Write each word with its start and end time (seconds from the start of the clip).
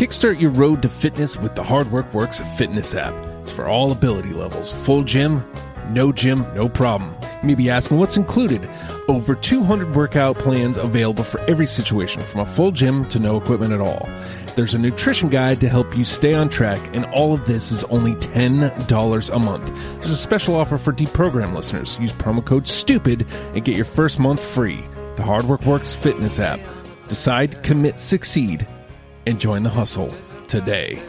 Kickstart 0.00 0.40
your 0.40 0.50
road 0.52 0.80
to 0.80 0.88
fitness 0.88 1.36
with 1.36 1.54
the 1.54 1.62
Hard 1.62 1.92
Work 1.92 2.14
Works 2.14 2.40
Fitness 2.56 2.94
app. 2.94 3.12
It's 3.42 3.52
for 3.52 3.66
all 3.66 3.92
ability 3.92 4.30
levels. 4.30 4.72
Full 4.86 5.04
gym, 5.04 5.44
no 5.90 6.10
gym, 6.10 6.46
no 6.54 6.70
problem. 6.70 7.14
You 7.42 7.48
may 7.48 7.54
be 7.54 7.68
asking 7.68 7.98
what's 7.98 8.16
included. 8.16 8.66
Over 9.08 9.34
200 9.34 9.94
workout 9.94 10.38
plans 10.38 10.78
available 10.78 11.22
for 11.22 11.38
every 11.40 11.66
situation, 11.66 12.22
from 12.22 12.40
a 12.40 12.46
full 12.46 12.72
gym 12.72 13.06
to 13.10 13.18
no 13.18 13.36
equipment 13.36 13.74
at 13.74 13.82
all. 13.82 14.08
There's 14.56 14.72
a 14.72 14.78
nutrition 14.78 15.28
guide 15.28 15.60
to 15.60 15.68
help 15.68 15.94
you 15.94 16.04
stay 16.04 16.32
on 16.32 16.48
track, 16.48 16.80
and 16.94 17.04
all 17.12 17.34
of 17.34 17.44
this 17.44 17.70
is 17.70 17.84
only 17.84 18.14
$10 18.14 19.30
a 19.30 19.38
month. 19.38 19.66
There's 19.96 20.12
a 20.12 20.16
special 20.16 20.54
offer 20.54 20.78
for 20.78 20.94
deprogram 20.94 21.54
listeners. 21.54 21.98
Use 22.00 22.12
promo 22.12 22.42
code 22.42 22.66
STUPID 22.66 23.26
and 23.54 23.62
get 23.66 23.76
your 23.76 23.84
first 23.84 24.18
month 24.18 24.42
free. 24.42 24.82
The 25.16 25.22
Hard 25.24 25.44
Work 25.44 25.66
Works 25.66 25.92
Fitness 25.92 26.38
app. 26.38 26.58
Decide, 27.08 27.62
commit, 27.62 28.00
succeed, 28.00 28.66
and 29.26 29.40
join 29.40 29.62
the 29.62 29.70
hustle 29.70 30.12
today. 30.46 31.02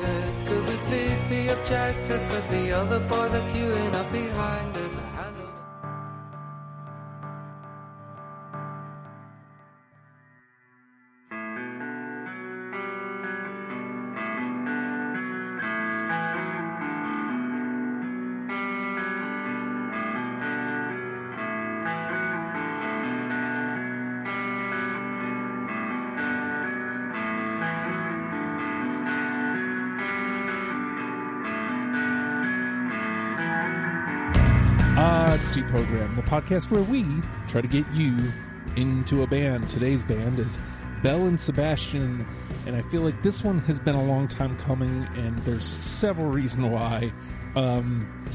Podcast 36.32 36.72
where 36.72 36.84
we 36.84 37.04
try 37.50 37.60
to 37.60 37.68
get 37.68 37.86
you 37.94 38.32
into 38.78 39.22
a 39.22 39.28
band. 39.28 39.70
Today's 39.70 40.02
band 40.02 40.40
is 40.40 40.58
Belle 41.04 41.28
and 41.28 41.40
Sebastian, 41.40 42.26
and 42.66 42.74
I 42.74 42.82
feel 42.84 43.02
like 43.02 43.22
this 43.22 43.44
one 43.44 43.60
has 43.60 43.82
been 43.82 43.96
a 43.96 44.04
long 44.06 44.30
time 44.30 44.58
coming, 44.58 45.06
and 45.18 45.38
there's 45.40 45.66
several 45.66 46.32
reasons 46.32 46.68
why. 46.68 47.12
Um, 47.58 48.26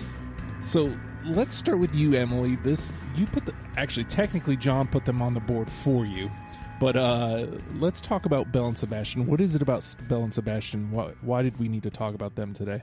so 0.63 0.95
let's 1.25 1.55
start 1.55 1.79
with 1.79 1.95
you, 1.95 2.13
Emily. 2.13 2.57
This 2.57 2.93
you 3.15 3.25
put 3.25 3.47
the 3.47 3.55
actually 3.79 4.05
technically 4.05 4.59
John 4.59 4.89
put 4.89 5.07
them 5.07 5.23
on 5.23 5.33
the 5.33 5.41
board 5.41 5.73
for 5.73 6.05
you, 6.05 6.31
but 6.79 6.99
uh, 6.99 7.47
let's 7.77 8.03
talk 8.03 8.27
about 8.27 8.53
Belle 8.53 8.67
and 8.67 8.77
Sebastian. 8.77 9.27
What 9.27 9.41
is 9.41 9.57
it 9.57 9.63
about 9.63 9.97
Belle 10.07 10.23
and 10.23 10.35
Sebastian? 10.35 10.91
Why, 10.91 11.13
why 11.23 11.41
did 11.41 11.59
we 11.59 11.67
need 11.67 11.85
to 11.85 11.91
talk 11.91 12.15
about 12.15 12.35
them 12.37 12.53
today? 12.53 12.83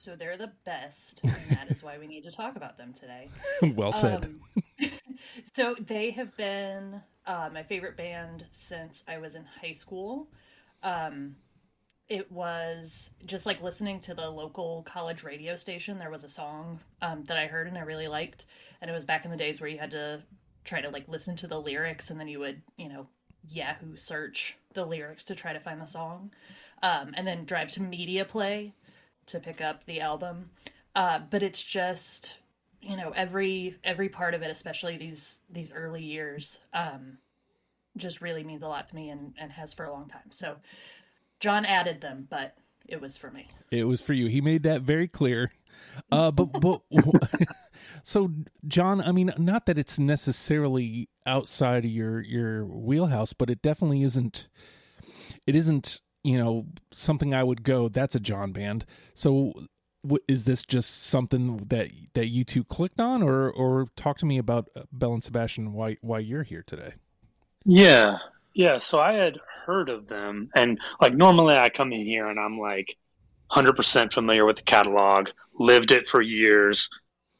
So 0.00 0.16
they're 0.16 0.38
the 0.38 0.52
best, 0.64 1.20
and 1.22 1.34
that 1.50 1.70
is 1.70 1.82
why 1.82 1.98
we 1.98 2.06
need 2.06 2.24
to 2.24 2.30
talk 2.30 2.56
about 2.56 2.78
them 2.78 2.94
today. 2.94 3.28
well 3.74 3.92
said. 3.92 4.24
Um, 4.24 4.90
so 5.44 5.76
they 5.78 6.12
have 6.12 6.34
been 6.38 7.02
uh, 7.26 7.50
my 7.52 7.64
favorite 7.64 7.98
band 7.98 8.46
since 8.50 9.04
I 9.06 9.18
was 9.18 9.34
in 9.34 9.44
high 9.60 9.72
school. 9.72 10.28
Um, 10.82 11.36
it 12.08 12.32
was 12.32 13.10
just 13.26 13.44
like 13.44 13.62
listening 13.62 14.00
to 14.00 14.14
the 14.14 14.30
local 14.30 14.84
college 14.84 15.22
radio 15.22 15.54
station. 15.54 15.98
There 15.98 16.08
was 16.08 16.24
a 16.24 16.30
song 16.30 16.80
um, 17.02 17.24
that 17.24 17.36
I 17.36 17.46
heard 17.46 17.66
and 17.66 17.76
I 17.76 17.82
really 17.82 18.08
liked, 18.08 18.46
and 18.80 18.90
it 18.90 18.94
was 18.94 19.04
back 19.04 19.26
in 19.26 19.30
the 19.30 19.36
days 19.36 19.60
where 19.60 19.68
you 19.68 19.76
had 19.76 19.90
to 19.90 20.22
try 20.64 20.80
to 20.80 20.88
like 20.88 21.08
listen 21.08 21.36
to 21.36 21.46
the 21.46 21.60
lyrics 21.60 22.08
and 22.08 22.18
then 22.18 22.26
you 22.26 22.38
would, 22.38 22.62
you 22.78 22.88
know, 22.88 23.06
Yahoo 23.50 23.96
search 23.96 24.56
the 24.72 24.86
lyrics 24.86 25.24
to 25.24 25.34
try 25.34 25.52
to 25.52 25.60
find 25.60 25.78
the 25.78 25.86
song, 25.86 26.32
um, 26.82 27.12
and 27.18 27.26
then 27.26 27.44
drive 27.44 27.68
to 27.72 27.82
Media 27.82 28.24
Play 28.24 28.72
to 29.30 29.40
pick 29.40 29.60
up 29.60 29.84
the 29.84 30.00
album. 30.00 30.50
Uh, 30.94 31.20
but 31.30 31.42
it's 31.42 31.62
just 31.62 32.38
you 32.80 32.96
know 32.96 33.12
every 33.14 33.76
every 33.84 34.08
part 34.08 34.34
of 34.34 34.42
it, 34.42 34.50
especially 34.50 34.96
these 34.96 35.40
these 35.50 35.72
early 35.72 36.04
years, 36.04 36.58
um, 36.72 37.18
just 37.96 38.20
really 38.20 38.44
means 38.44 38.62
a 38.62 38.68
lot 38.68 38.88
to 38.88 38.94
me 38.94 39.08
and 39.10 39.34
and 39.38 39.52
has 39.52 39.74
for 39.74 39.84
a 39.84 39.92
long 39.92 40.08
time. 40.08 40.30
So 40.30 40.56
John 41.38 41.64
added 41.64 42.00
them, 42.00 42.26
but 42.28 42.56
it 42.88 43.00
was 43.00 43.16
for 43.16 43.30
me. 43.30 43.48
It 43.70 43.84
was 43.84 44.00
for 44.00 44.12
you. 44.12 44.26
He 44.26 44.40
made 44.40 44.62
that 44.64 44.82
very 44.82 45.06
clear. 45.06 45.52
Uh, 46.10 46.30
but 46.30 46.46
but 46.60 46.82
so 48.02 48.30
John, 48.66 49.00
I 49.00 49.12
mean, 49.12 49.32
not 49.38 49.66
that 49.66 49.78
it's 49.78 49.98
necessarily 49.98 51.08
outside 51.26 51.84
of 51.84 51.90
your 51.90 52.20
your 52.20 52.64
wheelhouse, 52.64 53.32
but 53.32 53.50
it 53.50 53.62
definitely 53.62 54.02
isn't. 54.02 54.48
It 55.46 55.54
isn't 55.54 56.00
you 56.22 56.38
know 56.38 56.66
something 56.90 57.34
I 57.34 57.44
would 57.44 57.62
go. 57.62 57.88
That's 57.88 58.14
a 58.14 58.20
John 58.20 58.52
band. 58.52 58.84
So 59.14 59.52
w- 60.02 60.22
is 60.28 60.44
this 60.44 60.64
just 60.64 61.04
something 61.04 61.58
that 61.68 61.90
that 62.14 62.28
you 62.28 62.44
two 62.44 62.64
clicked 62.64 63.00
on, 63.00 63.22
or 63.22 63.50
or 63.50 63.88
talk 63.96 64.18
to 64.18 64.26
me 64.26 64.38
about 64.38 64.68
uh, 64.76 64.82
Belle 64.92 65.14
and 65.14 65.24
Sebastian? 65.24 65.72
Why 65.72 65.96
why 66.00 66.18
you're 66.18 66.42
here 66.42 66.64
today? 66.66 66.94
Yeah. 67.64 68.18
Yeah. 68.54 68.78
So 68.78 69.00
I 69.00 69.14
had 69.14 69.38
heard 69.66 69.88
of 69.88 70.08
them. 70.08 70.50
And 70.54 70.80
like 71.00 71.14
normally 71.14 71.56
I 71.56 71.68
come 71.68 71.92
in 71.92 72.04
here 72.04 72.28
and 72.28 72.38
I'm 72.38 72.58
like 72.58 72.96
100% 73.52 74.12
familiar 74.12 74.44
with 74.44 74.56
the 74.56 74.62
catalog, 74.62 75.28
lived 75.58 75.90
it 75.90 76.06
for 76.06 76.20
years. 76.20 76.88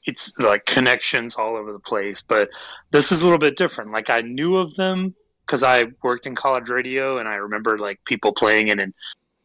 It's 0.04 0.38
like 0.38 0.66
connections 0.66 1.36
all 1.36 1.56
over 1.56 1.72
the 1.72 1.78
place. 1.78 2.22
But 2.22 2.48
this 2.90 3.12
is 3.12 3.22
a 3.22 3.26
little 3.26 3.38
bit 3.38 3.56
different. 3.56 3.92
Like 3.92 4.10
I 4.10 4.20
knew 4.22 4.56
of 4.56 4.74
them 4.76 5.14
because 5.50 5.64
I 5.64 5.86
worked 6.04 6.26
in 6.26 6.36
college 6.36 6.68
radio 6.68 7.18
and 7.18 7.28
I 7.28 7.34
remember 7.34 7.76
like 7.76 7.98
people 8.04 8.32
playing 8.32 8.68
it 8.68 8.78
and, 8.78 8.94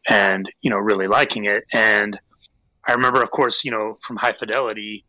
and, 0.08 0.48
you 0.60 0.70
know, 0.70 0.76
really 0.76 1.08
liking 1.08 1.46
it. 1.46 1.64
And 1.72 2.16
I 2.86 2.92
remember, 2.92 3.20
of 3.20 3.32
course, 3.32 3.64
you 3.64 3.72
know, 3.72 3.96
from 4.02 4.14
High 4.14 4.34
Fidelity, 4.34 5.04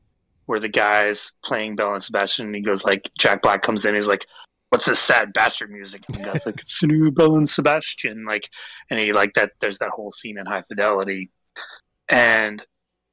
where 0.48 0.60
the 0.60 0.70
guy's 0.70 1.34
playing 1.44 1.76
Belle 1.76 1.94
and 1.94 2.02
Sebastian, 2.02 2.48
and 2.48 2.56
he 2.56 2.64
goes 2.64 2.84
like, 2.84 3.12
Jack 3.20 3.44
Black 3.44 3.62
comes 3.62 3.86
in, 3.86 3.94
he's 3.94 4.08
like, 4.08 4.26
what's 4.70 4.88
this 4.88 5.00
sad 5.00 5.34
bastard 5.34 5.70
music? 5.70 6.02
And 6.08 6.18
the 6.18 6.32
guy's 6.32 6.48
like, 6.48 6.62
it's 6.62 6.80
the 6.82 6.88
new 6.88 7.12
Belle 7.12 7.36
and 7.36 7.48
Sebastian. 7.48 8.26
Like, 8.26 8.50
and 8.90 9.00
he 9.00 9.14
like 9.14 9.36
that. 9.36 9.52
There's 9.60 9.78
that 9.78 9.92
whole 9.92 10.10
scene 10.10 10.40
in 10.40 10.48
High 10.48 10.64
Fidelity, 10.64 11.30
and 12.10 12.66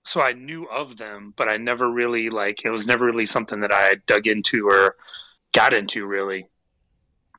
so 0.04 0.22
I 0.22 0.32
knew 0.32 0.64
of 0.70 0.96
them, 0.96 1.34
but 1.36 1.50
I 1.50 1.58
never 1.58 1.90
really 1.90 2.30
like. 2.30 2.64
It 2.64 2.70
was 2.70 2.86
never 2.86 3.04
really 3.04 3.26
something 3.26 3.60
that 3.60 3.74
I 3.74 3.96
dug 4.06 4.26
into 4.26 4.68
or 4.68 4.96
got 5.52 5.74
into 5.74 6.06
really. 6.06 6.48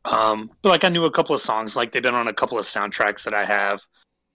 Um, 0.05 0.47
but 0.61 0.69
like 0.69 0.83
I 0.83 0.89
knew 0.89 1.05
a 1.05 1.11
couple 1.11 1.35
of 1.35 1.41
songs. 1.41 1.75
Like 1.75 1.91
they've 1.91 2.03
been 2.03 2.15
on 2.15 2.27
a 2.27 2.33
couple 2.33 2.59
of 2.59 2.65
soundtracks 2.65 3.23
that 3.23 3.33
I 3.33 3.45
have, 3.45 3.81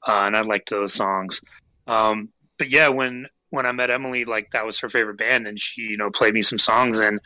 uh, 0.06 0.25
and 0.26 0.36
I 0.36 0.42
liked 0.42 0.70
those 0.70 0.92
songs. 0.92 1.41
Um, 1.86 2.31
but 2.58 2.70
yeah, 2.70 2.88
when 2.88 3.26
when 3.50 3.66
I 3.66 3.72
met 3.72 3.91
Emily, 3.91 4.25
like 4.25 4.50
that 4.53 4.66
was 4.66 4.78
her 4.81 4.88
favorite 4.88 5.19
band, 5.19 5.47
and 5.47 5.58
she 5.58 5.82
you 5.82 5.97
know 5.97 6.10
played 6.10 6.34
me 6.34 6.42
some 6.42 6.58
songs, 6.58 6.98
and 6.98 7.20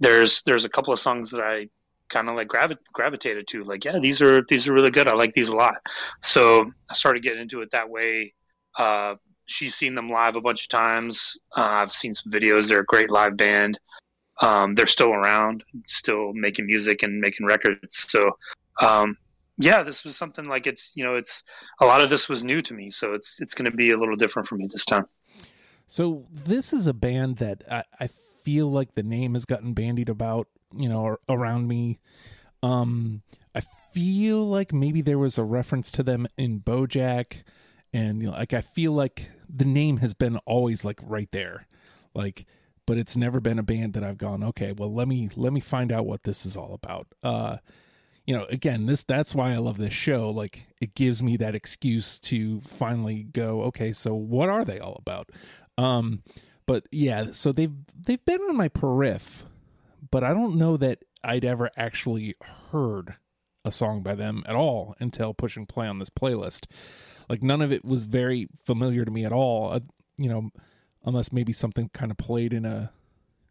there's 0.00 0.42
there's 0.42 0.64
a 0.64 0.68
couple 0.68 0.92
of 0.92 0.98
songs 0.98 1.30
that 1.30 1.40
I 1.40 1.68
kind 2.08 2.28
of 2.28 2.36
like 2.36 2.48
gravi- 2.48 2.76
gravitated 2.92 3.46
to 3.46 3.62
like 3.64 3.84
yeah 3.84 3.98
these 3.98 4.22
are 4.22 4.42
these 4.48 4.66
are 4.66 4.72
really 4.72 4.90
good 4.90 5.08
i 5.08 5.14
like 5.14 5.34
these 5.34 5.48
a 5.48 5.56
lot 5.56 5.74
so 6.20 6.70
i 6.90 6.94
started 6.94 7.22
getting 7.22 7.42
into 7.42 7.60
it 7.60 7.70
that 7.70 7.88
way 7.88 8.32
uh, 8.78 9.14
she's 9.46 9.74
seen 9.74 9.94
them 9.94 10.08
live 10.10 10.36
a 10.36 10.40
bunch 10.40 10.62
of 10.62 10.68
times 10.68 11.38
uh, 11.56 11.62
i've 11.62 11.92
seen 11.92 12.12
some 12.12 12.32
videos 12.32 12.68
they're 12.68 12.80
a 12.80 12.86
great 12.86 13.10
live 13.10 13.36
band 13.36 13.78
um, 14.40 14.74
they're 14.74 14.86
still 14.86 15.12
around 15.12 15.64
still 15.86 16.32
making 16.32 16.66
music 16.66 17.02
and 17.02 17.20
making 17.20 17.46
records. 17.46 18.10
So 18.10 18.36
um, 18.80 19.16
yeah 19.58 19.82
this 19.82 20.04
was 20.04 20.16
something 20.16 20.44
like 20.44 20.66
it's 20.66 20.92
you 20.96 21.04
know 21.04 21.16
it's 21.16 21.42
a 21.80 21.86
lot 21.86 22.00
of 22.00 22.10
this 22.10 22.28
was 22.28 22.44
new 22.44 22.60
to 22.60 22.74
me. 22.74 22.90
So 22.90 23.12
it's 23.14 23.40
it's 23.40 23.54
going 23.54 23.70
to 23.70 23.76
be 23.76 23.90
a 23.90 23.98
little 23.98 24.16
different 24.16 24.48
for 24.48 24.56
me 24.56 24.66
this 24.66 24.84
time. 24.84 25.06
So 25.86 26.26
this 26.30 26.72
is 26.72 26.86
a 26.86 26.92
band 26.92 27.38
that 27.38 27.62
I, 27.70 27.82
I 27.98 28.08
feel 28.42 28.70
like 28.70 28.94
the 28.94 29.02
name 29.02 29.34
has 29.34 29.46
gotten 29.46 29.72
bandied 29.72 30.10
about, 30.10 30.48
you 30.74 30.88
know, 30.88 31.16
around 31.28 31.66
me. 31.66 31.98
Um, 32.62 33.22
I 33.54 33.62
feel 33.92 34.46
like 34.46 34.72
maybe 34.72 35.00
there 35.00 35.18
was 35.18 35.38
a 35.38 35.44
reference 35.44 35.90
to 35.92 36.02
them 36.02 36.26
in 36.36 36.60
BoJack, 36.60 37.42
and 37.92 38.20
you 38.20 38.28
know, 38.28 38.34
like 38.34 38.52
I 38.52 38.60
feel 38.60 38.92
like 38.92 39.30
the 39.48 39.64
name 39.64 39.98
has 39.98 40.12
been 40.14 40.36
always 40.44 40.84
like 40.84 41.00
right 41.02 41.30
there, 41.32 41.66
like, 42.14 42.44
but 42.88 42.96
it's 42.96 43.18
never 43.18 43.38
been 43.38 43.58
a 43.58 43.62
band 43.62 43.92
that 43.92 44.02
I've 44.02 44.16
gone, 44.16 44.42
okay, 44.42 44.72
well 44.74 44.90
let 44.90 45.06
me 45.06 45.28
let 45.36 45.52
me 45.52 45.60
find 45.60 45.92
out 45.92 46.06
what 46.06 46.22
this 46.22 46.46
is 46.46 46.56
all 46.56 46.72
about. 46.72 47.06
Uh, 47.22 47.58
you 48.26 48.34
know, 48.34 48.46
again, 48.48 48.86
this 48.86 49.02
that's 49.02 49.34
why 49.34 49.52
I 49.52 49.58
love 49.58 49.76
this 49.76 49.92
show. 49.92 50.30
Like, 50.30 50.68
it 50.80 50.94
gives 50.94 51.22
me 51.22 51.36
that 51.36 51.54
excuse 51.54 52.18
to 52.20 52.62
finally 52.62 53.24
go, 53.24 53.60
okay, 53.64 53.92
so 53.92 54.14
what 54.14 54.48
are 54.48 54.64
they 54.64 54.78
all 54.78 54.96
about? 54.98 55.28
Um, 55.76 56.22
but 56.64 56.86
yeah, 56.90 57.32
so 57.32 57.52
they've 57.52 57.74
they've 57.94 58.24
been 58.24 58.40
on 58.40 58.56
my 58.56 58.68
periph, 58.70 59.42
but 60.10 60.24
I 60.24 60.32
don't 60.32 60.56
know 60.56 60.78
that 60.78 61.00
I'd 61.22 61.44
ever 61.44 61.70
actually 61.76 62.36
heard 62.72 63.16
a 63.66 63.70
song 63.70 64.02
by 64.02 64.14
them 64.14 64.44
at 64.46 64.56
all 64.56 64.96
until 64.98 65.34
pushing 65.34 65.66
play 65.66 65.86
on 65.86 65.98
this 65.98 66.08
playlist. 66.08 66.64
Like 67.28 67.42
none 67.42 67.60
of 67.60 67.70
it 67.70 67.84
was 67.84 68.04
very 68.04 68.48
familiar 68.64 69.04
to 69.04 69.10
me 69.10 69.26
at 69.26 69.32
all. 69.32 69.74
Uh, 69.74 69.80
you 70.16 70.30
know, 70.30 70.50
unless 71.04 71.32
maybe 71.32 71.52
something 71.52 71.90
kind 71.90 72.10
of 72.10 72.16
played 72.16 72.52
in 72.52 72.64
a 72.64 72.92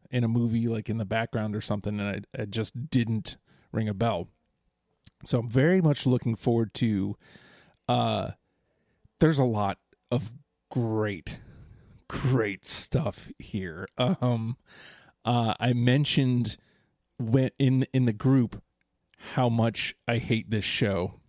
in 0.10 0.24
a 0.24 0.28
movie 0.28 0.68
like 0.68 0.90
in 0.90 0.98
the 0.98 1.06
background 1.06 1.56
or 1.56 1.62
something, 1.62 2.00
and 2.00 2.26
I, 2.38 2.46
just 2.46 2.90
didn't 2.90 3.38
ring 3.72 3.90
a 3.90 3.94
bell. 3.94 4.30
So 5.26 5.40
I'm 5.40 5.50
very 5.50 5.82
much 5.82 6.06
looking 6.06 6.36
forward 6.36 6.74
to 6.76 7.18
uh 7.90 8.32
there's 9.20 9.40
a 9.40 9.44
lot 9.44 9.80
of 10.12 10.34
great 10.70 11.40
great 12.08 12.66
stuff 12.68 13.30
here. 13.40 13.88
Um 13.98 14.58
uh 15.26 15.56
I 15.60 15.74
mentioned 15.74 16.58
when 17.18 17.52
in 17.58 17.88
in 17.94 18.06
the 18.06 18.14
group 18.14 18.62
how 19.34 19.50
much 19.50 19.96
I 20.08 20.18
hate 20.18 20.50
this 20.52 20.66
show. 20.66 21.20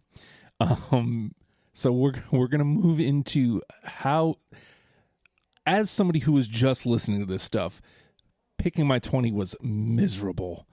Um 0.91 1.35
so 1.73 1.93
we're 1.93 2.14
we're 2.32 2.49
to 2.59 2.64
move 2.64 2.99
into 2.99 3.62
how 3.85 4.38
as 5.69 5.91
somebody 5.91 6.20
who 6.20 6.32
was 6.32 6.49
just 6.49 6.87
listening 6.87 7.20
to 7.20 7.26
this 7.26 7.43
stuff, 7.43 7.82
picking 8.56 8.87
my 8.87 8.99
20 8.99 9.31
was 9.32 9.55
miserable. 9.61 10.67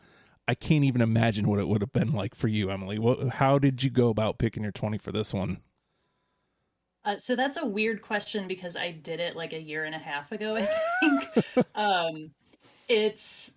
I 0.48 0.56
can't 0.56 0.86
even 0.86 1.02
imagine 1.02 1.50
what 1.50 1.60
it 1.60 1.68
would 1.68 1.82
have 1.82 1.92
been 1.92 2.14
like 2.14 2.34
for 2.34 2.48
you, 2.48 2.70
Emily. 2.70 2.98
What, 2.98 3.28
how 3.28 3.60
did 3.60 3.84
you 3.84 3.90
go 3.90 4.08
about 4.08 4.40
picking 4.40 4.64
your 4.64 4.72
20 4.72 4.98
for 4.98 5.12
this 5.12 5.34
one? 5.34 5.58
Uh, 7.04 7.18
so 7.18 7.36
that's 7.36 7.58
a 7.58 7.66
weird 7.66 8.02
question 8.02 8.48
because 8.48 8.78
I 8.78 8.92
did 8.92 9.20
it 9.20 9.36
like 9.36 9.52
a 9.52 9.60
year 9.60 9.84
and 9.84 9.94
a 9.94 10.00
half 10.00 10.32
ago, 10.32 10.56
I 10.56 10.66
think. 11.02 11.68
um, 11.76 12.32
it's, 12.88 13.52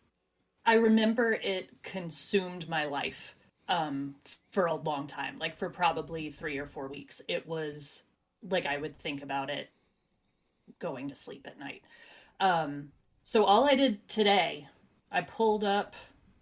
I 0.66 0.74
remember 0.74 1.32
it 1.32 1.70
consumed 1.84 2.68
my 2.68 2.86
life 2.86 3.36
um, 3.68 4.16
for 4.50 4.66
a 4.66 4.74
long 4.74 5.06
time, 5.06 5.38
like 5.38 5.54
for 5.54 5.70
probably 5.70 6.30
three 6.30 6.58
or 6.58 6.66
four 6.66 6.88
weeks. 6.88 7.22
It 7.28 7.46
was 7.46 8.02
like 8.42 8.66
I 8.66 8.76
would 8.76 8.96
think 8.96 9.22
about 9.22 9.50
it 9.50 9.70
going 10.78 11.08
to 11.08 11.14
sleep 11.14 11.46
at 11.46 11.58
night. 11.58 11.82
Um, 12.40 12.90
so 13.22 13.44
all 13.44 13.64
I 13.64 13.74
did 13.74 14.08
today, 14.08 14.68
I 15.10 15.22
pulled 15.22 15.64
up 15.64 15.94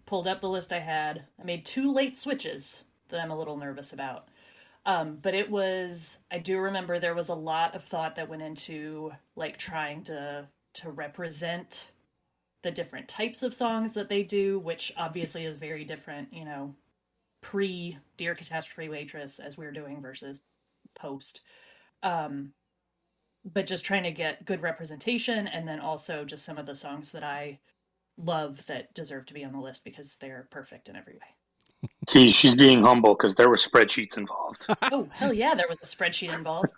pulled 0.05 0.27
up 0.27 0.39
the 0.39 0.49
list 0.49 0.71
I 0.71 0.79
had. 0.79 1.25
I 1.39 1.43
made 1.43 1.65
two 1.65 1.93
late 1.93 2.17
switches 2.17 2.85
that 3.09 3.19
I'm 3.19 3.31
a 3.31 3.37
little 3.37 3.57
nervous 3.57 3.91
about. 3.91 4.29
Um, 4.85 5.17
but 5.21 5.33
it 5.33 5.51
was 5.51 6.19
I 6.31 6.39
do 6.39 6.59
remember 6.59 6.97
there 6.97 7.13
was 7.13 7.29
a 7.29 7.35
lot 7.35 7.75
of 7.75 7.83
thought 7.83 8.15
that 8.15 8.29
went 8.29 8.41
into 8.41 9.11
like 9.35 9.57
trying 9.57 10.03
to 10.03 10.47
to 10.75 10.91
represent 10.91 11.91
the 12.63 12.71
different 12.71 13.07
types 13.07 13.43
of 13.43 13.53
songs 13.53 13.93
that 13.93 14.09
they 14.09 14.23
do, 14.23 14.59
which 14.59 14.93
obviously 14.97 15.45
is 15.45 15.57
very 15.57 15.83
different, 15.83 16.33
you 16.33 16.45
know, 16.45 16.75
pre 17.41 17.97
Dear 18.15 18.33
Catastrophe 18.33 18.89
Waitress 18.89 19.39
as 19.39 19.57
we're 19.57 19.71
doing 19.71 20.01
versus 20.01 20.41
post. 20.95 21.41
Um, 22.01 22.53
but 23.53 23.65
just 23.65 23.85
trying 23.85 24.03
to 24.03 24.11
get 24.11 24.45
good 24.45 24.61
representation 24.61 25.47
and 25.47 25.67
then 25.67 25.79
also 25.79 26.25
just 26.25 26.43
some 26.45 26.57
of 26.57 26.65
the 26.65 26.75
songs 26.75 27.11
that 27.11 27.23
I 27.23 27.59
love 28.17 28.65
that 28.65 28.93
deserve 28.93 29.25
to 29.27 29.33
be 29.33 29.43
on 29.43 29.53
the 29.53 29.59
list 29.59 29.83
because 29.83 30.15
they're 30.15 30.47
perfect 30.49 30.89
in 30.89 30.95
every 30.95 31.13
way. 31.13 31.89
See, 32.07 32.29
she's 32.29 32.55
being 32.55 32.81
humble 32.81 33.13
because 33.13 33.35
there 33.35 33.49
were 33.49 33.55
spreadsheets 33.55 34.17
involved. 34.17 34.65
oh, 34.91 35.07
hell 35.13 35.33
yeah, 35.33 35.53
there 35.53 35.67
was 35.69 35.77
a 35.81 35.85
spreadsheet 35.85 36.33
involved. 36.33 36.71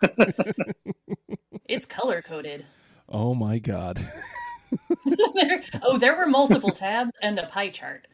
it's 1.68 1.86
color 1.86 2.22
coded. 2.22 2.66
Oh 3.08 3.34
my 3.34 3.58
god. 3.58 4.04
there, 5.34 5.62
oh, 5.82 5.98
there 5.98 6.16
were 6.16 6.26
multiple 6.26 6.70
tabs 6.70 7.12
and 7.22 7.38
a 7.38 7.46
pie 7.46 7.70
chart. 7.70 8.06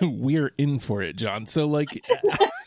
We're 0.00 0.52
in 0.56 0.78
for 0.78 1.02
it, 1.02 1.16
John. 1.16 1.44
So 1.46 1.66
like 1.66 2.06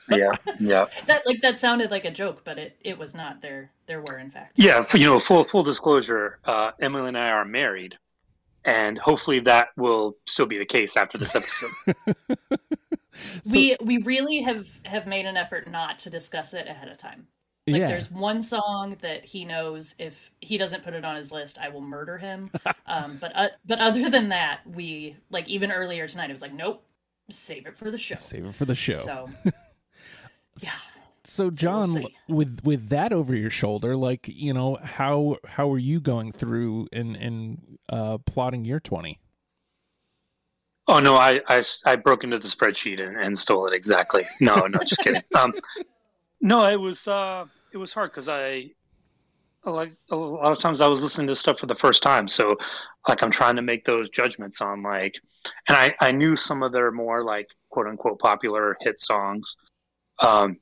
yeah, 0.09 0.31
yeah. 0.59 0.85
That 1.07 1.25
like 1.25 1.41
that 1.41 1.59
sounded 1.59 1.91
like 1.91 2.05
a 2.05 2.11
joke, 2.11 2.41
but 2.43 2.57
it 2.57 2.77
it 2.81 2.97
was 2.97 3.13
not. 3.13 3.41
There 3.41 3.71
there 3.85 4.01
were 4.01 4.17
in 4.17 4.29
fact. 4.29 4.59
Yeah, 4.59 4.83
you 4.93 5.05
know, 5.05 5.19
full 5.19 5.43
full 5.43 5.63
disclosure, 5.63 6.39
uh, 6.45 6.71
Emily 6.79 7.09
and 7.09 7.17
I 7.17 7.29
are 7.29 7.45
married, 7.45 7.97
and 8.65 8.97
hopefully 8.97 9.39
that 9.41 9.69
will 9.77 10.17
still 10.25 10.45
be 10.45 10.57
the 10.57 10.65
case 10.65 10.97
after 10.97 11.17
this 11.17 11.35
episode. 11.35 11.71
we 13.51 13.77
we 13.81 13.97
really 13.97 14.41
have 14.41 14.67
have 14.85 15.07
made 15.07 15.25
an 15.25 15.37
effort 15.37 15.69
not 15.69 15.99
to 15.99 16.09
discuss 16.09 16.53
it 16.53 16.67
ahead 16.67 16.89
of 16.89 16.97
time. 16.97 17.27
Like 17.65 17.79
yeah. 17.79 17.87
there's 17.87 18.11
one 18.11 18.41
song 18.41 18.97
that 19.01 19.23
he 19.23 19.45
knows 19.45 19.95
if 19.97 20.31
he 20.41 20.57
doesn't 20.57 20.83
put 20.83 20.93
it 20.93 21.05
on 21.05 21.15
his 21.15 21.31
list, 21.31 21.57
I 21.57 21.69
will 21.69 21.81
murder 21.81 22.17
him. 22.17 22.51
um, 22.85 23.17
but 23.21 23.31
uh, 23.35 23.49
but 23.65 23.79
other 23.79 24.09
than 24.09 24.29
that, 24.29 24.61
we 24.65 25.15
like 25.29 25.47
even 25.47 25.71
earlier 25.71 26.07
tonight, 26.07 26.29
it 26.29 26.33
was 26.33 26.41
like, 26.41 26.53
nope, 26.53 26.83
save 27.29 27.65
it 27.65 27.77
for 27.77 27.89
the 27.89 27.97
show. 27.97 28.15
Save 28.15 28.45
it 28.45 28.55
for 28.55 28.65
the 28.65 28.75
show. 28.75 28.93
So 28.93 29.29
yeah. 30.59 30.71
So 31.25 31.49
John, 31.49 31.93
we'll 31.93 32.09
with 32.27 32.59
with 32.63 32.89
that 32.89 33.13
over 33.13 33.35
your 33.35 33.49
shoulder, 33.49 33.95
like 33.95 34.27
you 34.27 34.53
know, 34.53 34.77
how 34.83 35.37
how 35.45 35.71
are 35.71 35.79
you 35.79 35.99
going 35.99 36.31
through 36.31 36.89
and 36.91 37.15
and 37.15 37.77
uh, 37.89 38.17
plotting 38.19 38.65
your 38.65 38.79
twenty? 38.79 39.19
Oh 40.87 40.99
no, 40.99 41.15
I, 41.15 41.41
I, 41.47 41.63
I 41.85 41.95
broke 41.95 42.25
into 42.25 42.37
the 42.37 42.47
spreadsheet 42.47 43.01
and, 43.01 43.15
and 43.15 43.37
stole 43.37 43.67
it 43.67 43.73
exactly. 43.73 44.27
No, 44.41 44.67
no, 44.67 44.79
just 44.79 45.01
kidding. 45.01 45.23
Um, 45.39 45.53
no, 46.41 46.67
it 46.67 46.79
was 46.79 47.07
uh, 47.07 47.45
it 47.71 47.77
was 47.77 47.93
hard 47.93 48.11
because 48.11 48.27
I 48.27 48.71
like 49.65 49.93
a 50.11 50.15
lot 50.15 50.51
of 50.51 50.59
times 50.59 50.81
I 50.81 50.87
was 50.87 51.01
listening 51.01 51.27
to 51.27 51.35
stuff 51.35 51.57
for 51.57 51.67
the 51.67 51.75
first 51.75 52.03
time, 52.03 52.27
so 52.27 52.57
like 53.07 53.23
I'm 53.23 53.31
trying 53.31 53.55
to 53.55 53.61
make 53.61 53.85
those 53.85 54.09
judgments 54.09 54.59
on 54.59 54.83
like, 54.83 55.15
and 55.69 55.77
I 55.77 55.95
I 56.01 56.11
knew 56.11 56.35
some 56.35 56.63
of 56.63 56.73
their 56.73 56.91
more 56.91 57.23
like 57.23 57.49
quote 57.69 57.87
unquote 57.87 58.19
popular 58.19 58.75
hit 58.81 58.99
songs, 58.99 59.55
um, 60.21 60.57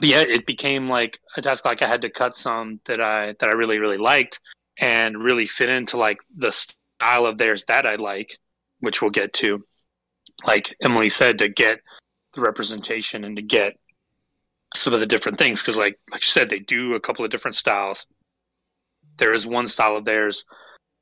yeah, 0.00 0.20
it 0.20 0.46
became 0.46 0.88
like 0.88 1.18
a 1.36 1.42
task. 1.42 1.64
Like 1.64 1.82
I 1.82 1.86
had 1.86 2.02
to 2.02 2.10
cut 2.10 2.36
some 2.36 2.76
that 2.86 3.00
I 3.00 3.34
that 3.38 3.48
I 3.48 3.52
really 3.52 3.78
really 3.78 3.98
liked 3.98 4.40
and 4.78 5.22
really 5.22 5.46
fit 5.46 5.68
into 5.68 5.96
like 5.96 6.18
the 6.36 6.52
style 6.52 7.26
of 7.26 7.38
theirs 7.38 7.64
that 7.68 7.86
I 7.86 7.96
like, 7.96 8.38
which 8.80 9.02
we'll 9.02 9.10
get 9.10 9.32
to. 9.34 9.64
Like 10.46 10.74
Emily 10.82 11.08
said, 11.08 11.38
to 11.38 11.48
get 11.48 11.80
the 12.34 12.40
representation 12.40 13.24
and 13.24 13.36
to 13.36 13.42
get 13.42 13.76
some 14.74 14.94
of 14.94 15.00
the 15.00 15.06
different 15.06 15.38
things 15.38 15.60
because 15.60 15.76
like 15.76 15.98
like 16.12 16.22
you 16.22 16.28
said 16.28 16.48
they 16.48 16.58
do 16.60 16.94
a 16.94 17.00
couple 17.00 17.24
of 17.24 17.30
different 17.30 17.54
styles 17.54 18.06
there 19.16 19.32
is 19.32 19.46
one 19.46 19.66
style 19.66 19.96
of 19.96 20.04
theirs 20.04 20.44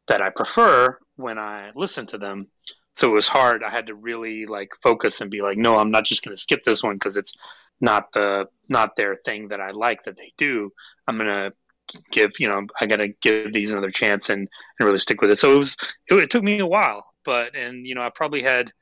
that 0.06 0.22
i 0.22 0.30
prefer 0.30 0.98
when 1.16 1.38
i 1.38 1.70
listen 1.75 2.06
to 2.06 2.16
them 2.16 2.46
so 2.98 3.08
it 3.08 3.14
was 3.14 3.28
hard. 3.28 3.62
I 3.62 3.70
had 3.70 3.86
to 3.86 3.94
really 3.94 4.46
like 4.46 4.72
focus 4.82 5.20
and 5.20 5.30
be 5.30 5.40
like 5.40 5.56
no 5.56 5.78
i'm 5.78 5.90
not 5.90 6.04
just 6.04 6.24
going 6.24 6.34
to 6.34 6.40
skip 6.40 6.62
this 6.64 6.82
one 6.82 6.94
because 6.94 7.16
it's 7.16 7.36
not 7.80 8.10
the 8.12 8.48
not 8.68 8.96
their 8.96 9.16
thing 9.24 9.48
that 9.48 9.60
i 9.60 9.70
like 9.70 10.02
that 10.02 10.16
they 10.16 10.32
do. 10.36 10.72
I'm 11.06 11.18
to 11.18 11.52
give 12.10 12.32
you 12.38 12.48
know 12.48 12.66
i 12.80 12.86
got 12.86 12.96
to 12.96 13.08
give 13.22 13.52
these 13.52 13.72
another 13.72 13.88
chance 13.88 14.28
and, 14.28 14.40
and 14.78 14.86
really 14.86 14.98
stick 14.98 15.20
with 15.22 15.30
it. 15.30 15.36
So 15.36 15.54
it 15.54 15.58
was 15.58 15.76
it, 16.10 16.14
it 16.14 16.30
took 16.30 16.42
me 16.42 16.58
a 16.58 16.66
while 16.66 17.04
but 17.24 17.54
and 17.56 17.86
you 17.86 17.94
know 17.94 18.02
i 18.02 18.10
probably 18.10 18.42
had 18.42 18.72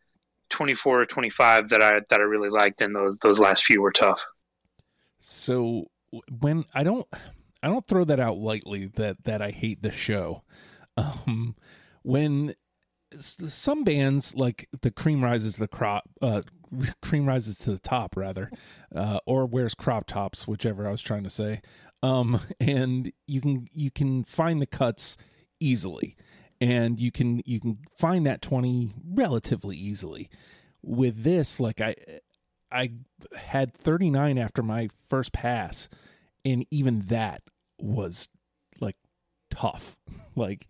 24 0.50 1.00
or 1.00 1.04
25 1.06 1.68
that 1.68 1.82
i 1.82 2.00
that 2.08 2.20
i 2.20 2.22
really 2.22 2.48
liked 2.48 2.80
and 2.80 2.94
those 2.94 3.18
those 3.18 3.38
last 3.38 3.64
few 3.64 3.82
were 3.82 3.92
tough. 3.92 4.24
So 5.20 5.90
when 6.40 6.64
I 6.74 6.82
don't 6.84 7.06
I 7.62 7.68
don't 7.68 7.86
throw 7.86 8.04
that 8.04 8.20
out 8.20 8.38
lightly 8.38 8.86
that 8.94 9.24
that 9.24 9.42
I 9.42 9.50
hate 9.50 9.82
the 9.82 9.92
show. 9.92 10.42
Um 10.98 11.56
when 12.02 12.54
some 13.20 13.84
bands 13.84 14.34
like 14.34 14.68
the 14.82 14.90
cream 14.90 15.22
rises 15.22 15.56
the 15.56 15.68
crop 15.68 16.04
uh 16.22 16.42
cream 17.02 17.26
rises 17.26 17.58
to 17.58 17.70
the 17.70 17.78
top 17.78 18.16
rather 18.16 18.50
uh 18.94 19.18
or 19.26 19.46
wears 19.46 19.74
crop 19.74 20.06
tops 20.06 20.46
whichever 20.46 20.86
I 20.86 20.90
was 20.90 21.02
trying 21.02 21.24
to 21.24 21.30
say 21.30 21.60
um 22.02 22.40
and 22.60 23.12
you 23.26 23.40
can 23.40 23.68
you 23.72 23.90
can 23.90 24.24
find 24.24 24.60
the 24.60 24.66
cuts 24.66 25.16
easily 25.60 26.16
and 26.60 26.98
you 26.98 27.10
can 27.10 27.42
you 27.44 27.60
can 27.60 27.78
find 27.96 28.26
that 28.26 28.42
20 28.42 28.92
relatively 29.04 29.76
easily 29.76 30.30
with 30.82 31.24
this 31.24 31.60
like 31.60 31.80
I 31.80 31.94
I 32.70 32.92
had 33.36 33.72
39 33.74 34.38
after 34.38 34.62
my 34.62 34.88
first 35.08 35.32
pass, 35.32 35.88
and 36.44 36.66
even 36.70 37.00
that 37.06 37.42
was 37.78 38.28
like 38.80 38.96
tough. 39.50 39.96
like 40.36 40.66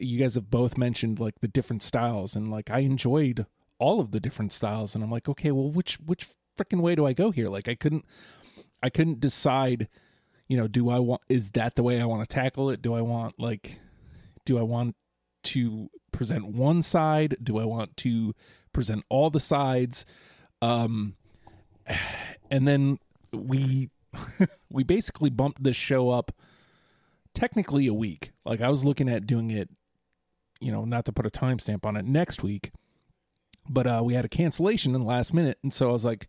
you 0.00 0.18
guys 0.18 0.34
have 0.34 0.50
both 0.50 0.76
mentioned 0.78 1.20
like 1.20 1.40
the 1.40 1.48
different 1.48 1.82
styles, 1.82 2.34
and 2.34 2.50
like 2.50 2.70
I 2.70 2.80
enjoyed 2.80 3.46
all 3.78 4.00
of 4.00 4.10
the 4.10 4.20
different 4.20 4.52
styles, 4.52 4.94
and 4.94 5.04
I'm 5.04 5.10
like, 5.10 5.28
okay, 5.28 5.50
well, 5.50 5.70
which 5.70 5.96
which 5.96 6.28
freaking 6.56 6.80
way 6.80 6.94
do 6.94 7.06
I 7.06 7.12
go 7.12 7.30
here? 7.30 7.48
Like 7.48 7.68
I 7.68 7.74
couldn't 7.74 8.04
I 8.82 8.90
couldn't 8.90 9.20
decide. 9.20 9.88
You 10.48 10.56
know, 10.56 10.66
do 10.66 10.90
I 10.90 10.98
want 10.98 11.22
is 11.28 11.50
that 11.50 11.76
the 11.76 11.82
way 11.82 12.00
I 12.00 12.06
want 12.06 12.28
to 12.28 12.34
tackle 12.34 12.70
it? 12.70 12.82
Do 12.82 12.94
I 12.94 13.00
want 13.02 13.38
like 13.38 13.78
do 14.44 14.58
I 14.58 14.62
want 14.62 14.96
to 15.44 15.90
present 16.12 16.46
one 16.48 16.82
side? 16.82 17.36
Do 17.42 17.58
I 17.58 17.64
want 17.64 17.96
to 17.98 18.34
present 18.72 19.04
all 19.08 19.30
the 19.30 19.40
sides? 19.40 20.04
Um, 20.60 21.14
and 22.50 22.66
then 22.66 22.98
we 23.32 23.90
we 24.70 24.82
basically 24.82 25.30
bumped 25.30 25.62
this 25.62 25.76
show 25.76 26.10
up 26.10 26.32
technically 27.34 27.86
a 27.86 27.94
week. 27.94 28.32
Like 28.44 28.60
I 28.60 28.68
was 28.68 28.84
looking 28.84 29.08
at 29.08 29.26
doing 29.26 29.50
it, 29.50 29.70
you 30.60 30.70
know, 30.70 30.84
not 30.84 31.04
to 31.06 31.12
put 31.12 31.26
a 31.26 31.30
timestamp 31.30 31.84
on 31.84 31.96
it 31.96 32.04
next 32.04 32.42
week, 32.42 32.70
but 33.68 33.86
uh, 33.86 34.02
we 34.04 34.14
had 34.14 34.24
a 34.24 34.28
cancellation 34.28 34.94
in 34.94 35.00
the 35.00 35.06
last 35.06 35.34
minute, 35.34 35.58
and 35.62 35.72
so 35.72 35.90
I 35.90 35.92
was 35.92 36.04
like, 36.04 36.28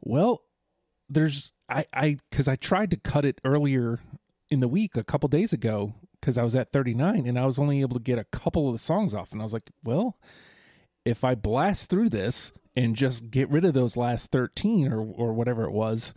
well, 0.00 0.42
there's 1.08 1.52
I 1.68 1.86
I 1.92 2.16
because 2.30 2.48
I 2.48 2.56
tried 2.56 2.90
to 2.90 2.96
cut 2.96 3.24
it 3.24 3.40
earlier 3.44 4.00
in 4.48 4.60
the 4.60 4.68
week 4.68 4.96
a 4.96 5.04
couple 5.04 5.28
days 5.28 5.52
ago 5.52 5.94
because 6.20 6.36
I 6.36 6.42
was 6.42 6.54
at 6.54 6.72
39 6.72 7.26
and 7.26 7.38
I 7.38 7.46
was 7.46 7.58
only 7.58 7.80
able 7.80 7.94
to 7.94 8.02
get 8.02 8.18
a 8.18 8.24
couple 8.24 8.68
of 8.68 8.74
the 8.74 8.78
songs 8.78 9.14
off, 9.14 9.32
and 9.32 9.40
I 9.40 9.44
was 9.44 9.52
like, 9.52 9.70
well, 9.82 10.18
if 11.04 11.24
I 11.24 11.34
blast 11.34 11.90
through 11.90 12.10
this 12.10 12.52
and 12.76 12.94
just 12.96 13.30
get 13.30 13.50
rid 13.50 13.64
of 13.64 13.74
those 13.74 13.96
last 13.96 14.30
13 14.30 14.92
or 14.92 15.00
or 15.00 15.32
whatever 15.32 15.64
it 15.64 15.72
was 15.72 16.14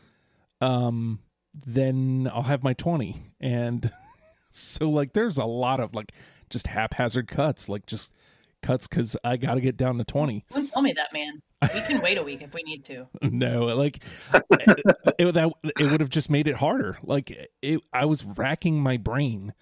um, 0.63 1.19
then 1.65 2.29
I'll 2.33 2.43
have 2.43 2.63
my 2.63 2.73
20. 2.73 3.33
And 3.41 3.91
so, 4.51 4.89
like, 4.89 5.13
there's 5.13 5.37
a 5.37 5.45
lot 5.45 5.79
of 5.79 5.93
like 5.93 6.13
just 6.53 6.67
haphazard 6.67 7.27
cuts, 7.27 7.67
like 7.67 7.85
just 7.85 8.13
cuts 8.61 8.87
because 8.87 9.17
I 9.23 9.37
got 9.37 9.55
to 9.55 9.61
get 9.61 9.75
down 9.75 9.97
to 9.97 10.03
20. 10.03 10.45
Don't 10.51 10.65
tell 10.65 10.81
me 10.81 10.93
that, 10.93 11.11
man. 11.11 11.41
We 11.73 11.81
can 11.81 12.01
wait 12.01 12.17
a 12.17 12.23
week 12.23 12.41
if 12.41 12.53
we 12.53 12.63
need 12.63 12.85
to. 12.85 13.07
no, 13.21 13.65
like 13.75 14.03
it, 14.33 14.97
it, 15.19 15.33
that, 15.33 15.51
it 15.79 15.91
would 15.91 16.01
have 16.01 16.09
just 16.09 16.29
made 16.29 16.47
it 16.47 16.55
harder. 16.55 16.97
Like, 17.03 17.49
it, 17.61 17.81
I 17.91 18.05
was 18.05 18.23
racking 18.23 18.81
my 18.81 18.97
brain 18.97 19.53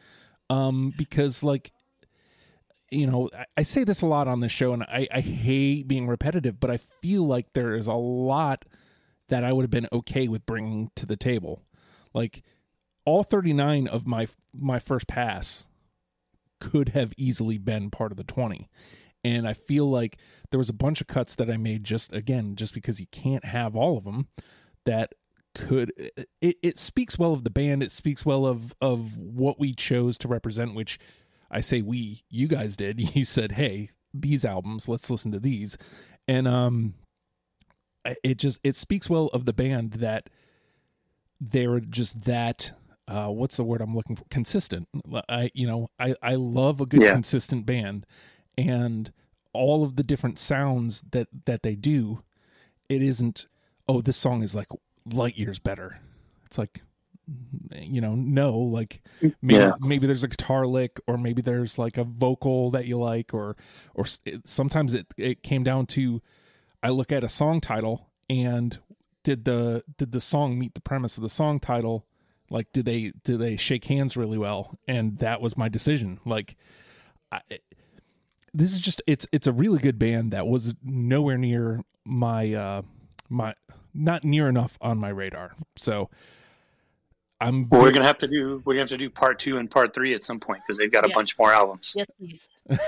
um, 0.49 0.93
because, 0.97 1.43
like, 1.43 1.71
you 2.89 3.07
know, 3.07 3.29
I, 3.37 3.45
I 3.57 3.61
say 3.63 3.83
this 3.83 4.01
a 4.01 4.07
lot 4.07 4.27
on 4.27 4.39
this 4.39 4.51
show, 4.51 4.73
and 4.73 4.83
I, 4.83 5.07
I 5.11 5.21
hate 5.21 5.87
being 5.87 6.07
repetitive, 6.07 6.59
but 6.59 6.71
I 6.71 6.77
feel 6.77 7.25
like 7.25 7.53
there 7.53 7.73
is 7.73 7.87
a 7.87 7.93
lot 7.93 8.65
that 9.29 9.43
I 9.43 9.53
would 9.53 9.63
have 9.63 9.71
been 9.71 9.87
okay 9.91 10.27
with 10.27 10.45
bringing 10.45 10.91
to 10.95 11.05
the 11.05 11.15
table. 11.15 11.63
Like 12.13 12.43
all 13.05 13.23
39 13.23 13.87
of 13.87 14.05
my 14.05 14.27
my 14.53 14.79
first 14.79 15.07
pass 15.07 15.65
could 16.61 16.89
have 16.89 17.13
easily 17.17 17.57
been 17.57 17.89
part 17.89 18.13
of 18.13 18.17
the 18.17 18.23
20. 18.23 18.69
And 19.23 19.47
I 19.47 19.53
feel 19.53 19.89
like 19.89 20.17
there 20.51 20.57
was 20.57 20.69
a 20.69 20.73
bunch 20.73 21.01
of 21.01 21.07
cuts 21.07 21.35
that 21.35 21.49
I 21.49 21.57
made 21.57 21.83
just 21.83 22.13
again 22.13 22.55
just 22.55 22.73
because 22.73 22.99
you 22.99 23.07
can't 23.11 23.45
have 23.45 23.75
all 23.75 23.97
of 23.97 24.05
them 24.05 24.29
that 24.85 25.13
could 25.53 25.91
it, 26.39 26.57
it 26.61 26.79
speaks 26.79 27.19
well 27.19 27.33
of 27.33 27.43
the 27.43 27.49
band. 27.49 27.83
It 27.83 27.91
speaks 27.91 28.25
well 28.25 28.45
of 28.45 28.73
of 28.79 29.17
what 29.17 29.59
we 29.59 29.73
chose 29.73 30.17
to 30.19 30.27
represent 30.27 30.75
which 30.75 30.97
I 31.51 31.59
say 31.59 31.81
we 31.81 32.23
you 32.29 32.47
guys 32.47 32.77
did. 32.77 32.99
You 33.15 33.25
said 33.25 33.53
hey 33.53 33.89
these 34.13 34.45
albums 34.45 34.87
let's 34.87 35.09
listen 35.09 35.31
to 35.33 35.39
these. 35.39 35.77
And 36.27 36.47
um 36.47 36.93
it 38.23 38.37
just 38.37 38.59
it 38.63 38.75
speaks 38.75 39.09
well 39.09 39.27
of 39.27 39.45
the 39.45 39.53
band 39.53 39.93
that 39.93 40.29
they're 41.39 41.79
just 41.79 42.23
that 42.25 42.71
uh 43.07 43.27
what's 43.27 43.57
the 43.57 43.63
word 43.63 43.81
i'm 43.81 43.95
looking 43.95 44.15
for 44.15 44.23
consistent 44.29 44.87
i 45.29 45.49
you 45.53 45.65
know 45.67 45.89
i 45.99 46.15
i 46.21 46.35
love 46.35 46.79
a 46.81 46.85
good 46.85 47.01
Yeah. 47.01 47.13
consistent 47.13 47.65
band 47.65 48.05
and 48.57 49.11
all 49.53 49.83
of 49.83 49.95
the 49.95 50.03
different 50.03 50.37
sounds 50.39 51.01
that 51.11 51.27
that 51.45 51.63
they 51.63 51.75
do 51.75 52.21
it 52.89 53.01
isn't 53.01 53.47
oh 53.87 54.01
this 54.01 54.17
song 54.17 54.43
is 54.43 54.53
like 54.55 54.67
light 55.11 55.37
years 55.37 55.59
better 55.59 55.99
it's 56.45 56.57
like 56.57 56.81
you 57.75 58.01
know 58.01 58.13
no 58.13 58.57
like 58.57 59.01
maybe 59.41 59.63
Yeah. 59.63 59.71
maybe 59.79 60.05
there's 60.05 60.23
a 60.23 60.27
guitar 60.27 60.67
lick 60.67 60.99
or 61.07 61.17
maybe 61.17 61.41
there's 61.41 61.77
like 61.77 61.97
a 61.97 62.03
vocal 62.03 62.69
that 62.71 62.85
you 62.85 62.97
like 62.99 63.33
or 63.33 63.55
or 63.95 64.05
it, 64.25 64.47
sometimes 64.49 64.93
it 64.93 65.07
it 65.17 65.41
came 65.43 65.63
down 65.63 65.85
to 65.87 66.21
I 66.83 66.89
look 66.89 67.11
at 67.11 67.23
a 67.23 67.29
song 67.29 67.61
title 67.61 68.09
and 68.29 68.77
did 69.23 69.45
the 69.45 69.83
did 69.97 70.11
the 70.11 70.19
song 70.19 70.57
meet 70.59 70.73
the 70.73 70.81
premise 70.81 71.15
of 71.15 71.23
the 71.23 71.29
song 71.29 71.59
title? 71.59 72.05
Like, 72.51 72.67
do 72.73 72.83
they 72.83 73.13
do 73.23 73.37
they 73.37 73.55
shake 73.57 73.85
hands 73.85 74.15
really 74.17 74.37
well? 74.37 74.77
And 74.87 75.17
that 75.19 75.41
was 75.41 75.57
my 75.57 75.69
decision. 75.69 76.19
Like, 76.25 76.55
I, 77.31 77.39
this 78.53 78.73
is 78.73 78.79
just 78.79 79.01
it's 79.07 79.25
it's 79.31 79.47
a 79.47 79.53
really 79.53 79.79
good 79.79 79.97
band 79.97 80.31
that 80.33 80.45
was 80.45 80.73
nowhere 80.83 81.37
near 81.37 81.79
my 82.05 82.53
uh 82.53 82.81
my 83.29 83.53
not 83.93 84.23
near 84.25 84.47
enough 84.49 84.77
on 84.81 84.99
my 84.99 85.09
radar. 85.09 85.53
So 85.77 86.09
I'm 87.39 87.69
Well, 87.69 87.81
we're 87.81 87.93
gonna 87.93 88.05
have 88.05 88.17
to 88.19 88.27
do 88.27 88.61
we're 88.65 88.73
gonna 88.73 88.81
have 88.81 88.89
to 88.89 88.97
do 88.97 89.09
part 89.09 89.39
two 89.39 89.57
and 89.57 89.71
part 89.71 89.93
three 89.93 90.13
at 90.13 90.23
some 90.23 90.39
point 90.41 90.61
because 90.63 90.77
they've 90.77 90.91
got 90.91 91.05
a 91.05 91.07
Yes. 91.07 91.15
bunch 91.15 91.39
more 91.39 91.53
albums. 91.53 91.93
Yes, 91.97 92.07
please. 92.19 92.53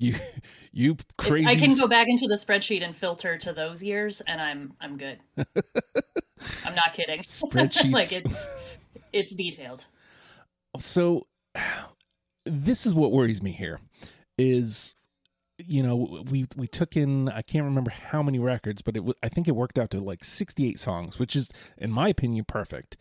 you 0.00 0.14
you 0.72 0.92
It's- 0.92 1.06
crazy. 1.16 1.46
I 1.46 1.54
can 1.56 1.76
go 1.76 1.86
back 1.86 2.08
into 2.08 2.26
the 2.26 2.34
spreadsheet 2.34 2.82
and 2.84 2.94
filter 2.96 3.36
to 3.38 3.52
those 3.52 3.80
years, 3.82 4.20
and 4.22 4.40
I'm 4.40 4.74
I'm 4.80 4.96
good. 4.98 5.20
I'm 6.64 6.74
not 6.74 6.92
kidding. 6.92 7.20
Spreadsheets. 7.22 7.92
like 7.92 8.12
it's 8.12 8.48
it's 9.12 9.34
detailed. 9.34 9.86
so 10.78 11.26
this 12.44 12.84
is 12.84 12.92
what 12.92 13.12
worries 13.12 13.42
me 13.42 13.52
here 13.52 13.80
is 14.36 14.94
you 15.58 15.82
know 15.82 16.22
we 16.30 16.46
we 16.56 16.66
took 16.66 16.96
in 16.96 17.28
I 17.28 17.42
can't 17.42 17.64
remember 17.64 17.90
how 17.90 18.22
many 18.22 18.38
records 18.38 18.82
but 18.82 18.96
it 18.96 19.04
I 19.22 19.28
think 19.28 19.46
it 19.46 19.52
worked 19.52 19.78
out 19.78 19.90
to 19.90 20.00
like 20.00 20.24
68 20.24 20.78
songs 20.78 21.18
which 21.18 21.36
is 21.36 21.48
in 21.78 21.92
my 21.92 22.08
opinion 22.08 22.44
perfect 22.46 22.96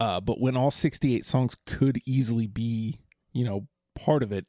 uh 0.00 0.20
but 0.20 0.40
when 0.40 0.56
all 0.56 0.70
68 0.70 1.24
songs 1.24 1.56
could 1.66 1.98
easily 2.04 2.46
be 2.46 2.98
you 3.32 3.44
know 3.44 3.66
part 3.96 4.22
of 4.22 4.32
it 4.32 4.46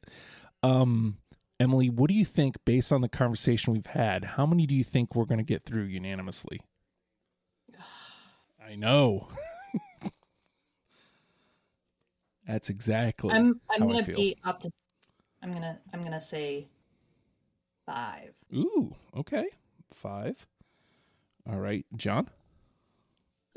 um 0.62 1.16
Emily 1.58 1.88
what 1.88 2.08
do 2.08 2.14
you 2.14 2.26
think 2.26 2.56
based 2.66 2.92
on 2.92 3.00
the 3.00 3.08
conversation 3.08 3.72
we've 3.72 3.86
had 3.86 4.24
how 4.24 4.44
many 4.44 4.66
do 4.66 4.74
you 4.74 4.84
think 4.84 5.14
we're 5.14 5.24
going 5.24 5.38
to 5.38 5.44
get 5.44 5.64
through 5.64 5.84
unanimously 5.84 6.60
I 8.66 8.74
know 8.74 9.28
That's 12.46 12.70
exactly 12.70 13.30
I'm 13.32 13.60
I'm 13.70 13.80
how 13.82 13.86
gonna 13.88 14.04
feel. 14.04 14.16
be 14.16 14.36
up 14.44 14.60
to. 14.60 14.70
I'm 15.42 15.52
gonna 15.52 15.78
I'm 15.92 16.02
gonna 16.04 16.20
say 16.20 16.68
five. 17.84 18.30
Ooh, 18.54 18.94
okay. 19.16 19.46
Five. 19.92 20.46
All 21.50 21.58
right, 21.58 21.84
John. 21.96 22.28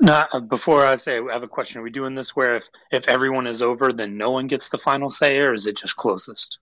Now, 0.00 0.26
uh, 0.32 0.40
before 0.40 0.84
I 0.84 0.96
say, 0.96 1.18
I 1.20 1.32
have 1.32 1.42
a 1.44 1.48
question. 1.48 1.80
Are 1.80 1.84
we 1.84 1.90
doing 1.90 2.14
this 2.16 2.34
where 2.34 2.56
if 2.56 2.68
if 2.90 3.06
everyone 3.08 3.46
is 3.46 3.62
over, 3.62 3.92
then 3.92 4.16
no 4.16 4.32
one 4.32 4.48
gets 4.48 4.70
the 4.70 4.78
final 4.78 5.08
say, 5.08 5.38
or 5.38 5.52
is 5.52 5.66
it 5.66 5.76
just 5.76 5.94
closest? 5.96 6.58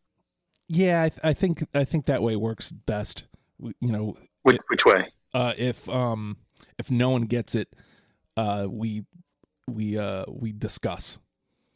Yeah, 0.69 1.05
I, 1.05 1.09
th- 1.09 1.21
I 1.25 1.33
think 1.33 1.65
I 1.75 1.85
think 1.85 2.07
that 2.07 2.23
way 2.23 2.37
works 2.37 2.71
best. 2.71 3.25
We- 3.59 3.75
You 3.81 3.91
know, 3.93 4.17
Which, 4.43 4.59
which 4.69 4.85
way? 4.85 5.07
uh, 5.33 5.55
if 5.57 5.89
um 5.89 6.37
if 6.79 6.91
no 6.91 7.09
one 7.09 7.23
gets 7.23 7.55
it, 7.55 7.75
uh, 8.39 8.67
we 8.71 9.05
we 9.67 9.99
uh 9.99 10.25
we 10.29 10.53
discuss. 10.53 11.19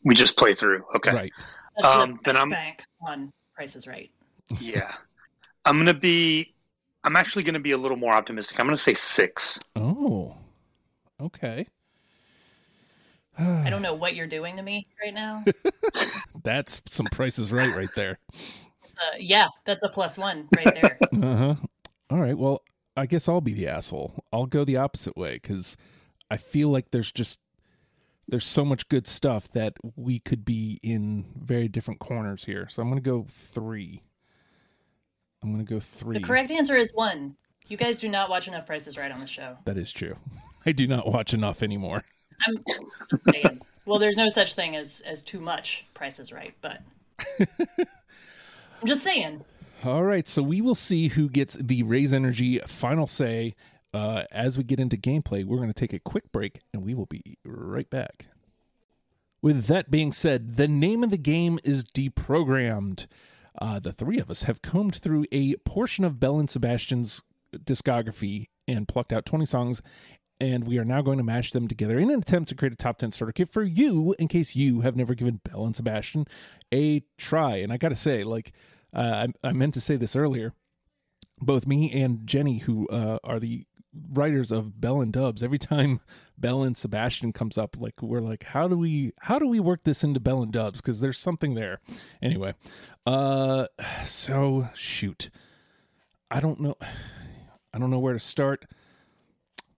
We 0.04 0.14
just 0.14 0.36
play 0.36 0.54
through. 0.54 0.84
Okay. 0.96 1.12
Right. 1.14 1.32
That's 1.76 1.88
Um, 1.88 2.12
the 2.12 2.18
then 2.24 2.36
I'm- 2.36 2.50
bank 2.50 2.82
on 3.06 3.32
Price 3.54 3.76
is 3.76 3.86
Right. 3.86 4.10
Yeah. 4.60 4.92
I'm 5.64 5.76
gonna 5.78 5.94
be. 5.94 6.54
I'm 7.04 7.16
actually 7.16 7.42
gonna 7.44 7.60
be 7.60 7.72
a 7.72 7.78
little 7.78 7.96
more 7.96 8.12
optimistic. 8.14 8.58
I'm 8.60 8.66
gonna 8.66 8.76
say 8.76 8.94
six. 8.94 9.58
Oh. 9.76 10.36
Okay. 11.20 11.66
I 13.38 13.70
don't 13.70 13.82
know 13.82 13.94
what 13.94 14.14
you're 14.14 14.26
doing 14.26 14.56
to 14.56 14.62
me 14.62 14.86
right 15.02 15.14
now. 15.14 15.42
That's 16.44 16.82
some 16.88 17.06
prices 17.06 17.50
right 17.50 17.74
right 17.74 17.88
there. 17.96 18.18
Uh, 18.34 19.16
yeah, 19.18 19.48
that's 19.64 19.82
a 19.82 19.88
plus 19.88 20.18
one 20.18 20.46
right 20.56 20.72
there. 20.80 20.98
Uh 21.22 21.36
huh. 21.36 21.54
All 22.10 22.18
right. 22.20 22.36
Well, 22.36 22.62
I 22.96 23.06
guess 23.06 23.28
I'll 23.28 23.40
be 23.40 23.52
the 23.54 23.66
asshole. 23.68 24.22
I'll 24.32 24.46
go 24.46 24.64
the 24.64 24.76
opposite 24.76 25.16
way 25.16 25.34
because 25.42 25.76
I 26.32 26.38
feel 26.38 26.70
like 26.70 26.92
there's 26.92 27.12
just 27.12 27.40
there's 28.26 28.46
so 28.46 28.64
much 28.64 28.88
good 28.88 29.06
stuff 29.06 29.52
that 29.52 29.74
we 29.96 30.18
could 30.18 30.46
be 30.46 30.80
in 30.82 31.26
very 31.36 31.68
different 31.68 32.00
corners 32.00 32.46
here. 32.46 32.68
So 32.70 32.80
I'm 32.80 32.88
gonna 32.88 33.02
go 33.02 33.26
three. 33.28 34.02
I'm 35.42 35.52
gonna 35.52 35.64
go 35.64 35.78
three. 35.78 36.16
The 36.16 36.24
correct 36.24 36.50
answer 36.50 36.74
is 36.74 36.90
one. 36.94 37.36
You 37.66 37.76
guys 37.76 37.98
do 37.98 38.08
not 38.08 38.30
watch 38.30 38.48
enough 38.48 38.64
Prices 38.64 38.96
Right 38.96 39.12
on 39.12 39.20
the 39.20 39.26
show. 39.26 39.58
That 39.66 39.76
is 39.76 39.92
true. 39.92 40.16
I 40.66 40.72
do 40.72 40.86
not 40.86 41.06
watch 41.06 41.34
enough 41.34 41.62
anymore. 41.62 42.02
I'm 42.48 42.64
saying. 43.30 43.60
Well, 43.84 43.98
there's 43.98 44.16
no 44.16 44.30
such 44.30 44.54
thing 44.54 44.74
as 44.74 45.02
as 45.04 45.22
too 45.22 45.38
much 45.40 45.84
prices 45.92 46.32
Right, 46.32 46.54
but 46.62 46.80
I'm 47.38 48.86
just 48.86 49.02
saying. 49.02 49.44
All 49.84 50.04
right, 50.04 50.26
so 50.26 50.42
we 50.42 50.62
will 50.62 50.76
see 50.76 51.08
who 51.08 51.28
gets 51.28 51.58
the 51.60 51.82
Raise 51.82 52.14
Energy 52.14 52.58
final 52.60 53.06
say. 53.06 53.54
Uh, 53.94 54.24
as 54.30 54.56
we 54.56 54.64
get 54.64 54.80
into 54.80 54.96
gameplay, 54.96 55.44
we're 55.44 55.58
going 55.58 55.68
to 55.68 55.74
take 55.74 55.92
a 55.92 55.98
quick 55.98 56.32
break 56.32 56.60
and 56.72 56.82
we 56.82 56.94
will 56.94 57.06
be 57.06 57.38
right 57.44 57.90
back. 57.90 58.26
With 59.42 59.66
that 59.66 59.90
being 59.90 60.12
said, 60.12 60.56
the 60.56 60.68
name 60.68 61.02
of 61.02 61.10
the 61.10 61.18
game 61.18 61.58
is 61.64 61.84
Deprogrammed. 61.84 63.06
Uh, 63.60 63.78
the 63.80 63.92
three 63.92 64.18
of 64.18 64.30
us 64.30 64.44
have 64.44 64.62
combed 64.62 64.94
through 64.94 65.26
a 65.32 65.56
portion 65.56 66.04
of 66.04 66.20
Belle 66.20 66.38
and 66.38 66.48
Sebastian's 66.48 67.22
discography 67.56 68.46
and 68.66 68.88
plucked 68.88 69.12
out 69.12 69.26
20 69.26 69.44
songs, 69.44 69.82
and 70.40 70.66
we 70.66 70.78
are 70.78 70.84
now 70.84 71.02
going 71.02 71.18
to 71.18 71.24
mash 71.24 71.50
them 71.50 71.68
together 71.68 71.98
in 71.98 72.10
an 72.10 72.20
attempt 72.20 72.48
to 72.48 72.54
create 72.54 72.72
a 72.72 72.76
top 72.76 72.98
10 72.98 73.12
starter 73.12 73.32
kit 73.32 73.52
for 73.52 73.62
you 73.62 74.14
in 74.18 74.28
case 74.28 74.56
you 74.56 74.80
have 74.80 74.96
never 74.96 75.14
given 75.14 75.40
Belle 75.44 75.66
and 75.66 75.76
Sebastian 75.76 76.26
a 76.72 77.02
try. 77.18 77.56
And 77.56 77.72
I 77.72 77.76
got 77.76 77.90
to 77.90 77.96
say, 77.96 78.24
like, 78.24 78.52
uh, 78.94 79.26
I, 79.44 79.48
I 79.48 79.52
meant 79.52 79.74
to 79.74 79.80
say 79.80 79.96
this 79.96 80.16
earlier. 80.16 80.54
Both 81.40 81.66
me 81.66 81.92
and 82.00 82.26
Jenny, 82.26 82.58
who 82.58 82.86
uh, 82.88 83.18
are 83.24 83.40
the 83.40 83.66
writers 84.12 84.50
of 84.50 84.80
Bell 84.80 85.00
and 85.00 85.12
Dubs, 85.12 85.42
every 85.42 85.58
time 85.58 86.00
Belle 86.38 86.62
and 86.62 86.76
Sebastian 86.76 87.32
comes 87.32 87.58
up, 87.58 87.76
like 87.78 88.02
we're 88.02 88.20
like, 88.20 88.44
how 88.44 88.68
do 88.68 88.76
we 88.76 89.12
how 89.20 89.38
do 89.38 89.46
we 89.46 89.60
work 89.60 89.84
this 89.84 90.02
into 90.04 90.20
Bell 90.20 90.42
and 90.42 90.52
Dubs? 90.52 90.80
Because 90.80 91.00
there's 91.00 91.18
something 91.18 91.54
there. 91.54 91.80
Anyway, 92.20 92.54
uh, 93.06 93.66
so 94.06 94.68
shoot, 94.74 95.30
I 96.30 96.40
don't 96.40 96.60
know, 96.60 96.76
I 97.74 97.78
don't 97.78 97.90
know 97.90 97.98
where 97.98 98.14
to 98.14 98.20
start, 98.20 98.66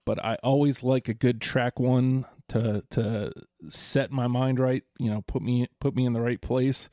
but 0.05 0.23
I 0.25 0.37
always 0.43 0.83
like 0.83 1.09
a 1.09 1.15
good 1.15 1.41
track 1.41 1.79
one 1.79 2.27
to 2.49 2.85
to 2.91 3.33
set 3.69 4.11
my 4.11 4.27
mind 4.27 4.59
right. 4.59 4.83
You 4.99 5.11
know, 5.11 5.23
put 5.23 5.43
me 5.43 5.69
put 5.81 5.95
me 5.95 6.07
in 6.07 6.13
the 6.13 6.21
right 6.21 6.41
place, 6.41 6.89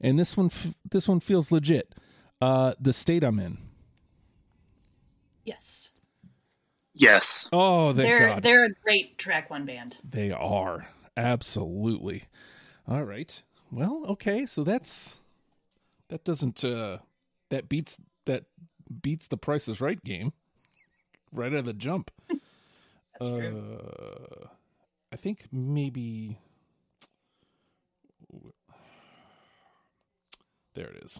and 0.00 0.18
this 0.18 0.36
one 0.36 0.50
this 0.88 1.08
one 1.08 1.20
feels 1.20 1.52
legit. 1.52 1.94
Uh, 2.40 2.74
the 2.80 2.92
state 2.92 3.22
I'm 3.22 3.38
in. 3.38 3.58
Yes. 5.44 5.89
Yes. 7.00 7.48
Oh, 7.50 7.94
thank 7.94 7.96
they're 7.96 8.28
God. 8.28 8.42
they're 8.42 8.66
a 8.66 8.74
great 8.84 9.16
track 9.16 9.48
one 9.48 9.64
band. 9.64 9.96
They 10.04 10.30
are. 10.30 10.86
Absolutely. 11.16 12.24
All 12.86 13.04
right. 13.04 13.42
Well, 13.72 14.04
okay, 14.08 14.44
so 14.44 14.64
that's 14.64 15.20
that 16.10 16.24
doesn't 16.24 16.62
uh 16.62 16.98
that 17.48 17.70
beats 17.70 17.98
that 18.26 18.44
beats 19.00 19.28
the 19.28 19.38
Price 19.38 19.66
is 19.66 19.80
Right 19.80 20.02
game 20.04 20.34
right 21.32 21.50
out 21.52 21.60
of 21.60 21.64
the 21.64 21.72
jump. 21.72 22.10
That's 22.28 23.30
true. 23.30 23.80
Uh 23.82 24.46
I 25.10 25.16
think 25.16 25.46
maybe 25.50 26.36
there 30.74 30.88
it 30.88 31.02
is. 31.02 31.18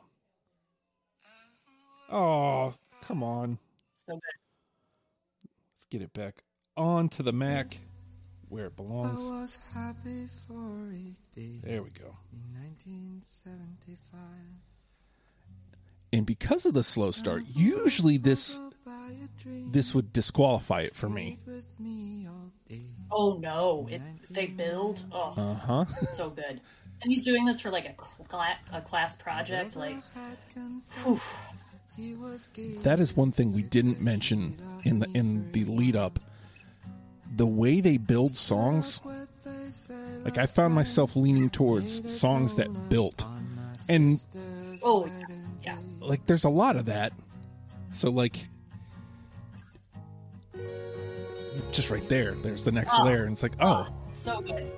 Oh, 2.13 2.75
come 3.07 3.23
on. 3.23 3.59
So 3.95 4.13
good. 4.13 4.40
Let's 5.93 5.99
get 6.03 6.07
it 6.07 6.13
back 6.13 6.45
onto 6.77 7.25
the 7.25 7.33
Mac 7.33 7.81
where 8.49 8.67
it 8.67 8.75
I 8.79 8.83
belongs. 8.83 9.21
was 9.21 9.59
happy 9.75 10.29
for 10.47 10.93
a 10.93 11.17
day 11.35 11.59
There 11.65 11.83
we 11.83 11.91
go. 11.91 12.17
in 12.33 12.55
1975. 12.95 14.21
And 16.13 16.25
because 16.27 16.65
of 16.65 16.75
the 16.75 16.85
slow 16.85 17.11
start, 17.11 17.43
usually 17.53 18.19
this 18.19 18.57
By 18.87 18.93
a 19.25 19.43
dream 19.43 19.73
this 19.73 19.93
would 19.93 20.13
disqualify 20.13 20.83
it 20.83 20.95
for 20.95 21.09
me. 21.09 21.39
with 21.45 21.67
me 21.81 22.29
all 22.29 22.53
day. 22.69 22.87
Oh 23.11 23.39
no, 23.41 23.89
it 23.91 24.01
they 24.31 24.47
build. 24.47 25.03
Oh, 25.11 25.35
Uh 25.37 25.55
huh. 25.55 25.85
so 26.13 26.31
good. 26.31 26.61
And 27.03 27.11
he's 27.13 27.25
doing 27.25 27.47
this 27.47 27.61
for 27.61 27.71
like 27.71 27.87
a 27.87 27.95
cla- 28.25 28.59
a 28.73 28.81
class 28.81 29.17
project. 29.25 29.75
Like, 29.75 29.97
whew. 31.03 31.21
He 32.01 32.15
was 32.15 32.49
gay. 32.55 32.77
That 32.83 32.99
is 33.01 33.15
one 33.17 33.31
thing 33.33 33.53
we 33.53 33.63
didn't 33.63 34.01
mention 34.01 34.59
in 34.85 35.01
the 35.01 35.09
in 35.15 35.53
the 35.53 35.65
lead 35.67 35.97
up. 35.97 36.19
The 37.37 37.47
way 37.47 37.81
they 37.81 37.97
build 37.99 38.37
songs, 38.37 39.01
like 40.25 40.39
I 40.39 40.47
found 40.47 40.75
myself 40.75 41.15
leaning 41.15 41.51
towards 41.51 42.11
songs 42.13 42.57
that 42.57 42.89
built, 42.89 43.25
and 43.89 44.19
oh 44.83 45.09
yeah, 45.65 45.77
like 46.01 46.27
there's 46.27 46.45
a 46.45 46.49
lot 46.51 46.77
of 46.77 46.87
that. 46.87 47.13
So 47.93 48.09
like, 48.11 48.47
just 51.73 51.91
right 51.91 52.09
there, 52.09 52.35
there's 52.35 52.65
the 52.65 52.73
next 52.73 52.95
Oh. 52.99 53.05
layer, 53.05 53.25
and 53.25 53.33
it's 53.33 53.43
like, 53.43 53.55
oh, 53.61 53.87
so 54.13 54.41
good. 54.41 54.73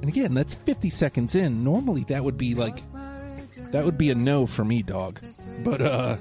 And 0.00 0.08
again, 0.08 0.32
that's 0.32 0.54
50 0.54 0.90
seconds 0.90 1.34
in. 1.34 1.64
Normally 1.64 2.04
that 2.04 2.22
would 2.24 2.38
be 2.38 2.54
like 2.54 2.82
that 3.72 3.84
would 3.84 3.98
be 3.98 4.10
a 4.10 4.14
no 4.14 4.46
for 4.46 4.64
me, 4.64 4.82
dog. 4.82 5.20
But 5.64 5.82
uh 5.82 6.16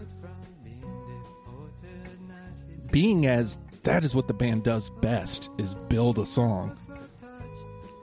being 2.91 3.25
as 3.27 3.59
that 3.83 4.03
is 4.03 4.15
what 4.15 4.27
the 4.27 4.33
band 4.33 4.63
does 4.63 4.89
best 4.89 5.49
is 5.57 5.75
build 5.75 6.19
a 6.19 6.25
song. 6.25 6.77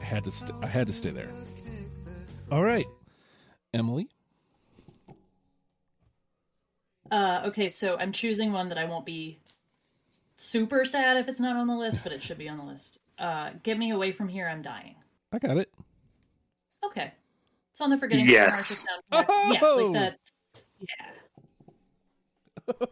I 0.00 0.04
had 0.04 0.24
to 0.24 0.30
st- 0.30 0.54
I 0.62 0.66
had 0.66 0.86
to 0.86 0.92
stay 0.92 1.10
there. 1.10 1.30
All 2.52 2.62
right. 2.62 2.86
Emily, 3.72 4.08
Uh, 7.10 7.42
okay, 7.46 7.68
so 7.68 7.96
I'm 7.98 8.12
choosing 8.12 8.52
one 8.52 8.68
that 8.70 8.78
I 8.78 8.84
won't 8.86 9.04
be 9.06 9.38
super 10.36 10.84
sad 10.84 11.16
if 11.16 11.28
it's 11.28 11.38
not 11.40 11.54
on 11.56 11.66
the 11.66 11.74
list, 11.74 12.00
but 12.02 12.12
it 12.12 12.22
should 12.22 12.38
be 12.38 12.48
on 12.48 12.58
the 12.58 12.64
list. 12.64 12.98
Uh, 13.18 13.50
get 13.62 13.78
me 13.78 13.90
away 13.90 14.10
from 14.10 14.28
here. 14.28 14.48
I'm 14.48 14.62
dying. 14.62 14.94
I 15.32 15.38
got 15.38 15.56
it. 15.58 15.72
Okay, 16.84 17.12
it's 17.72 17.80
on 17.80 17.90
the 17.90 17.98
Forgetting 17.98 18.26
Yes. 18.26 18.86
Sarah 19.10 19.26
Yeah, 19.52 19.58
Oh! 19.62 19.76
like 19.76 19.92
that's 19.92 20.32
yeah. 20.80 21.10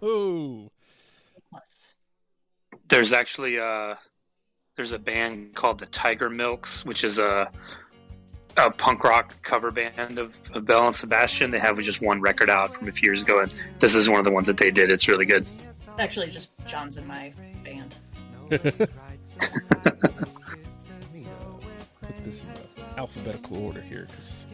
Oh. 0.03 0.71
Plus. 1.51 1.95
There's 2.89 3.13
actually 3.13 3.59
uh 3.59 3.95
there's 4.77 4.93
a 4.93 4.99
band 4.99 5.55
called 5.55 5.79
the 5.79 5.87
Tiger 5.87 6.31
Milks, 6.31 6.85
which 6.85 7.05
is 7.05 7.19
a 7.19 7.51
a 8.57 8.71
punk 8.71 9.05
rock 9.05 9.43
cover 9.43 9.71
band 9.71 10.19
of, 10.19 10.39
of 10.53 10.67
Belle 10.67 10.87
and 10.87 10.95
Sebastian. 10.95 11.51
They 11.51 11.59
have 11.59 11.79
just 11.81 12.03
one 12.03 12.21
record 12.21 12.51
out 12.51 12.75
from 12.75 12.89
a 12.89 12.93
few 12.93 13.09
years 13.09 13.23
ago, 13.23 13.41
and 13.41 13.53
this 13.79 13.95
is 13.95 14.09
one 14.09 14.19
of 14.19 14.25
the 14.25 14.33
ones 14.33 14.47
that 14.47 14.57
they 14.57 14.71
did. 14.71 14.93
It's 14.93 15.09
really 15.09 15.25
good. 15.25 15.47
Actually, 15.99 16.31
just 16.31 16.67
John's 16.67 16.97
in 16.97 17.07
my 17.07 17.33
band. 17.65 17.95
Let 18.51 18.65
me 18.65 18.73
put 22.01 22.25
this 22.25 22.43
in 22.43 22.49
the 22.49 22.99
alphabetical 22.99 23.57
order 23.59 23.81
here 23.81 24.07
cuz 24.15 24.47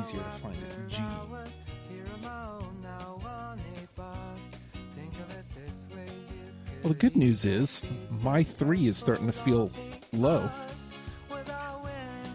easier 0.00 0.20
to 0.20 0.30
find 0.40 0.56
it. 0.56 0.88
G. 0.88 1.02
Well, 6.82 6.88
the 6.92 6.98
good 6.98 7.16
news 7.16 7.44
is 7.44 7.84
my 8.22 8.42
three 8.42 8.86
is 8.88 8.96
starting 8.96 9.26
to 9.26 9.32
feel 9.32 9.70
low. 10.12 10.50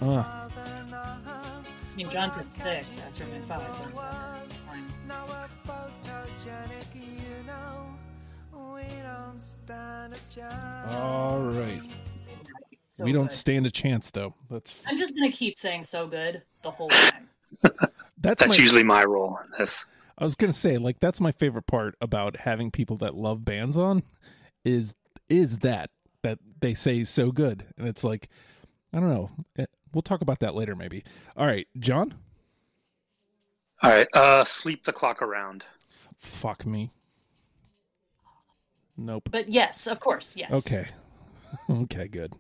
Uh, 0.02 0.24
I 0.24 0.50
mean, 1.96 2.10
John's 2.10 2.38
at 2.38 2.54
six 2.54 3.00
after 3.00 3.26
my 3.26 3.40
five. 3.40 3.60
But 3.60 3.94
whatever, 3.94 4.38
it's 4.46 4.56
fine. 4.62 4.84
all 10.94 11.40
right. 11.42 11.82
So 12.90 13.04
we 13.04 13.12
don't 13.12 13.24
good. 13.24 13.32
stand 13.32 13.66
a 13.68 13.72
chance, 13.72 14.12
though. 14.12 14.34
That's 14.50 14.76
I'm 14.88 14.98
just 14.98 15.16
gonna 15.16 15.32
keep 15.32 15.58
saying 15.58 15.84
so 15.84 16.08
good 16.08 16.42
the 16.64 16.72
whole 16.72 16.90
time. 16.90 17.30
that's, 17.62 17.76
That's 18.18 18.48
my. 18.48 18.56
usually 18.56 18.84
my 18.84 19.04
role 19.04 19.40
in 19.44 19.52
this. 19.60 19.86
I 20.18 20.24
was 20.24 20.36
gonna 20.36 20.54
say, 20.54 20.78
like, 20.78 21.00
that's 21.00 21.22
my 21.22 21.32
favorite 21.32 21.68
part 21.68 21.96
about 22.02 22.38
having 22.38 22.72
people 22.72 22.98
that 22.98 23.14
love 23.14 23.46
bands 23.46 23.78
on, 23.78 24.04
is 24.68 24.94
is 25.30 25.60
that 25.60 25.90
that 26.24 26.40
they 26.60 26.74
say 26.74 27.00
is 27.00 27.10
so 27.10 27.32
good, 27.32 27.66
and 27.78 27.88
it's 27.88 28.04
like, 28.04 28.30
I 28.94 29.00
don't 29.00 29.10
know. 29.10 29.32
Eh, 29.58 29.66
We'll 29.94 30.02
talk 30.02 30.22
about 30.22 30.40
that 30.40 30.54
later, 30.54 30.76
maybe. 30.76 31.04
All 31.36 31.48
right, 31.48 31.68
John. 31.80 32.14
All 33.82 33.90
right, 33.90 34.08
uh, 34.14 34.44
sleep 34.44 34.84
the 34.84 34.92
clock 34.92 35.22
around. 35.22 35.66
Fuck 36.18 36.66
me. 36.66 36.92
Nope. 38.98 39.30
But 39.32 39.50
yes, 39.50 39.88
of 39.88 40.00
course, 40.00 40.36
yes. 40.36 40.52
Okay. 40.52 40.88
okay, 41.70 42.08
good. 42.08 42.34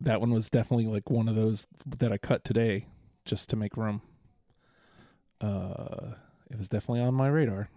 That 0.00 0.20
one 0.20 0.30
was 0.32 0.50
definitely 0.50 0.86
like 0.86 1.10
one 1.10 1.28
of 1.28 1.34
those 1.34 1.66
that 1.86 2.12
I 2.12 2.18
cut 2.18 2.44
today 2.44 2.86
just 3.24 3.48
to 3.50 3.56
make 3.56 3.76
room. 3.76 4.02
Uh 5.40 6.14
it 6.50 6.58
was 6.58 6.68
definitely 6.68 7.00
on 7.00 7.14
my 7.14 7.28
radar. 7.28 7.68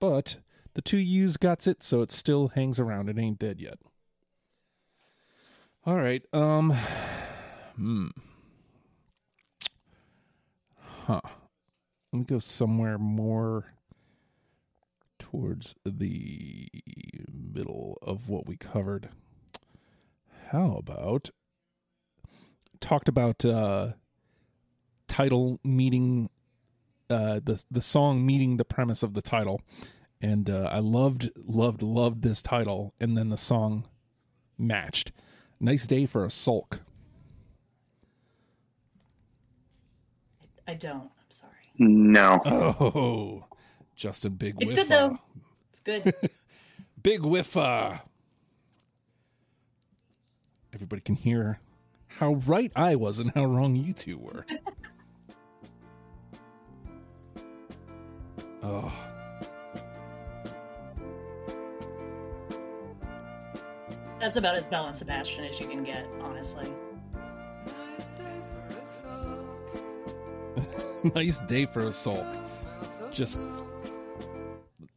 But 0.00 0.36
the 0.76 0.82
two 0.82 0.98
U's 0.98 1.38
got 1.38 1.66
it, 1.66 1.82
so 1.82 2.02
it 2.02 2.12
still 2.12 2.48
hangs 2.48 2.78
around. 2.78 3.08
It 3.08 3.18
ain't 3.18 3.38
dead 3.38 3.62
yet. 3.62 3.78
All 5.86 5.96
right. 5.96 6.22
Um 6.34 6.70
hmm. 7.76 8.08
Huh. 10.78 11.22
Let 12.12 12.18
me 12.18 12.24
go 12.26 12.38
somewhere 12.38 12.98
more 12.98 13.72
towards 15.18 15.74
the 15.86 16.68
middle 17.32 17.96
of 18.02 18.28
what 18.28 18.46
we 18.46 18.58
covered. 18.58 19.08
How 20.50 20.76
about 20.76 21.30
talked 22.80 23.08
about 23.08 23.46
uh 23.46 23.92
title 25.08 25.58
meeting 25.64 26.28
uh 27.08 27.40
the 27.42 27.64
the 27.70 27.80
song 27.80 28.26
meeting 28.26 28.58
the 28.58 28.64
premise 28.66 29.02
of 29.02 29.14
the 29.14 29.22
title 29.22 29.62
and 30.20 30.48
uh 30.50 30.68
I 30.72 30.78
loved 30.78 31.30
loved 31.36 31.82
loved 31.82 32.22
this 32.22 32.42
title 32.42 32.94
and 33.00 33.16
then 33.16 33.28
the 33.28 33.36
song 33.36 33.86
matched. 34.58 35.12
Nice 35.60 35.86
day 35.86 36.06
for 36.06 36.24
a 36.24 36.30
sulk. 36.30 36.80
I 40.68 40.74
don't. 40.74 41.02
I'm 41.02 41.30
sorry. 41.30 41.52
No. 41.78 42.40
Oh, 42.44 43.44
Justin 43.94 44.34
Big 44.34 44.56
It's 44.60 44.72
Whiffa. 44.72 44.76
good 44.76 44.88
though. 44.88 45.18
It's 45.70 45.80
good. 45.80 46.14
Big 47.02 47.20
Whiffa. 47.20 48.00
Everybody 50.72 51.02
can 51.02 51.16
hear 51.16 51.60
how 52.08 52.34
right 52.46 52.72
I 52.74 52.96
was 52.96 53.18
and 53.18 53.30
how 53.34 53.44
wrong 53.44 53.76
you 53.76 53.92
two 53.92 54.18
were. 54.18 54.44
oh. 58.62 58.92
That's 64.26 64.38
about 64.38 64.56
as 64.56 64.66
Belle 64.66 64.86
and 64.86 64.96
Sebastian 64.96 65.44
as 65.44 65.60
you 65.60 65.68
can 65.68 65.84
get, 65.84 66.04
honestly. 66.20 66.68
nice 71.14 71.38
day 71.46 71.64
for 71.66 71.78
a 71.78 71.92
sulk. 71.92 72.26
Just 73.12 73.38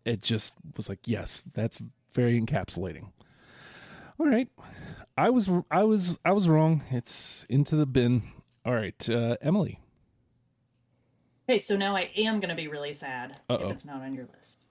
it 0.03 0.23
just 0.23 0.55
was 0.75 0.89
like, 0.89 1.01
yes, 1.05 1.43
that's 1.53 1.79
very 2.11 2.41
encapsulating. 2.41 3.11
All 4.19 4.25
right. 4.25 4.49
I 5.15 5.29
was 5.29 5.47
I 5.69 5.83
was 5.83 6.17
I 6.25 6.31
was 6.31 6.49
wrong. 6.49 6.81
It's 6.89 7.45
into 7.49 7.75
the 7.75 7.85
bin. 7.85 8.23
All 8.65 8.73
right, 8.73 9.07
uh, 9.07 9.37
Emily. 9.43 9.79
Okay, 11.47 11.59
so 11.59 11.77
now 11.77 11.95
I 11.95 12.09
am 12.15 12.39
gonna 12.39 12.55
be 12.55 12.67
really 12.67 12.93
sad 12.93 13.37
Uh-oh. 13.47 13.67
if 13.67 13.71
it's 13.73 13.85
not 13.85 14.01
on 14.01 14.15
your 14.15 14.25
list. 14.35 14.65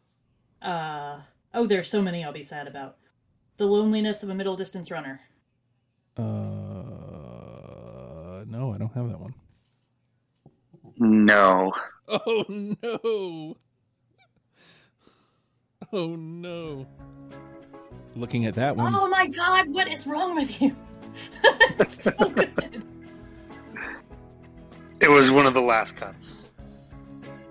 Uh 0.61 1.21
Oh, 1.55 1.67
there's 1.67 1.89
so 1.89 2.03
many 2.03 2.25
I'll 2.25 2.33
be 2.33 2.43
sad 2.43 2.67
about. 2.67 2.97
The 3.59 3.67
loneliness 3.67 4.23
of 4.23 4.29
a 4.31 4.35
middle 4.35 4.57
distance 4.57 4.91
runner. 4.91 5.21
Uh, 6.17 6.23
no, 8.47 8.73
I 8.75 8.79
don't 8.79 8.93
have 8.95 9.09
that 9.09 9.21
one. 9.21 9.35
No. 10.99 11.73
Oh 12.09 12.45
no! 12.49 13.57
Oh 15.93 16.17
no! 16.17 16.87
Looking 18.17 18.47
at 18.47 18.55
that 18.55 18.75
one, 18.77 18.95
Oh 18.95 19.09
my 19.09 19.27
god, 19.27 19.69
what 19.69 19.87
is 19.89 20.07
wrong 20.07 20.35
with 20.35 20.61
you? 20.63 20.75
it's 21.79 22.05
so 22.05 22.11
good. 22.31 22.83
It 25.01 25.11
was 25.11 25.31
one 25.31 25.45
of 25.47 25.53
the 25.55 25.61
last 25.61 25.97
cuts. 25.97 26.49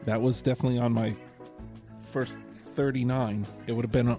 that 0.05 0.19
was 0.21 0.41
definitely 0.41 0.79
on 0.79 0.91
my 0.91 1.15
first 2.11 2.37
thirty-nine. 2.75 3.45
It 3.67 3.73
would 3.73 3.85
have 3.85 3.91
been. 3.91 4.07
A, 4.09 4.17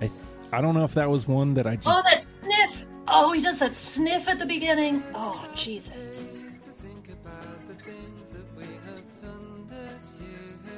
I 0.00 0.10
I 0.52 0.60
don't 0.60 0.74
know 0.74 0.84
if 0.84 0.94
that 0.94 1.10
was 1.10 1.28
one 1.28 1.54
that 1.54 1.66
I 1.66 1.76
just. 1.76 1.86
Oh, 1.88 2.02
that 2.02 2.22
sniff! 2.42 2.86
Oh, 3.06 3.32
he 3.32 3.40
does 3.40 3.58
that 3.58 3.74
sniff 3.76 4.28
at 4.28 4.38
the 4.38 4.46
beginning. 4.46 5.02
Oh, 5.14 5.46
Jesus. 5.54 6.08
to 6.08 6.14
think 6.70 7.08
about 7.08 7.68
the 7.68 7.74
things 7.82 8.32
that 8.32 8.56
we 8.56 8.64
have 8.64 9.22
done 9.22 9.66
this 9.68 10.18
year. 10.20 10.72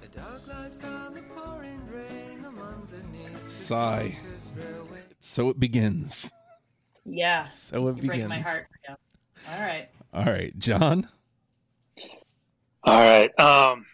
The 0.00 0.08
dark 0.18 0.46
lies 0.46 0.76
down 0.76 1.14
the 1.14 1.22
pouring 1.22 1.80
rain. 1.92 2.44
I'm 2.46 2.58
underneath 2.58 3.42
the 3.44 3.48
Sigh. 3.48 4.16
So 5.20 5.50
it 5.50 5.60
begins. 5.60 6.32
Yeah. 7.04 7.44
So 7.46 7.88
it 7.88 7.96
You 7.96 8.02
begins. 8.02 8.16
break 8.18 8.28
my 8.28 8.40
heart. 8.40 8.66
Yeah. 8.88 8.94
All 9.50 9.60
right. 9.60 9.88
All 10.12 10.24
right, 10.24 10.58
John. 10.58 11.08
All 12.84 13.00
right. 13.00 13.38
Um, 13.40 13.86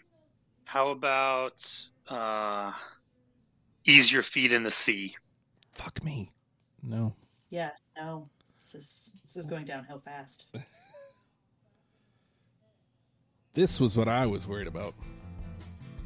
how 0.65 0.89
about 0.91 1.65
uh, 2.09 2.73
ease 3.85 4.12
your 4.12 4.23
feet 4.23 4.53
in 4.53 4.62
the 4.62 4.71
sea? 4.71 5.16
Fuck 5.75 6.03
me. 6.05 6.33
No. 6.83 7.14
Yeah. 7.51 7.71
No. 7.97 8.29
This 8.62 8.75
is 8.75 9.11
this 9.25 9.37
is 9.37 9.47
going 9.47 9.64
downhill 9.64 9.99
fast. 9.99 10.47
This 13.57 13.81
was 13.81 13.97
what 13.97 14.07
I 14.07 14.27
was 14.27 14.47
worried 14.47 14.66
about. 14.66 14.95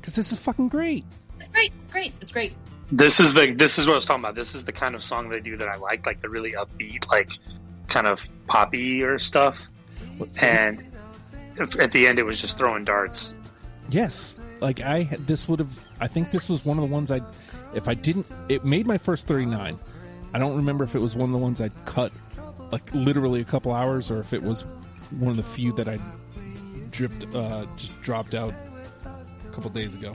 Because 0.00 0.14
this 0.14 0.30
is 0.30 0.38
fucking 0.38 0.68
great. 0.68 1.04
It's 1.40 1.48
great. 1.48 1.72
Great. 1.90 2.14
It's 2.20 2.30
great. 2.30 2.54
This 2.92 3.18
is 3.18 3.34
the 3.34 3.52
this 3.52 3.76
is 3.76 3.88
what 3.88 3.94
I 3.94 3.96
was 3.96 4.06
talking 4.06 4.22
about. 4.22 4.36
This 4.36 4.54
is 4.54 4.64
the 4.64 4.72
kind 4.72 4.94
of 4.94 5.02
song 5.02 5.28
they 5.28 5.40
do 5.40 5.56
that 5.56 5.68
I 5.68 5.76
like, 5.76 6.06
like 6.06 6.20
the 6.20 6.28
really 6.28 6.52
upbeat, 6.52 7.08
like 7.08 7.32
kind 7.88 8.06
of 8.06 8.26
poppy 8.46 9.02
or 9.02 9.18
stuff. 9.18 9.66
And 10.40 10.86
at 11.58 11.90
the 11.90 12.06
end, 12.06 12.20
it 12.20 12.22
was 12.22 12.40
just 12.40 12.56
throwing 12.56 12.84
darts. 12.84 13.34
Yes. 13.88 14.36
Like 14.60 14.80
I 14.80 15.04
this 15.20 15.48
would 15.48 15.58
have 15.58 15.80
I 16.00 16.06
think 16.06 16.30
this 16.30 16.48
was 16.48 16.64
one 16.64 16.78
of 16.78 16.82
the 16.82 16.92
ones 16.92 17.10
I 17.10 17.20
if 17.74 17.88
I 17.88 17.94
didn't 17.94 18.30
it 18.48 18.64
made 18.64 18.86
my 18.86 18.98
first 18.98 19.26
39. 19.26 19.78
I 20.32 20.38
don't 20.38 20.56
remember 20.56 20.84
if 20.84 20.94
it 20.94 21.00
was 21.00 21.16
one 21.16 21.30
of 21.30 21.32
the 21.32 21.42
ones 21.42 21.60
I'd 21.60 21.72
cut 21.86 22.12
like 22.70 22.92
literally 22.94 23.40
a 23.40 23.44
couple 23.44 23.72
hours 23.72 24.10
or 24.10 24.20
if 24.20 24.32
it 24.32 24.42
was 24.42 24.64
one 25.18 25.30
of 25.30 25.36
the 25.36 25.42
few 25.42 25.72
that 25.72 25.88
I 25.88 25.98
dripped 26.90 27.34
uh 27.34 27.66
just 27.76 28.00
dropped 28.02 28.34
out 28.34 28.54
a 29.04 29.52
couple 29.52 29.70
days 29.70 29.94
ago. 29.94 30.14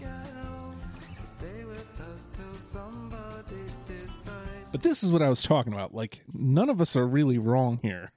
But 4.71 4.81
this 4.81 5.03
is 5.03 5.11
what 5.11 5.21
I 5.21 5.29
was 5.29 5.41
talking 5.41 5.73
about. 5.73 5.93
Like 5.93 6.21
none 6.33 6.69
of 6.69 6.81
us 6.81 6.95
are 6.95 7.07
really 7.07 7.37
wrong 7.37 7.79
here. 7.81 8.11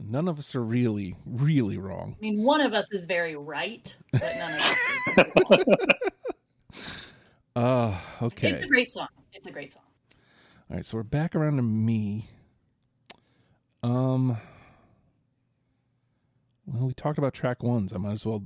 None 0.00 0.28
of 0.28 0.38
us 0.38 0.54
are 0.54 0.62
really, 0.62 1.16
really 1.26 1.76
wrong. 1.76 2.16
I 2.18 2.20
mean, 2.20 2.42
one 2.42 2.60
of 2.60 2.72
us 2.72 2.88
is 2.92 3.04
very 3.04 3.34
right, 3.34 3.96
but 4.12 4.22
none 4.38 4.52
of 4.52 4.60
us 4.60 4.76
is. 6.74 6.86
Uh, 7.56 7.98
okay. 8.22 8.50
It's 8.50 8.60
a 8.64 8.68
great 8.68 8.92
song. 8.92 9.08
It's 9.32 9.46
a 9.46 9.50
great 9.50 9.72
song. 9.72 9.82
All 10.70 10.76
right, 10.76 10.84
so 10.86 10.96
we're 10.98 11.02
back 11.02 11.34
around 11.34 11.56
to 11.56 11.62
me. 11.62 12.28
Um, 13.82 14.38
well, 16.66 16.86
we 16.86 16.92
talked 16.92 17.18
about 17.18 17.34
track 17.34 17.62
ones. 17.62 17.92
I 17.92 17.96
might 17.96 18.12
as 18.12 18.26
well 18.26 18.44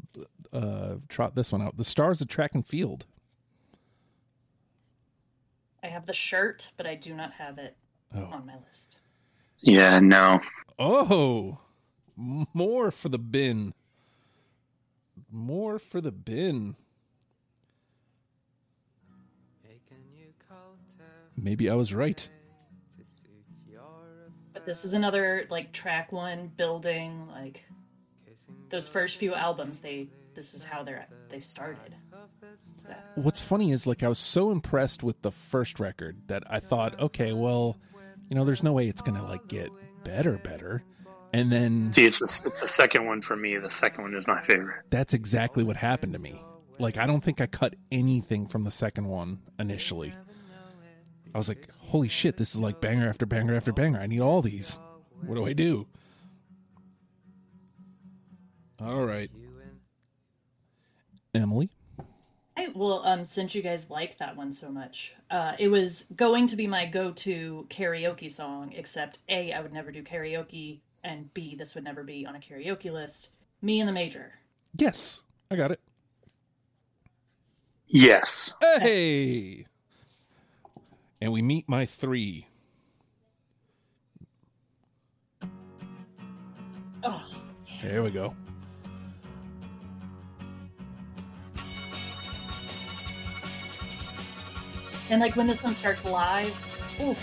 uh, 0.52 0.94
trot 1.08 1.34
this 1.34 1.52
one 1.52 1.60
out. 1.60 1.76
The 1.76 1.84
stars 1.84 2.20
of 2.20 2.28
track 2.28 2.54
and 2.54 2.66
field. 2.66 3.04
I 5.82 5.88
have 5.88 6.06
the 6.06 6.12
shirt, 6.12 6.70
but 6.76 6.86
I 6.86 6.94
do 6.94 7.12
not 7.14 7.32
have 7.32 7.58
it 7.58 7.76
Oh, 8.14 8.24
on 8.24 8.46
my 8.46 8.54
list. 8.68 8.98
Yeah, 9.60 10.00
no. 10.00 10.38
Oh, 10.82 11.58
more 12.16 12.90
for 12.90 13.08
the 13.08 13.18
bin. 13.18 13.74
More 15.30 15.78
for 15.78 16.00
the 16.00 16.12
bin. 16.12 16.76
Making 19.62 20.04
you 20.14 20.26
culture 20.48 21.08
Maybe 21.36 21.70
I 21.70 21.74
was 21.74 21.94
right. 21.94 22.16
to 22.16 22.28
But 24.52 24.66
this 24.66 24.84
is 24.84 24.92
another 24.92 25.46
like 25.50 25.72
track 25.72 26.12
one 26.12 26.50
building 26.56 27.28
like 27.30 27.64
those 28.68 28.88
first 28.88 29.16
few 29.16 29.34
albums. 29.34 29.78
They 29.78 30.08
this 30.34 30.54
is 30.54 30.64
how 30.64 30.82
they're 30.82 31.06
they 31.28 31.40
started. 31.40 31.94
What's 33.14 33.40
funny 33.40 33.72
is 33.72 33.86
like 33.86 34.02
I 34.02 34.08
was 34.08 34.18
so 34.18 34.50
impressed 34.50 35.02
with 35.02 35.22
the 35.22 35.30
first 35.30 35.78
record 35.78 36.16
that 36.26 36.42
I 36.50 36.60
thought, 36.60 36.98
okay, 36.98 37.32
well, 37.32 37.76
you 38.28 38.34
know, 38.34 38.44
there's 38.44 38.62
no 38.62 38.72
way 38.72 38.88
it's 38.88 39.02
gonna 39.02 39.24
like 39.24 39.46
get 39.48 39.70
better, 40.04 40.38
better. 40.38 40.82
And 41.32 41.50
then 41.50 41.92
See, 41.92 42.04
it's 42.04 42.18
the, 42.18 42.46
it's 42.46 42.60
the 42.60 42.66
second 42.66 43.06
one 43.06 43.22
for 43.22 43.34
me. 43.36 43.56
The 43.56 43.70
second 43.70 44.04
one 44.04 44.14
is 44.14 44.26
my 44.26 44.42
favorite. 44.42 44.82
that's 44.90 45.14
exactly 45.14 45.64
what 45.64 45.76
happened 45.76 46.12
to 46.12 46.18
me. 46.18 46.42
Like 46.78 46.96
I 46.98 47.06
don't 47.06 47.22
think 47.22 47.40
I 47.40 47.46
cut 47.46 47.74
anything 47.90 48.46
from 48.46 48.64
the 48.64 48.70
second 48.70 49.06
one 49.06 49.40
initially. 49.58 50.12
I 51.34 51.38
was 51.38 51.48
like, 51.48 51.68
"Holy 51.78 52.08
shit, 52.08 52.36
this 52.36 52.54
is 52.54 52.60
like 52.60 52.80
banger 52.82 53.08
after 53.08 53.24
banger 53.24 53.54
after 53.54 53.72
banger. 53.72 53.98
I 54.00 54.06
need 54.06 54.20
all 54.20 54.42
these. 54.42 54.78
What 55.24 55.36
do 55.36 55.46
I 55.46 55.52
do?" 55.54 55.86
All 58.78 59.04
right. 59.06 59.30
Emily. 61.34 61.70
I, 62.56 62.68
well, 62.74 63.02
um, 63.04 63.24
since 63.24 63.54
you 63.54 63.62
guys 63.62 63.86
like 63.88 64.18
that 64.18 64.36
one 64.36 64.52
so 64.52 64.70
much, 64.70 65.14
uh, 65.30 65.52
it 65.58 65.68
was 65.68 66.04
going 66.14 66.46
to 66.48 66.56
be 66.56 66.66
my 66.66 66.84
go-to 66.84 67.66
karaoke 67.70 68.30
song. 68.30 68.72
Except 68.74 69.18
a, 69.28 69.52
I 69.52 69.60
would 69.60 69.72
never 69.72 69.90
do 69.90 70.02
karaoke, 70.02 70.80
and 71.02 71.32
b, 71.32 71.54
this 71.56 71.74
would 71.74 71.84
never 71.84 72.02
be 72.04 72.26
on 72.26 72.36
a 72.36 72.38
karaoke 72.38 72.92
list. 72.92 73.30
Me 73.62 73.80
and 73.80 73.88
the 73.88 73.92
Major. 73.92 74.34
Yes, 74.74 75.22
I 75.50 75.56
got 75.56 75.70
it. 75.70 75.80
Yes. 77.88 78.52
Hey. 78.60 79.66
And 81.20 81.32
we 81.32 81.42
meet 81.42 81.68
my 81.68 81.86
3. 81.86 82.46
Oh, 87.04 87.22
There 87.82 88.02
we 88.02 88.10
go. 88.10 88.34
Too 95.10 95.20
like 95.20 95.36
when 95.36 95.46
this 95.46 95.62
one 95.62 95.74
starts 95.74 96.04
live, 96.04 96.56
us. 96.98 97.18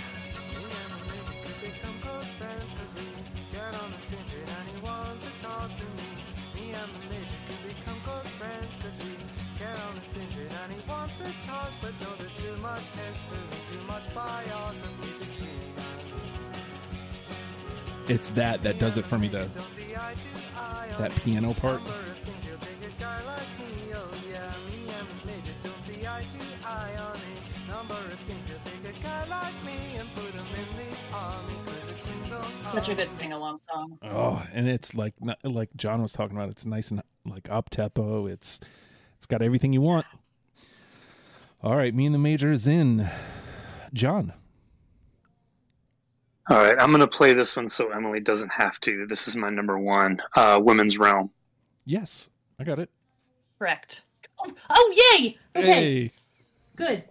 It's 18.08 18.32
that 18.32 18.64
that 18.64 18.80
does 18.80 18.98
it 18.98 19.06
for 19.06 19.20
me 19.20 19.30
on 19.30 19.52
that 20.98 21.14
piano 21.18 21.54
part. 21.54 21.82
Such 32.72 32.90
a 32.90 32.96
good 32.96 33.10
sing-along 33.18 33.58
song. 33.58 33.98
Oh, 34.04 34.46
and 34.54 34.68
it's 34.70 34.94
like 34.94 35.16
like 35.44 35.70
John 35.76 36.02
was 36.02 36.14
talking 36.14 36.38
about. 36.38 36.50
It's 36.50 36.66
nice 36.66 36.92
and 36.92 37.02
like 37.26 37.50
up 37.50 37.70
tempo. 37.70 38.28
It's 38.28 38.60
it's 39.18 39.26
got 39.26 39.42
everything 39.42 39.74
you 39.74 39.82
want. 39.82 40.06
All 41.62 41.76
right, 41.76 41.94
me 41.94 42.06
and 42.06 42.16
the 42.16 42.20
major 42.20 42.52
is 42.52 42.68
in. 42.68 43.10
John. 43.92 44.34
All 46.50 46.58
right, 46.58 46.76
I'm 46.80 46.90
going 46.90 47.02
to 47.02 47.08
play 47.08 47.34
this 47.34 47.56
one 47.56 47.68
so 47.68 47.92
Emily 47.92 48.20
doesn't 48.20 48.52
have 48.52 48.80
to. 48.82 49.06
This 49.08 49.28
is 49.28 49.36
my 49.36 49.50
number 49.50 49.78
one, 49.78 50.20
uh, 50.36 50.60
Women's 50.62 50.98
Realm. 50.98 51.30
Yes, 51.86 52.30
I 52.60 52.64
got 52.64 52.80
it. 52.80 52.90
Correct. 53.60 54.04
Oh, 54.40 54.54
oh 54.70 55.14
yay! 55.18 55.38
Okay, 55.56 55.68
Hey, 55.68 56.12
good. 56.76 57.04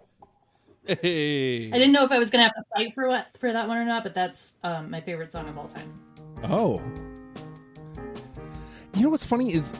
Hey. 1.01 1.67
I 1.67 1.77
didn't 1.77 1.91
know 1.91 2.03
if 2.03 2.11
I 2.11 2.17
was 2.17 2.29
gonna 2.29 2.43
have 2.43 2.53
to 2.53 2.63
fight 2.75 2.93
for 2.93 3.07
what 3.07 3.27
for 3.37 3.51
that 3.51 3.67
one 3.67 3.77
or 3.77 3.85
not, 3.85 4.03
but 4.03 4.13
that's 4.13 4.53
um, 4.63 4.89
my 4.89 5.01
favorite 5.01 5.31
song 5.31 5.47
of 5.47 5.57
all 5.57 5.67
time. 5.67 5.99
Oh. 6.43 6.81
You 8.95 9.03
know 9.03 9.09
what's 9.09 9.23
funny 9.23 9.53
is 9.53 9.71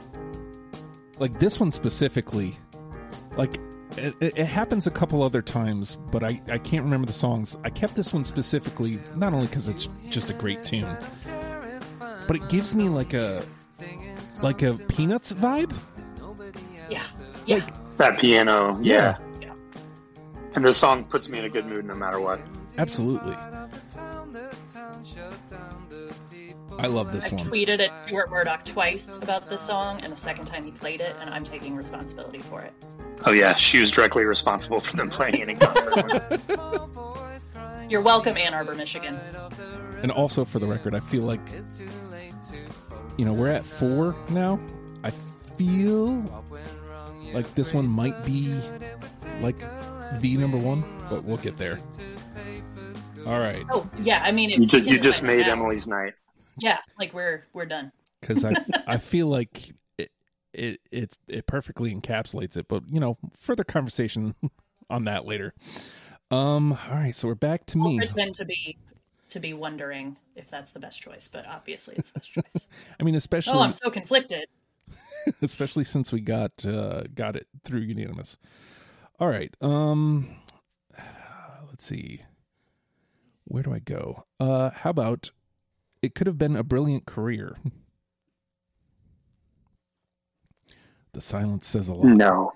like 1.18 1.38
this 1.38 1.58
one 1.60 1.72
specifically, 1.72 2.54
like 3.36 3.56
it, 3.96 4.14
it 4.20 4.38
it 4.38 4.46
happens 4.46 4.86
a 4.86 4.90
couple 4.90 5.22
other 5.22 5.42
times, 5.42 5.96
but 6.10 6.22
I 6.22 6.40
I 6.48 6.58
can't 6.58 6.84
remember 6.84 7.06
the 7.06 7.12
songs. 7.12 7.56
I 7.64 7.70
kept 7.70 7.96
this 7.96 8.12
one 8.12 8.24
specifically 8.24 8.98
not 9.16 9.32
only 9.32 9.46
because 9.46 9.68
it's 9.68 9.88
just 10.08 10.30
a 10.30 10.34
great 10.34 10.64
tune, 10.64 10.96
but 12.26 12.36
it 12.36 12.48
gives 12.48 12.74
me 12.74 12.88
like 12.88 13.14
a 13.14 13.44
like 14.42 14.62
a 14.62 14.74
Peanuts 14.74 15.32
vibe. 15.32 15.74
Yeah. 16.88 17.04
Yeah. 17.46 17.66
That 17.96 18.18
piano, 18.18 18.78
yeah. 18.80 19.18
Yeah. 19.18 19.29
And 20.54 20.64
this 20.64 20.76
song 20.76 21.04
puts 21.04 21.28
me 21.28 21.38
in 21.38 21.44
a 21.44 21.48
good 21.48 21.66
mood 21.66 21.84
no 21.84 21.94
matter 21.94 22.20
what. 22.20 22.40
Absolutely. 22.78 23.36
I 26.78 26.86
love 26.86 27.12
this 27.12 27.26
I 27.26 27.34
one. 27.34 27.44
tweeted 27.44 27.80
at 27.80 28.04
Stuart 28.04 28.30
Murdoch 28.30 28.64
twice 28.64 29.18
about 29.18 29.50
this 29.50 29.60
song, 29.60 30.00
and 30.02 30.12
the 30.12 30.16
second 30.16 30.46
time 30.46 30.64
he 30.64 30.70
played 30.70 31.00
it, 31.00 31.14
and 31.20 31.30
I'm 31.30 31.44
taking 31.44 31.76
responsibility 31.76 32.40
for 32.40 32.62
it. 32.62 32.72
Oh 33.26 33.32
yeah, 33.32 33.54
she 33.54 33.80
was 33.80 33.90
directly 33.90 34.24
responsible 34.24 34.80
for 34.80 34.96
them 34.96 35.10
playing 35.10 35.36
it 35.36 35.48
in 35.48 35.58
concert. 35.58 36.40
You're 37.90 38.00
welcome, 38.00 38.36
Ann 38.36 38.54
Arbor, 38.54 38.74
Michigan. 38.74 39.18
And 40.02 40.10
also 40.10 40.44
for 40.44 40.58
the 40.58 40.66
record, 40.66 40.94
I 40.94 41.00
feel 41.00 41.22
like 41.22 41.40
you 43.16 43.24
know, 43.24 43.34
we're 43.34 43.48
at 43.48 43.66
4 43.66 44.16
now. 44.30 44.58
I 45.04 45.10
feel 45.58 46.24
like 47.34 47.54
this 47.54 47.74
one 47.74 47.86
might 47.86 48.24
be 48.24 48.58
like 49.42 49.62
the 50.18 50.36
number 50.36 50.58
1, 50.58 50.84
but 51.08 51.24
we'll 51.24 51.36
get 51.36 51.56
there. 51.56 51.78
All 53.26 53.38
right. 53.38 53.64
Oh 53.70 53.88
yeah, 54.00 54.22
I 54.24 54.32
mean, 54.32 54.50
if 54.50 54.58
you 54.58 54.66
just, 54.66 54.90
you 54.90 54.98
just 54.98 55.22
made 55.22 55.46
now- 55.46 55.52
Emily's 55.52 55.86
night. 55.86 56.14
Yeah, 56.58 56.78
like 56.98 57.12
we're 57.14 57.44
we're 57.52 57.66
done. 57.66 57.92
because 58.20 58.44
I 58.44 58.54
I 58.86 58.96
feel 58.98 59.26
like 59.28 59.72
it, 59.98 60.10
it 60.52 60.80
it 60.90 61.18
it 61.28 61.46
perfectly 61.46 61.94
encapsulates 61.94 62.56
it. 62.56 62.66
But 62.68 62.84
you 62.88 62.98
know, 62.98 63.18
further 63.38 63.64
conversation 63.64 64.34
on 64.90 65.04
that 65.04 65.26
later. 65.26 65.54
Um. 66.30 66.72
All 66.88 66.96
right, 66.96 67.14
so 67.14 67.28
we're 67.28 67.34
back 67.34 67.66
to 67.66 67.78
I'll 67.78 67.90
me. 67.90 67.98
pretend 67.98 68.34
to 68.36 68.44
be 68.44 68.78
to 69.30 69.38
be 69.40 69.52
wondering 69.52 70.16
if 70.34 70.48
that's 70.50 70.72
the 70.72 70.80
best 70.80 71.00
choice, 71.00 71.28
but 71.30 71.46
obviously 71.46 71.94
it's 71.98 72.10
the 72.10 72.18
best 72.20 72.32
choice. 72.32 72.66
I 73.00 73.02
mean, 73.04 73.14
especially 73.14 73.54
oh, 73.54 73.60
I'm 73.60 73.72
so 73.72 73.90
conflicted. 73.90 74.46
especially 75.42 75.84
since 75.84 76.10
we 76.12 76.20
got 76.20 76.64
uh 76.64 77.02
got 77.14 77.36
it 77.36 77.46
through 77.64 77.80
unanimous. 77.80 78.38
All 79.20 79.28
right. 79.28 79.54
Um. 79.60 80.36
Let's 81.68 81.84
see. 81.84 82.22
Where 83.44 83.62
do 83.62 83.72
I 83.72 83.78
go? 83.78 84.24
Uh. 84.40 84.70
How 84.70 84.90
about 84.90 85.30
it 86.02 86.14
could 86.14 86.26
have 86.26 86.38
been 86.38 86.56
a 86.56 86.62
brilliant 86.62 87.06
career. 87.06 87.56
The 91.12 91.20
silence 91.20 91.66
says 91.66 91.88
a 91.88 91.94
lot. 91.94 92.06
No, 92.06 92.52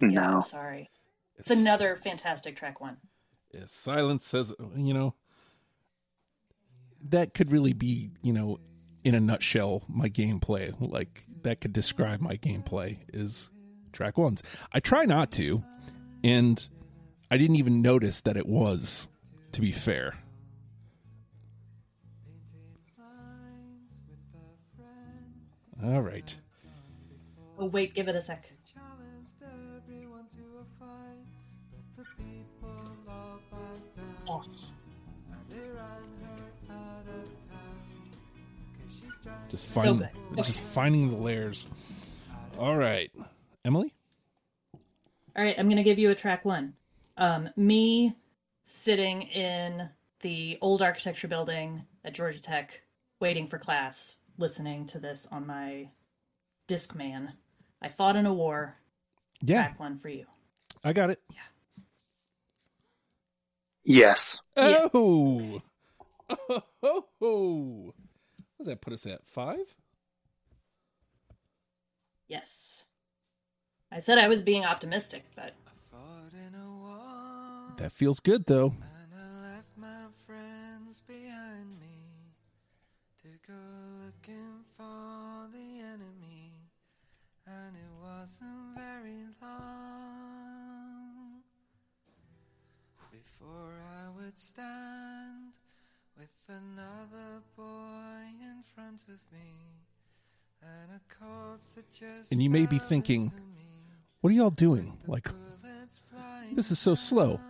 Yeah, 0.00 0.08
no. 0.08 0.22
I'm 0.22 0.42
sorry. 0.42 0.90
It's 1.36 1.50
another 1.50 1.96
fantastic 1.96 2.56
track 2.56 2.80
one. 2.80 2.96
Yeah, 3.52 3.64
silence 3.66 4.26
says, 4.26 4.54
you 4.76 4.94
know, 4.94 5.14
that 7.08 7.34
could 7.34 7.50
really 7.50 7.72
be, 7.72 8.10
you 8.22 8.32
know, 8.32 8.58
in 9.04 9.14
a 9.14 9.20
nutshell, 9.20 9.82
my 9.88 10.08
gameplay. 10.08 10.74
Like 10.80 11.24
that 11.42 11.60
could 11.60 11.72
describe 11.72 12.20
my 12.20 12.36
gameplay 12.36 12.98
is 13.12 13.50
track 13.92 14.18
ones. 14.18 14.42
I 14.72 14.80
try 14.80 15.04
not 15.04 15.30
to, 15.32 15.62
and 16.24 16.68
I 17.30 17.36
didn't 17.38 17.56
even 17.56 17.82
notice 17.82 18.20
that 18.22 18.36
it 18.36 18.46
was. 18.46 19.08
To 19.52 19.60
be 19.60 19.72
fair, 19.72 20.14
all 25.82 26.00
right. 26.02 26.36
Oh 27.58 27.66
wait, 27.66 27.94
give 27.94 28.06
it 28.08 28.14
a 28.14 28.20
sec. 28.20 28.48
Oh, 34.28 34.42
Just 39.50 39.68
So 39.74 39.80
find, 39.80 39.98
good. 39.98 40.44
just 40.44 40.60
finding 40.60 41.10
the 41.10 41.16
layers. 41.16 41.66
All 42.58 42.76
right, 42.76 43.10
Emily. 43.64 43.92
All 45.36 45.44
right, 45.44 45.54
I'm 45.58 45.66
going 45.66 45.76
to 45.76 45.82
give 45.82 45.98
you 45.98 46.10
a 46.10 46.14
track 46.14 46.44
one. 46.44 46.74
Um, 47.16 47.50
me 47.56 48.14
sitting 48.64 49.22
in 49.22 49.88
the 50.20 50.58
old 50.60 50.82
architecture 50.82 51.28
building 51.28 51.84
at 52.04 52.14
Georgia 52.14 52.40
Tech, 52.40 52.82
waiting 53.20 53.46
for 53.46 53.58
class, 53.58 54.16
listening 54.38 54.86
to 54.86 54.98
this 54.98 55.28
on 55.30 55.46
my 55.46 55.88
Discman. 56.68 57.32
I 57.82 57.88
fought 57.88 58.16
in 58.16 58.26
a 58.26 58.34
war. 58.34 58.76
Yeah, 59.42 59.62
Track 59.62 59.80
one 59.80 59.96
for 59.96 60.08
you. 60.08 60.26
I 60.84 60.92
got 60.92 61.10
it. 61.10 61.20
Yes. 63.84 64.42
Yeah. 64.56 64.88
Oh. 64.92 65.62
Oh, 66.48 66.62
oh, 67.22 67.92
What 68.56 68.58
does 68.58 68.66
that 68.66 68.80
put 68.80 68.92
us 68.92 69.06
at? 69.06 69.26
Five? 69.26 69.74
Yes. 72.28 72.84
I 73.92 73.98
said 73.98 74.18
I 74.18 74.28
was 74.28 74.42
being 74.42 74.64
optimistic, 74.64 75.24
but 75.34 75.54
Fought 75.90 76.32
in 76.34 76.54
a 76.54 76.68
war, 76.78 77.74
That 77.78 77.92
feels 77.92 78.20
good, 78.20 78.46
though. 78.46 78.74
and 78.80 79.12
I 79.14 79.54
left 79.54 79.76
my 79.76 80.04
friends 80.26 81.02
behind 81.06 81.78
me 81.80 81.98
to 83.22 83.28
go 83.46 83.54
looking 84.04 84.62
for 84.76 85.48
the 85.52 85.80
enemy, 85.80 86.52
and 87.46 87.74
it 87.76 87.92
wasn't 88.00 88.76
very 88.76 89.24
long 89.42 91.42
before 93.10 93.74
I 94.04 94.08
would 94.16 94.38
stand 94.38 95.52
with 96.16 96.30
another 96.48 97.42
boy 97.56 98.22
in 98.40 98.62
front 98.74 99.02
of 99.08 99.18
me. 99.32 99.54
And 100.62 100.90
a 100.92 101.00
corpse 101.18 101.70
that 101.70 101.90
just 101.90 102.30
And 102.30 102.42
you 102.42 102.50
may 102.50 102.66
be 102.66 102.78
thinking, 102.78 103.32
me. 103.34 103.69
What 104.20 104.30
are 104.30 104.34
y'all 104.34 104.50
doing? 104.50 104.98
Like, 105.06 105.28
this 106.54 106.70
is 106.70 106.78
so 106.78 106.94
slow. 106.94 107.40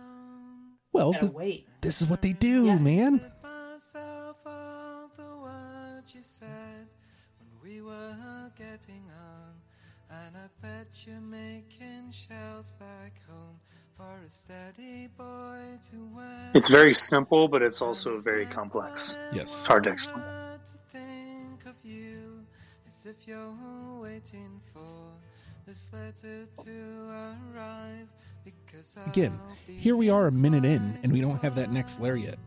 Well, 0.93 1.11
gotta 1.13 1.25
this, 1.27 1.35
wait. 1.35 1.67
this 1.81 2.01
is 2.01 2.07
what 2.07 2.21
they 2.21 2.33
do, 2.33 2.65
Yeah. 2.67 2.77
man. 2.77 3.21
myself 3.43 4.37
all 4.45 5.09
the 5.17 5.35
words 5.41 6.13
you 6.15 6.21
said 6.23 6.87
when 7.39 7.49
we 7.63 7.81
were 7.81 8.51
getting 8.57 9.03
on. 9.09 9.53
And 10.09 10.35
I 10.37 10.47
bet 10.61 10.87
you're 11.05 11.19
making 11.21 12.11
shells 12.11 12.71
back 12.71 13.13
home 13.29 13.59
for 13.95 14.19
a 14.25 14.29
steady 14.29 15.07
boy 15.17 15.77
to 15.91 15.97
wear. 16.15 16.51
It's 16.53 16.69
very 16.69 16.93
simple, 16.93 17.47
but 17.47 17.61
it's 17.61 17.81
also 17.81 18.17
very 18.17 18.45
complex. 18.45 19.15
Yes. 19.33 19.43
It's 19.43 19.65
hard 19.65 19.85
to 19.85 19.89
explain. 19.91 20.23
To 20.23 20.77
think 20.91 21.65
of 21.65 21.75
you 21.83 22.45
as 22.87 23.05
if 23.05 23.25
you're 23.27 23.55
waiting 24.01 24.59
for 24.73 25.13
this 25.65 25.87
letter 25.93 26.45
to 26.63 27.33
arrive. 27.53 28.07
Because 28.43 28.97
Again, 29.05 29.39
here 29.67 29.95
we 29.95 30.09
are 30.09 30.27
a 30.27 30.31
minute 30.31 30.65
in, 30.65 30.97
and 31.03 31.11
we 31.11 31.21
don't 31.21 31.41
have 31.43 31.55
that 31.55 31.71
next 31.71 31.99
layer 31.99 32.15
yet. 32.15 32.39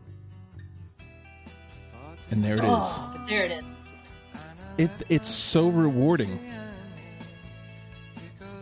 And 2.31 2.43
there 2.43 2.57
it 2.57 2.63
oh, 2.63 2.81
is. 2.81 2.99
Oh, 3.01 3.23
there 3.27 3.45
it 3.45 3.51
is. 3.51 3.93
It 4.77 4.91
it's 5.09 5.29
so 5.29 5.69
rewarding. 5.69 6.39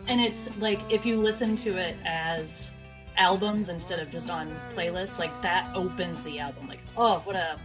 And 0.06 0.20
it's 0.20 0.54
like 0.58 0.80
if 0.90 1.06
you 1.06 1.16
listen 1.16 1.56
to 1.56 1.76
it 1.76 1.96
as 2.04 2.74
albums 3.16 3.68
instead 3.68 3.98
of 3.98 4.10
just 4.10 4.30
on 4.30 4.54
playlists, 4.74 5.18
like 5.18 5.42
that 5.42 5.74
opens 5.74 6.22
the 6.22 6.38
album. 6.38 6.68
Like, 6.68 6.82
oh, 6.96 7.20
what 7.24 7.36
a 7.36 7.58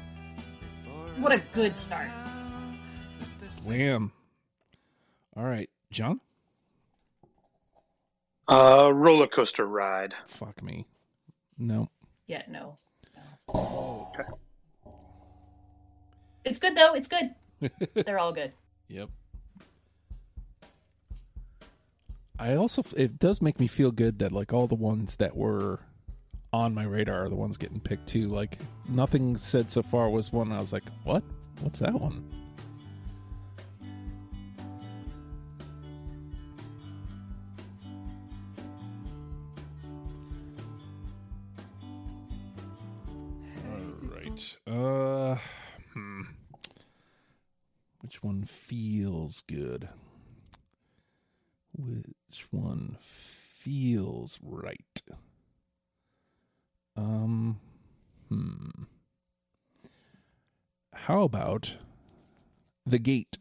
what 1.17 1.33
a 1.33 1.39
good 1.51 1.77
start. 1.77 2.09
Wham. 3.65 4.11
All 5.35 5.43
right, 5.43 5.69
John. 5.91 6.21
Uh, 8.49 8.91
roller 8.93 9.27
coaster 9.27 9.67
ride. 9.67 10.15
Fuck 10.27 10.63
me. 10.63 10.87
No. 11.57 11.89
Yeah, 12.27 12.43
no. 12.49 12.77
Okay. 13.53 14.23
It's 16.43 16.57
good 16.57 16.75
though. 16.75 16.93
It's 16.93 17.07
good. 17.07 17.35
They're 18.05 18.19
all 18.19 18.33
good. 18.33 18.53
Yep. 18.87 19.09
I 22.39 22.55
also 22.55 22.83
it 22.95 23.19
does 23.19 23.41
make 23.41 23.59
me 23.59 23.67
feel 23.67 23.91
good 23.91 24.19
that 24.19 24.31
like 24.31 24.53
all 24.53 24.67
the 24.67 24.75
ones 24.75 25.17
that 25.17 25.35
were 25.35 25.79
on 26.53 26.73
my 26.73 26.83
radar 26.85 27.25
are 27.25 27.29
the 27.29 27.35
ones 27.35 27.57
getting 27.57 27.79
picked 27.79 28.07
too. 28.07 28.27
Like 28.27 28.57
nothing 28.87 29.37
said 29.37 29.69
so 29.69 29.83
far 29.83 30.09
was 30.09 30.31
one 30.31 30.51
I 30.51 30.61
was 30.61 30.71
like, 30.73 30.85
"What? 31.03 31.23
What's 31.61 31.79
that 31.79 31.93
one?" 31.93 32.23
Uh 45.29 45.37
hmm. 45.93 46.21
Which 48.01 48.23
one 48.23 48.45
feels 48.45 49.43
good? 49.47 49.89
Which 51.71 52.47
one 52.49 52.97
feels 52.99 54.39
right. 54.41 55.01
Um, 56.95 57.59
hmm. 58.27 58.85
How 60.93 61.21
about 61.21 61.75
the 62.87 62.97
gate? 62.97 63.37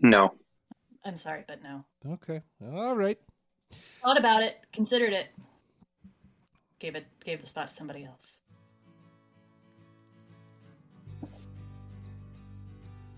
No. 0.00 0.36
I'm 1.04 1.18
sorry, 1.18 1.44
but 1.46 1.62
no. 1.62 1.84
Okay. 2.14 2.40
All 2.64 2.96
right. 2.96 3.18
Thought 4.02 4.18
about 4.18 4.42
it, 4.42 4.56
considered 4.72 5.12
it. 5.12 5.26
Gave 6.78 6.94
it 6.94 7.06
gave 7.24 7.40
the 7.40 7.46
spot 7.46 7.68
to 7.68 7.74
somebody 7.74 8.04
else. 8.04 8.38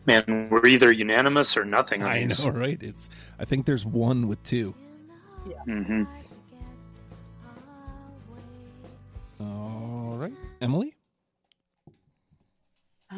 Man, 0.06 0.48
we're 0.50 0.66
either 0.66 0.90
unanimous 0.90 1.56
or 1.56 1.64
nothing 1.66 2.02
I 2.02 2.20
these. 2.20 2.44
know, 2.44 2.50
right? 2.52 2.82
It's. 2.82 3.10
I 3.38 3.44
think 3.44 3.66
there's 3.66 3.84
one 3.84 4.26
with 4.26 4.42
two. 4.42 4.74
hmm 5.64 6.04
All 9.40 10.16
right, 10.18 10.32
Emily. 10.62 10.94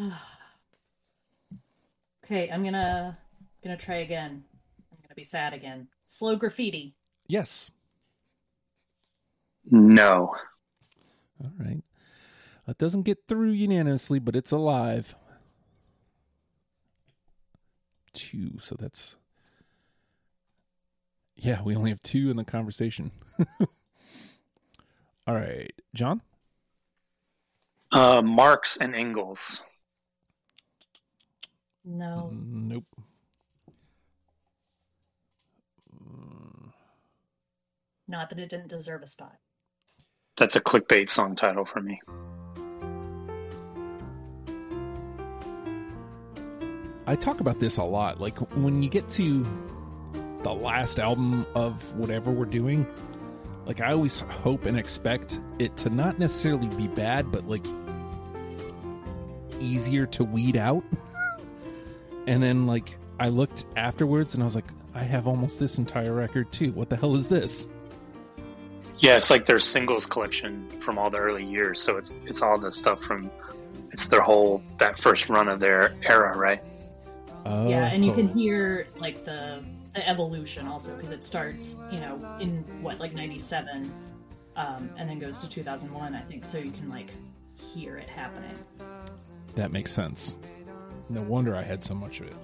okay, 2.25 2.51
I'm 2.51 2.65
gonna 2.65 3.19
gonna 3.63 3.77
try 3.77 3.97
again. 3.97 4.45
I'm 4.91 4.99
gonna 5.03 5.15
be 5.15 5.25
sad 5.25 5.53
again. 5.55 5.89
Slow 6.07 6.35
graffiti. 6.37 6.97
Yes. 7.29 7.71
No. 9.65 10.33
All 11.43 11.53
right. 11.59 11.83
It 12.69 12.79
doesn't 12.79 13.03
get 13.03 13.19
through 13.27 13.51
unanimously, 13.51 14.19
but 14.19 14.37
it's 14.37 14.53
alive. 14.53 15.17
Two, 18.13 18.59
so 18.61 18.77
that's. 18.79 19.17
Yeah, 21.35 21.63
we 21.63 21.75
only 21.75 21.91
have 21.91 22.03
two 22.03 22.31
in 22.31 22.37
the 22.37 22.45
conversation. 22.45 23.11
All 25.27 25.35
right, 25.35 25.73
John. 25.95 26.23
Uh, 27.93 28.23
Marx 28.23 28.77
and 28.77 28.95
Engels. 28.95 29.63
No. 31.85 32.31
Nope. 32.33 32.85
Not 38.07 38.29
that 38.31 38.41
it 38.41 38.49
didn't 38.49 38.69
deserve 38.69 39.03
a 39.03 39.07
spot. 39.07 39.37
That's 40.41 40.57
a 40.57 40.61
clickbait 40.63 41.07
song 41.07 41.37
title 41.37 41.67
for 41.67 41.83
me. 41.83 42.01
I 47.07 47.15
talk 47.15 47.41
about 47.41 47.61
this 47.61 47.77
a 47.77 47.85
lot. 47.85 48.23
Like 48.23 48.39
when 48.57 48.83
you 48.83 48.89
get 48.89 49.07
to 49.11 49.47
the 50.43 50.55
last 50.55 50.99
album 50.99 51.45
of 51.55 51.95
whatever 51.95 52.31
we're 52.31 52.47
doing, 52.47 52.87
like 53.67 53.83
I 53.83 53.93
always 53.93 54.21
hope 54.21 54.65
and 54.65 54.79
expect 54.79 55.43
it 55.59 55.77
to 55.77 55.91
not 55.91 56.19
necessarily 56.19 56.69
be 56.69 56.89
bad, 56.89 57.31
but 57.31 57.47
like 57.47 57.67
easier 59.61 60.07
to 60.07 60.25
weed 60.25 60.57
out. 60.57 60.83
and 62.27 62.43
then 62.43 62.67
like 62.67 62.97
I 63.19 63.29
looked 63.29 63.67
afterwards 63.77 64.33
and 64.33 64.43
I 64.43 64.47
was 64.47 64.55
like, 64.55 64.73
I 64.95 65.03
have 65.03 65.27
almost 65.27 65.61
this 65.61 65.77
entire 65.77 66.15
record 66.15 66.51
too. 66.51 66.73
What 66.73 66.89
the 66.89 66.97
hell 66.97 67.15
is 67.15 67.29
this? 67.29 67.69
Yeah, 69.01 69.17
it's 69.17 69.31
like 69.31 69.47
their 69.47 69.59
singles 69.59 70.05
collection 70.07 70.69
from 70.81 70.99
all 70.99 71.09
the 71.11 71.19
early 71.19 71.45
years. 71.45 71.81
So 71.81 71.97
it's 71.97 72.13
it's 72.27 72.43
all 72.43 72.59
the 72.59 72.71
stuff 72.71 73.03
from 73.03 73.31
it's 73.93 74.09
their 74.09 74.21
whole 74.21 74.63
that 74.79 74.99
first 74.99 75.29
run 75.29 75.49
of 75.49 75.59
their 75.59 75.95
era, 76.03 76.37
right? 76.37 76.61
Oh, 77.47 77.69
Yeah, 77.69 77.87
and 77.87 78.05
you 78.05 78.13
can 78.13 78.29
hear 78.29 78.87
like 78.99 79.25
the, 79.25 79.65
the 79.95 80.07
evolution 80.07 80.67
also 80.69 80.95
because 80.95 81.11
it 81.11 81.25
starts, 81.25 81.77
you 81.91 81.99
know, 81.99 82.21
in 82.41 82.63
what 82.83 83.01
like 83.01 83.15
'97, 83.15 83.91
um, 84.57 84.91
and 84.99 85.09
then 85.09 85.19
goes 85.19 85.39
to 85.39 85.49
2001, 85.49 86.15
I 86.15 86.21
think. 86.21 86.45
So 86.45 86.59
you 86.59 86.71
can 86.71 86.91
like 86.91 87.11
hear 87.73 87.97
it 87.97 88.09
happening. 88.09 88.57
that 89.55 89.73
makes 89.73 89.93
sense. 89.93 90.37
No 91.09 91.23
wonder 91.23 91.57
I 91.57 91.63
had 91.63 91.83
so 91.83 91.95
much 91.95 92.21
of 92.21 92.27
it. 92.27 92.35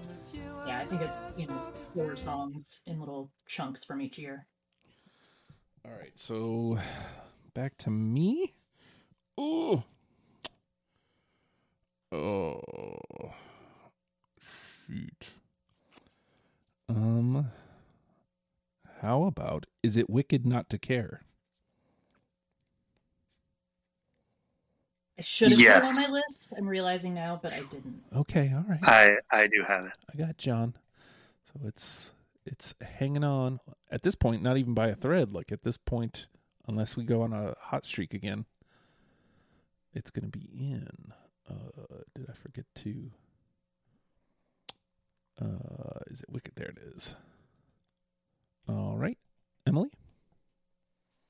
Yeah, 0.66 0.79
I 0.79 0.85
think 0.87 1.03
it's 1.03 1.21
you 1.37 1.47
know 1.47 1.61
four 1.95 2.16
songs 2.16 2.81
in 2.87 2.99
little 2.99 3.31
chunks 3.47 3.85
from 3.85 4.01
each 4.01 4.16
year. 4.19 4.47
All 5.87 5.92
right, 5.99 6.12
so 6.16 6.79
back 7.55 7.77
to 7.79 7.90
me. 7.90 8.55
Oh. 9.38 9.85
Oh. 12.12 13.33
Shoot. 14.87 15.27
Um 16.88 17.51
how 19.03 19.25
about 19.25 19.66
is 19.83 19.96
it 19.96 20.09
wicked 20.11 20.46
not 20.46 20.68
to 20.70 20.79
care? 20.79 21.22
I 25.18 25.22
should 25.22 25.51
have 25.51 25.61
Yes. 25.61 25.88
put 25.92 26.03
it 26.03 26.07
on 26.07 26.12
my 26.12 26.18
list. 26.20 26.49
I'm 26.57 26.66
realizing 26.68 27.14
now, 27.14 27.38
but 27.42 27.53
I 27.53 27.61
didn't. 27.61 28.03
Okay, 28.14 28.53
all 28.55 28.64
right. 28.68 28.81
I 28.83 29.16
I 29.31 29.46
do 29.46 29.62
have 29.66 29.85
it. 29.87 29.92
I 30.12 30.16
got 30.16 30.37
John. 30.38 30.75
So 31.44 31.61
it's 31.66 32.12
it's 32.46 32.74
hanging 32.80 33.24
on 33.24 33.61
at 33.90 34.02
this 34.02 34.14
point, 34.14 34.42
not 34.42 34.56
even 34.56 34.74
by 34.74 34.88
a 34.88 34.94
thread. 34.94 35.32
Like 35.32 35.52
at 35.52 35.62
this 35.62 35.76
point, 35.76 36.26
unless 36.66 36.96
we 36.96 37.04
go 37.04 37.22
on 37.22 37.32
a 37.32 37.54
hot 37.61 37.85
streak 37.85 38.14
again, 38.14 38.46
it's 39.92 40.11
going 40.11 40.30
to 40.30 40.38
be 40.38 40.48
in. 40.52 41.12
Uh, 41.48 42.02
did 42.14 42.26
I 42.28 42.35
forget 42.35 42.64
to? 42.76 43.11
Uh, 45.40 46.00
is 46.09 46.20
it 46.22 46.30
Wicked? 46.30 46.54
There 46.56 46.68
it 46.68 46.78
is. 46.96 47.14
All 48.68 48.96
right, 48.96 49.18
Emily. 49.66 49.90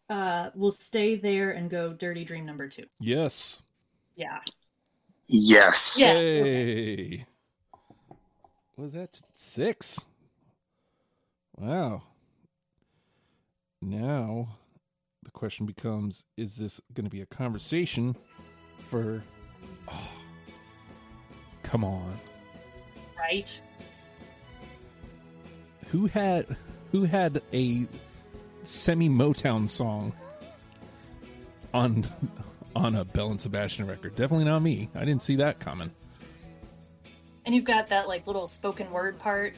Uh, 0.08 0.50
we'll 0.54 0.70
stay 0.70 1.16
there 1.16 1.50
and 1.50 1.68
go 1.68 1.92
Dirty 1.92 2.24
Dream 2.24 2.46
number 2.46 2.68
two. 2.68 2.86
Yes. 3.00 3.60
Yeah. 4.14 4.38
Yes. 5.26 5.96
Yeah. 5.98 6.12
Hey. 6.12 7.26
Was 8.76 8.92
that 8.92 9.20
six? 9.34 10.06
Wow. 11.58 12.02
Now 13.82 14.56
the 15.22 15.30
question 15.30 15.66
becomes 15.66 16.24
is 16.36 16.56
this 16.56 16.80
going 16.94 17.04
to 17.04 17.10
be 17.10 17.20
a 17.20 17.26
conversation 17.26 18.16
for 18.78 19.22
oh, 19.88 20.10
Come 21.66 21.84
on. 21.84 22.18
Right? 23.18 23.60
Who 25.88 26.06
had 26.06 26.56
who 26.92 27.04
had 27.04 27.42
a 27.52 27.88
semi 28.62 29.08
Motown 29.08 29.68
song 29.68 30.12
on 31.74 32.06
on 32.76 32.94
a 32.94 33.04
Belle 33.04 33.30
and 33.30 33.40
Sebastian 33.40 33.86
record? 33.86 34.14
Definitely 34.14 34.44
not 34.44 34.60
me. 34.60 34.90
I 34.94 35.00
didn't 35.00 35.22
see 35.22 35.36
that 35.36 35.58
coming. 35.58 35.90
And 37.44 37.54
you've 37.54 37.64
got 37.64 37.88
that 37.88 38.06
like 38.06 38.26
little 38.28 38.46
spoken 38.46 38.90
word 38.92 39.18
part 39.18 39.56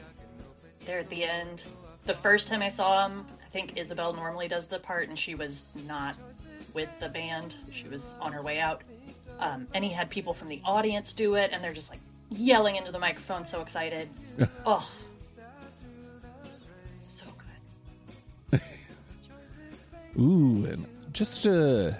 there 0.85 0.99
at 0.99 1.09
the 1.09 1.23
end. 1.23 1.65
The 2.09 2.15
first 2.15 2.47
time 2.47 2.63
I 2.63 2.69
saw 2.69 3.07
him, 3.07 3.23
I 3.45 3.49
think 3.51 3.75
Isobel 3.75 4.15
normally 4.15 4.47
does 4.47 4.65
the 4.65 4.79
part, 4.79 5.09
and 5.09 5.19
she 5.19 5.35
was 5.35 5.63
not 5.75 6.15
with 6.73 6.89
the 6.99 7.07
band. 7.07 7.53
She 7.69 7.87
was 7.87 8.15
on 8.19 8.33
her 8.33 8.41
way 8.41 8.59
out. 8.59 8.81
Um, 9.39 9.67
and 9.75 9.85
he 9.85 9.91
had 9.91 10.09
people 10.09 10.33
from 10.33 10.47
the 10.47 10.59
audience 10.65 11.13
do 11.13 11.35
it, 11.35 11.51
and 11.53 11.63
they're 11.63 11.71
just 11.71 11.91
like 11.91 11.99
yelling 12.31 12.77
into 12.77 12.91
the 12.91 12.97
microphone, 12.97 13.45
so 13.45 13.61
excited. 13.61 14.09
oh, 14.65 14.91
so 16.99 17.25
good. 18.49 18.61
Ooh, 20.19 20.65
and 20.65 20.87
just 21.13 21.45
uh 21.45 21.91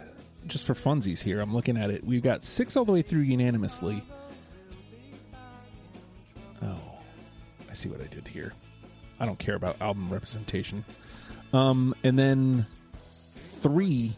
just 0.47 0.65
for 0.65 0.73
funsies 0.73 1.21
here, 1.21 1.39
I'm 1.39 1.53
looking 1.53 1.77
at 1.77 1.91
it. 1.91 2.03
We've 2.03 2.23
got 2.23 2.43
six 2.43 2.75
all 2.75 2.83
the 2.83 2.93
way 2.93 3.03
through 3.03 3.21
unanimously. 3.21 4.01
Oh, 6.63 6.79
I 7.69 7.73
see 7.75 7.89
what 7.89 8.01
I 8.01 8.07
did 8.07 8.27
here. 8.27 8.53
I 9.19 9.25
don't 9.25 9.39
care 9.39 9.55
about 9.55 9.81
album 9.81 10.09
representation. 10.09 10.85
Um, 11.53 11.95
and 12.03 12.17
then 12.17 12.65
three 13.61 14.15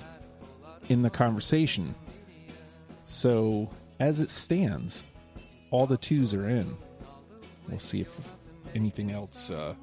in 0.89 1.01
the 1.01 1.09
conversation. 1.09 1.95
So 3.05 3.69
as 3.99 4.19
it 4.21 4.29
stands, 4.29 5.05
all 5.71 5.87
the 5.87 5.97
twos 5.97 6.33
are 6.33 6.47
in. 6.47 6.75
We'll 7.67 7.79
see 7.79 8.01
if 8.01 8.19
anything 8.75 9.11
else. 9.11 9.49
Uh, 9.49 9.75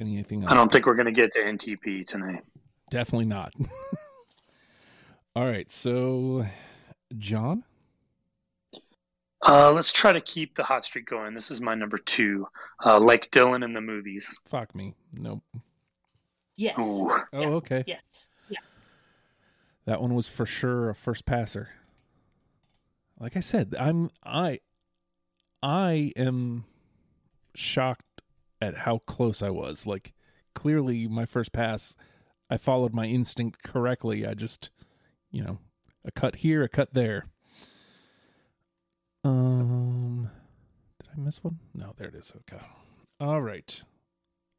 anything 0.00 0.42
else. 0.42 0.52
I 0.52 0.54
don't 0.54 0.70
think 0.70 0.86
we're 0.86 0.94
going 0.94 1.06
to 1.06 1.12
get 1.12 1.32
to 1.32 1.40
NTP 1.40 2.04
tonight. 2.04 2.44
Definitely 2.90 3.26
not. 3.26 3.54
All 5.36 5.46
right, 5.46 5.70
so 5.70 6.46
John, 7.16 7.64
Uh, 9.46 9.72
let's 9.72 9.90
try 9.92 10.12
to 10.12 10.20
keep 10.20 10.54
the 10.54 10.62
hot 10.62 10.84
streak 10.84 11.06
going. 11.06 11.34
This 11.34 11.50
is 11.50 11.60
my 11.60 11.74
number 11.74 11.98
two. 11.98 12.46
Uh, 12.84 13.00
like 13.00 13.30
Dylan 13.30 13.64
in 13.64 13.72
the 13.72 13.80
movies. 13.80 14.38
fuck 14.46 14.74
me. 14.74 14.94
Nope. 15.12 15.42
Yes. 16.56 16.78
Ooh. 16.80 17.10
Oh, 17.32 17.40
Yeah. 17.40 17.46
okay. 17.48 17.84
Yes. 17.86 18.28
Yeah. 18.48 18.60
That 19.86 20.00
one 20.00 20.14
was 20.14 20.28
for 20.28 20.46
sure 20.46 20.90
a 20.90 20.94
first 20.94 21.24
passer. 21.26 21.70
Like 23.18 23.36
I 23.36 23.40
said, 23.40 23.74
I'm 23.78 24.10
I 24.24 24.60
I 25.62 26.12
am 26.16 26.64
shocked 27.54 28.22
at 28.60 28.78
how 28.78 28.98
close 28.98 29.42
I 29.42 29.50
was. 29.50 29.86
Like 29.86 30.12
clearly 30.54 31.08
my 31.08 31.24
first 31.24 31.52
pass 31.52 31.96
I 32.50 32.58
followed 32.58 32.92
my 32.94 33.06
instinct 33.06 33.62
correctly. 33.62 34.26
I 34.26 34.34
just, 34.34 34.70
you 35.30 35.42
know, 35.42 35.58
a 36.04 36.10
cut 36.12 36.36
here, 36.36 36.62
a 36.62 36.68
cut 36.68 36.92
there. 36.94 37.26
Um 39.24 40.30
did 41.00 41.10
I 41.16 41.20
miss 41.20 41.42
one? 41.44 41.58
No, 41.74 41.94
there 41.96 42.08
it 42.08 42.14
is. 42.14 42.32
Okay. 42.36 42.62
All 43.20 43.42
right. 43.42 43.82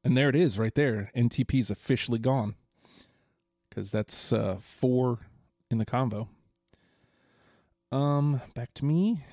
And 0.03 0.17
there 0.17 0.29
it 0.29 0.35
is 0.35 0.59
right 0.59 0.75
there. 0.75 1.11
NTP's 1.15 1.69
officially 1.71 2.19
gone. 2.19 2.55
Cuz 3.71 3.91
that's 3.91 4.33
uh 4.33 4.57
4 4.61 5.19
in 5.71 5.77
the 5.79 5.85
convo. 5.85 6.27
Um 7.91 8.41
back 8.55 8.73
to 8.75 8.85
me. 8.85 9.25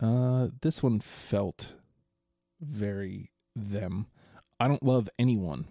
Uh 0.00 0.48
this 0.62 0.82
one 0.82 1.00
felt 1.00 1.74
very 2.60 3.30
them. 3.56 4.06
I 4.60 4.68
don't 4.68 4.82
love 4.82 5.08
anyone. 5.18 5.66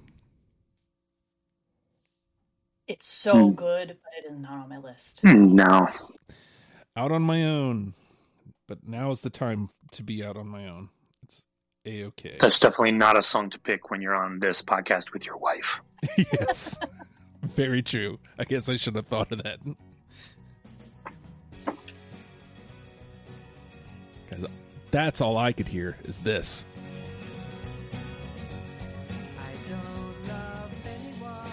It's 2.87 3.07
so 3.07 3.49
Hmm. 3.49 3.51
good, 3.51 3.97
but 4.03 4.11
it 4.17 4.31
is 4.31 4.39
not 4.39 4.63
on 4.63 4.69
my 4.69 4.77
list. 4.79 5.23
Hmm, 5.23 5.55
No. 5.55 5.87
Out 6.95 7.11
on 7.11 7.21
my 7.21 7.43
own. 7.43 7.93
But 8.67 8.87
now 8.87 9.11
is 9.11 9.21
the 9.21 9.29
time 9.29 9.69
to 9.93 10.03
be 10.03 10.23
out 10.23 10.37
on 10.37 10.47
my 10.47 10.67
own. 10.67 10.89
It's 11.23 11.43
a 11.85 12.03
okay. 12.05 12.37
That's 12.39 12.59
definitely 12.59 12.91
not 12.91 13.17
a 13.17 13.21
song 13.21 13.49
to 13.51 13.59
pick 13.59 13.89
when 13.89 14.01
you're 14.01 14.15
on 14.15 14.39
this 14.39 14.61
podcast 14.61 15.11
with 15.13 15.25
your 15.25 15.37
wife. 15.37 15.81
yes. 16.17 16.79
Very 17.43 17.81
true. 17.81 18.19
I 18.37 18.43
guess 18.43 18.69
I 18.69 18.75
should 18.75 18.95
have 18.95 19.07
thought 19.07 19.31
of 19.31 19.43
that. 19.43 19.59
Because 24.29 24.45
that's 24.91 25.21
all 25.21 25.37
I 25.37 25.53
could 25.53 25.67
hear 25.67 25.97
is 26.03 26.19
this. 26.19 26.65
I 29.37 29.69
don't 29.69 30.27
love 30.27 30.71
anyone. 30.85 31.51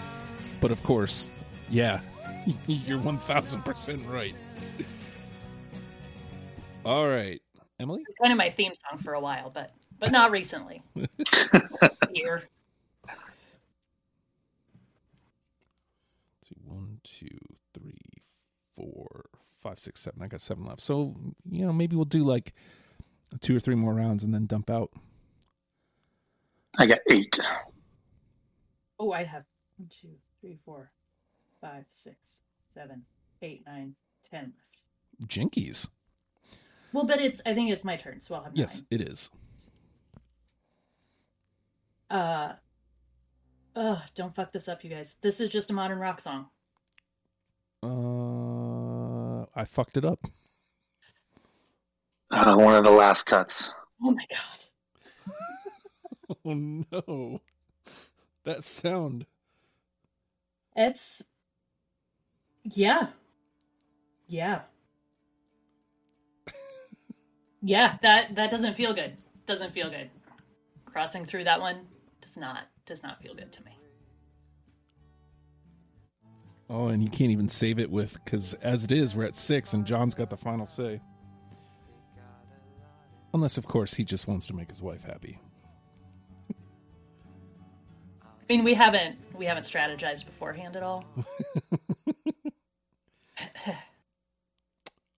But 0.59 0.71
of 0.71 0.83
course, 0.83 1.29
yeah, 1.69 2.01
you're 2.67 2.99
1000% 2.99 4.09
right. 4.09 4.35
All 6.87 7.05
right. 7.05 7.41
Emily? 7.81 8.01
It's 8.07 8.17
kind 8.17 8.31
of 8.31 8.37
my 8.37 8.49
theme 8.49 8.71
song 8.73 8.97
for 8.99 9.13
a 9.13 9.19
while, 9.19 9.49
but 9.49 9.71
but 9.99 10.09
not 10.09 10.31
recently. 10.31 10.81
Here. 12.13 12.43
Let's 13.05 13.19
see, 16.47 16.55
one, 16.63 17.01
two, 17.03 17.27
three, 17.73 17.99
four, 18.73 19.25
five, 19.61 19.81
six, 19.81 19.99
seven. 19.99 20.21
I 20.21 20.27
got 20.27 20.39
seven 20.39 20.63
left. 20.63 20.79
So, 20.79 21.17
you 21.51 21.65
know, 21.65 21.73
maybe 21.73 21.97
we'll 21.97 22.05
do 22.05 22.23
like 22.23 22.53
two 23.41 23.53
or 23.53 23.59
three 23.59 23.75
more 23.75 23.93
rounds 23.93 24.23
and 24.23 24.33
then 24.33 24.45
dump 24.45 24.69
out. 24.69 24.91
I 26.77 26.85
got 26.85 26.99
eight. 27.11 27.37
Oh, 28.97 29.11
I 29.11 29.25
have 29.25 29.43
one, 29.75 29.89
two, 29.89 30.15
three, 30.39 30.57
four, 30.63 30.89
five, 31.59 31.85
six, 31.91 32.39
seven, 32.73 33.03
eight, 33.41 33.63
nine, 33.67 33.95
ten 34.23 34.53
left. 34.55 35.29
Jinkies. 35.29 35.89
Well, 36.93 37.05
but 37.05 37.19
it's 37.19 37.41
I 37.45 37.53
think 37.53 37.71
it's 37.71 37.83
my 37.83 37.95
turn, 37.95 38.21
so 38.21 38.35
I'll 38.35 38.43
have 38.43 38.53
nine. 38.53 38.61
Yes, 38.61 38.83
it 38.89 39.01
is. 39.01 39.29
Uh 42.09 42.53
Ugh, 43.75 43.99
don't 44.15 44.33
fuck 44.33 44.51
this 44.51 44.67
up, 44.67 44.83
you 44.83 44.89
guys. 44.89 45.17
This 45.21 45.39
is 45.39 45.49
just 45.49 45.69
a 45.69 45.73
modern 45.73 45.99
rock 45.99 46.19
song. 46.19 46.47
Uh, 47.83 49.45
I 49.55 49.65
fucked 49.65 49.97
it 49.97 50.05
up. 50.05 50.19
Uh, 52.31 52.55
one 52.55 52.73
of 52.73 52.83
the 52.83 52.91
last 52.91 53.23
cuts. 53.23 53.73
Oh 54.03 54.11
my 54.11 54.25
god. 54.29 54.63
Oh 56.43 56.53
no. 56.53 57.41
That 58.43 58.63
sound. 58.63 59.25
It's 60.75 61.23
yeah. 62.63 63.07
Yeah. 64.27 64.61
Yeah, 67.61 67.97
that 68.01 68.35
that 68.35 68.49
doesn't 68.49 68.75
feel 68.75 68.93
good. 68.93 69.17
Doesn't 69.45 69.73
feel 69.73 69.89
good. 69.89 70.09
Crossing 70.85 71.25
through 71.25 71.45
that 71.45 71.59
one 71.59 71.87
does 72.21 72.37
not 72.37 72.67
does 72.85 73.03
not 73.03 73.21
feel 73.21 73.33
good 73.33 73.51
to 73.53 73.63
me. 73.63 73.71
Oh, 76.69 76.87
and 76.87 77.01
you 77.01 77.09
can't 77.09 77.31
even 77.31 77.47
save 77.47 77.79
it 77.79 77.89
with 77.89 78.21
because 78.25 78.53
as 78.55 78.83
it 78.83 78.91
is, 78.91 79.15
we're 79.15 79.23
at 79.25 79.37
six, 79.37 79.73
and 79.73 79.85
John's 79.85 80.13
got 80.13 80.29
the 80.29 80.37
final 80.37 80.65
say. 80.65 81.01
Unless, 83.33 83.57
of 83.57 83.67
course, 83.67 83.93
he 83.93 84.03
just 84.03 84.27
wants 84.27 84.47
to 84.47 84.53
make 84.53 84.69
his 84.69 84.81
wife 84.81 85.03
happy. 85.03 85.39
I 88.49 88.49
mean, 88.49 88.63
we 88.63 88.73
haven't 88.73 89.17
we 89.35 89.45
haven't 89.45 89.63
strategized 89.63 90.25
beforehand 90.25 90.75
at 90.75 90.83
all. 90.83 91.05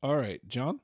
All 0.03 0.15
right, 0.15 0.39
John. 0.47 0.79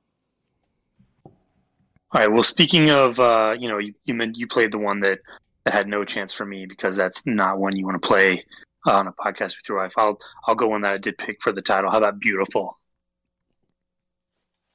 All 2.15 2.21
right. 2.21 2.31
Well, 2.31 2.43
speaking 2.43 2.89
of, 2.91 3.19
uh, 3.19 3.57
you 3.59 3.67
know, 3.67 3.77
you 3.77 3.93
you, 4.05 4.13
meant, 4.13 4.37
you 4.37 4.47
played 4.47 4.71
the 4.71 4.79
one 4.79 5.01
that, 5.01 5.19
that 5.65 5.73
had 5.73 5.89
no 5.89 6.05
chance 6.05 6.31
for 6.31 6.45
me 6.45 6.65
because 6.65 6.95
that's 6.95 7.27
not 7.27 7.59
one 7.59 7.75
you 7.75 7.83
want 7.83 8.01
to 8.01 8.07
play 8.07 8.41
uh, 8.87 8.93
on 8.93 9.07
a 9.07 9.11
podcast 9.11 9.57
with 9.57 9.67
your 9.67 9.79
wife. 9.79 9.91
I'll 9.97 10.17
I'll 10.47 10.55
go 10.55 10.67
one 10.67 10.83
that 10.83 10.93
I 10.93 10.97
did 10.97 11.17
pick 11.17 11.41
for 11.41 11.51
the 11.51 11.61
title. 11.61 11.91
How 11.91 11.97
about 11.97 12.21
Beautiful? 12.21 12.79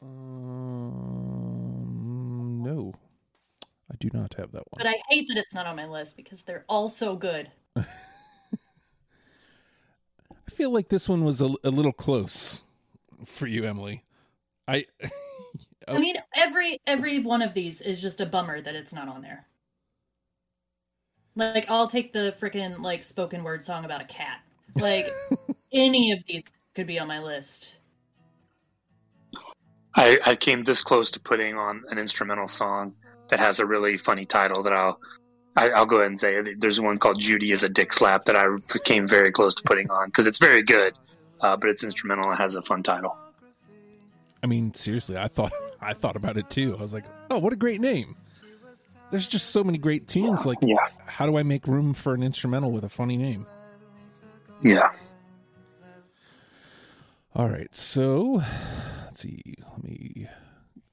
Um, 0.02 0.10
no, 2.62 2.92
I 3.90 3.94
do 3.98 4.10
not 4.12 4.34
have 4.34 4.52
that 4.52 4.70
one. 4.70 4.76
But 4.76 4.88
I 4.88 5.00
hate 5.08 5.26
that 5.28 5.38
it's 5.38 5.54
not 5.54 5.64
on 5.64 5.76
my 5.76 5.86
list 5.86 6.18
because 6.18 6.42
they're 6.42 6.66
all 6.68 6.90
so 6.90 7.16
good. 7.16 7.50
I 7.74 7.86
feel 10.50 10.70
like 10.70 10.90
this 10.90 11.08
one 11.08 11.24
was 11.24 11.40
a, 11.40 11.50
a 11.64 11.70
little 11.70 11.94
close 11.94 12.64
for 13.24 13.46
you, 13.46 13.64
Emily. 13.64 14.04
I. 14.68 14.84
I 15.88 15.98
mean, 15.98 16.16
every 16.36 16.80
every 16.86 17.20
one 17.20 17.42
of 17.42 17.54
these 17.54 17.80
is 17.80 18.00
just 18.00 18.20
a 18.20 18.26
bummer 18.26 18.60
that 18.60 18.74
it's 18.74 18.92
not 18.92 19.08
on 19.08 19.22
there. 19.22 19.46
Like, 21.36 21.66
I'll 21.68 21.88
take 21.88 22.12
the 22.12 22.34
freaking 22.38 22.80
like 22.80 23.02
spoken 23.02 23.44
word 23.44 23.62
song 23.62 23.84
about 23.84 24.00
a 24.00 24.04
cat. 24.04 24.40
Like, 24.76 25.14
any 25.72 26.12
of 26.12 26.18
these 26.26 26.44
could 26.74 26.86
be 26.86 26.98
on 26.98 27.08
my 27.08 27.20
list. 27.20 27.78
I, 29.94 30.18
I 30.24 30.36
came 30.36 30.62
this 30.62 30.84
close 30.84 31.10
to 31.12 31.20
putting 31.20 31.56
on 31.56 31.82
an 31.88 31.98
instrumental 31.98 32.46
song 32.46 32.94
that 33.28 33.40
has 33.40 33.58
a 33.58 33.66
really 33.66 33.96
funny 33.96 34.24
title 34.24 34.62
that 34.62 34.72
I'll 34.72 35.00
I, 35.56 35.70
I'll 35.70 35.86
go 35.86 35.96
ahead 35.96 36.08
and 36.08 36.18
say 36.18 36.54
there's 36.54 36.80
one 36.80 36.98
called 36.98 37.18
Judy 37.18 37.50
is 37.50 37.64
a 37.64 37.68
dick 37.68 37.92
slap 37.92 38.24
that 38.26 38.36
I 38.36 38.46
came 38.84 39.08
very 39.08 39.32
close 39.32 39.54
to 39.56 39.62
putting 39.64 39.90
on 39.90 40.06
because 40.06 40.26
it's 40.26 40.38
very 40.38 40.62
good, 40.62 40.96
uh, 41.40 41.56
but 41.56 41.70
it's 41.70 41.82
instrumental 41.82 42.30
and 42.30 42.38
has 42.38 42.54
a 42.54 42.62
fun 42.62 42.82
title. 42.82 43.16
I 44.42 44.46
mean, 44.46 44.72
seriously, 44.74 45.16
I 45.16 45.28
thought 45.28 45.52
I 45.80 45.94
thought 45.94 46.16
about 46.16 46.36
it 46.36 46.50
too. 46.50 46.76
I 46.78 46.82
was 46.82 46.92
like, 46.92 47.04
oh, 47.30 47.38
what 47.38 47.52
a 47.52 47.56
great 47.56 47.80
name. 47.80 48.16
There's 49.10 49.26
just 49.26 49.50
so 49.50 49.64
many 49.64 49.78
great 49.78 50.06
tunes. 50.06 50.46
Like, 50.46 50.58
Yeah, 50.62 50.76
how 51.06 51.26
do 51.26 51.36
I 51.36 51.42
make 51.42 51.66
room 51.66 51.94
for 51.94 52.14
an 52.14 52.22
instrumental 52.22 52.70
with 52.70 52.84
a 52.84 52.88
funny 52.88 53.16
name? 53.16 53.46
yeah. 54.62 54.92
All 57.34 57.48
right, 57.48 57.74
so 57.74 58.42
let's 59.04 59.20
see. 59.20 59.40
Let 59.70 59.84
me 59.84 60.28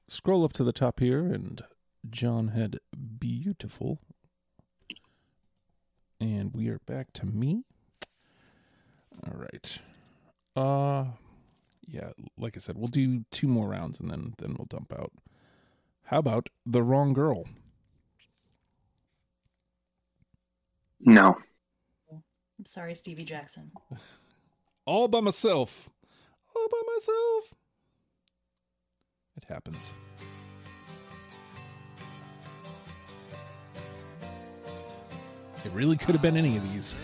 scroll 0.08 0.44
up 0.44 0.52
to 0.54 0.64
the 0.64 0.72
top 0.72 1.00
here, 1.00 1.26
and 1.26 1.60
John 2.08 2.48
had 2.48 2.78
beautiful, 3.18 3.98
and 6.20 6.52
we 6.54 6.68
are 6.68 6.78
back 6.86 7.12
to 7.14 7.26
me. 7.26 7.64
All 9.26 9.36
right. 9.36 9.78
Uh, 10.54 11.06
yeah. 11.90 12.10
Like 12.36 12.56
I 12.56 12.60
said, 12.60 12.76
we'll 12.76 12.88
do 12.88 13.24
two 13.30 13.48
more 13.48 13.68
rounds, 13.68 13.98
and 13.98 14.10
then 14.10 14.34
then 14.38 14.54
we'll 14.58 14.66
dump 14.66 14.92
out. 14.92 15.12
How 16.04 16.18
about 16.18 16.48
the 16.64 16.82
wrong 16.82 17.12
girl? 17.12 17.46
No. 21.00 21.36
I'm 22.12 22.64
sorry, 22.64 22.94
Stevie 22.94 23.24
Jackson. 23.24 23.70
All 24.84 25.08
by 25.08 25.20
myself. 25.20 25.90
All 26.56 26.68
by 26.68 26.82
myself. 26.94 27.54
It 29.36 29.44
happens. 29.44 29.92
It 35.64 35.72
really 35.72 35.96
could 35.96 36.14
have 36.14 36.22
been 36.22 36.36
any 36.36 36.56
of 36.56 36.72
these. 36.72 36.96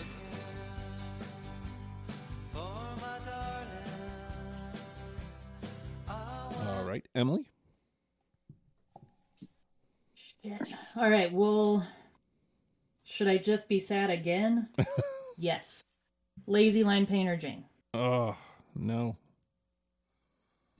Right, 6.95 7.07
Emily. 7.13 7.49
All 10.95 11.09
right, 11.09 11.31
well, 11.33 11.85
should 13.03 13.27
I 13.27 13.37
just 13.37 13.67
be 13.67 13.79
sad 13.79 14.09
again? 14.09 14.69
yes. 15.37 15.83
Lazy 16.47 16.83
line 16.83 17.05
painter 17.05 17.35
Jane. 17.35 17.65
Oh 17.93 18.37
no. 18.75 19.17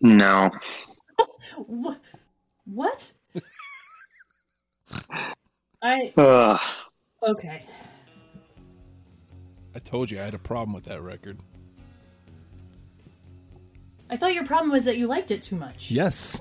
No. 0.01 0.51
What? 1.57 1.99
What? 2.65 3.11
I 5.81 6.13
Ugh. 6.17 6.61
okay. 7.23 7.65
I 9.73 9.79
told 9.79 10.11
you 10.11 10.19
I 10.19 10.23
had 10.23 10.33
a 10.33 10.39
problem 10.39 10.73
with 10.73 10.85
that 10.85 11.01
record. 11.01 11.39
I 14.09 14.17
thought 14.17 14.33
your 14.33 14.45
problem 14.45 14.71
was 14.71 14.85
that 14.85 14.97
you 14.97 15.07
liked 15.07 15.31
it 15.31 15.43
too 15.43 15.55
much. 15.55 15.91
Yes. 15.91 16.39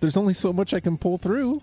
There's 0.00 0.16
only 0.16 0.34
so 0.34 0.52
much 0.52 0.74
I 0.74 0.80
can 0.80 0.98
pull 0.98 1.18
through. 1.18 1.62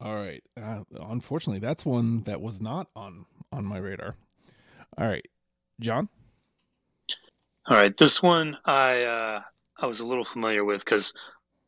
All 0.00 0.14
right. 0.14 0.42
Uh, 0.56 0.84
unfortunately, 1.00 1.58
that's 1.58 1.84
one 1.84 2.22
that 2.22 2.40
was 2.40 2.60
not 2.60 2.88
on 2.94 3.26
on 3.52 3.64
my 3.64 3.78
radar. 3.78 4.14
All 4.96 5.06
right, 5.06 5.26
John. 5.80 6.08
All 7.66 7.76
right, 7.76 7.94
this 7.96 8.22
one 8.22 8.56
I 8.64 9.02
uh, 9.02 9.42
I 9.80 9.86
was 9.86 10.00
a 10.00 10.06
little 10.06 10.24
familiar 10.24 10.64
with 10.64 10.84
because 10.84 11.12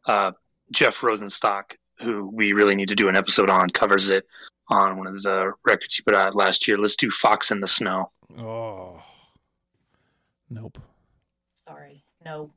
uh, 0.07 0.33
Jeff 0.73 1.01
Rosenstock, 1.01 1.77
who 2.03 2.31
we 2.33 2.53
really 2.53 2.75
need 2.75 2.89
to 2.89 2.95
do 2.95 3.09
an 3.09 3.17
episode 3.17 3.51
on, 3.51 3.71
covers 3.71 4.11
it 4.11 4.27
on 4.69 4.97
one 4.99 5.07
of 5.07 5.23
the 5.23 5.53
records 5.67 5.97
he 5.97 6.03
put 6.03 6.15
out 6.15 6.35
last 6.35 6.69
year. 6.69 6.79
Let's 6.79 6.97
do 6.97 7.11
"Fox 7.11 7.51
in 7.51 7.61
the 7.61 7.67
Snow." 7.67 8.11
Oh, 8.39 9.03
nope. 10.49 10.79
Sorry. 11.55 12.05
No. 12.25 12.53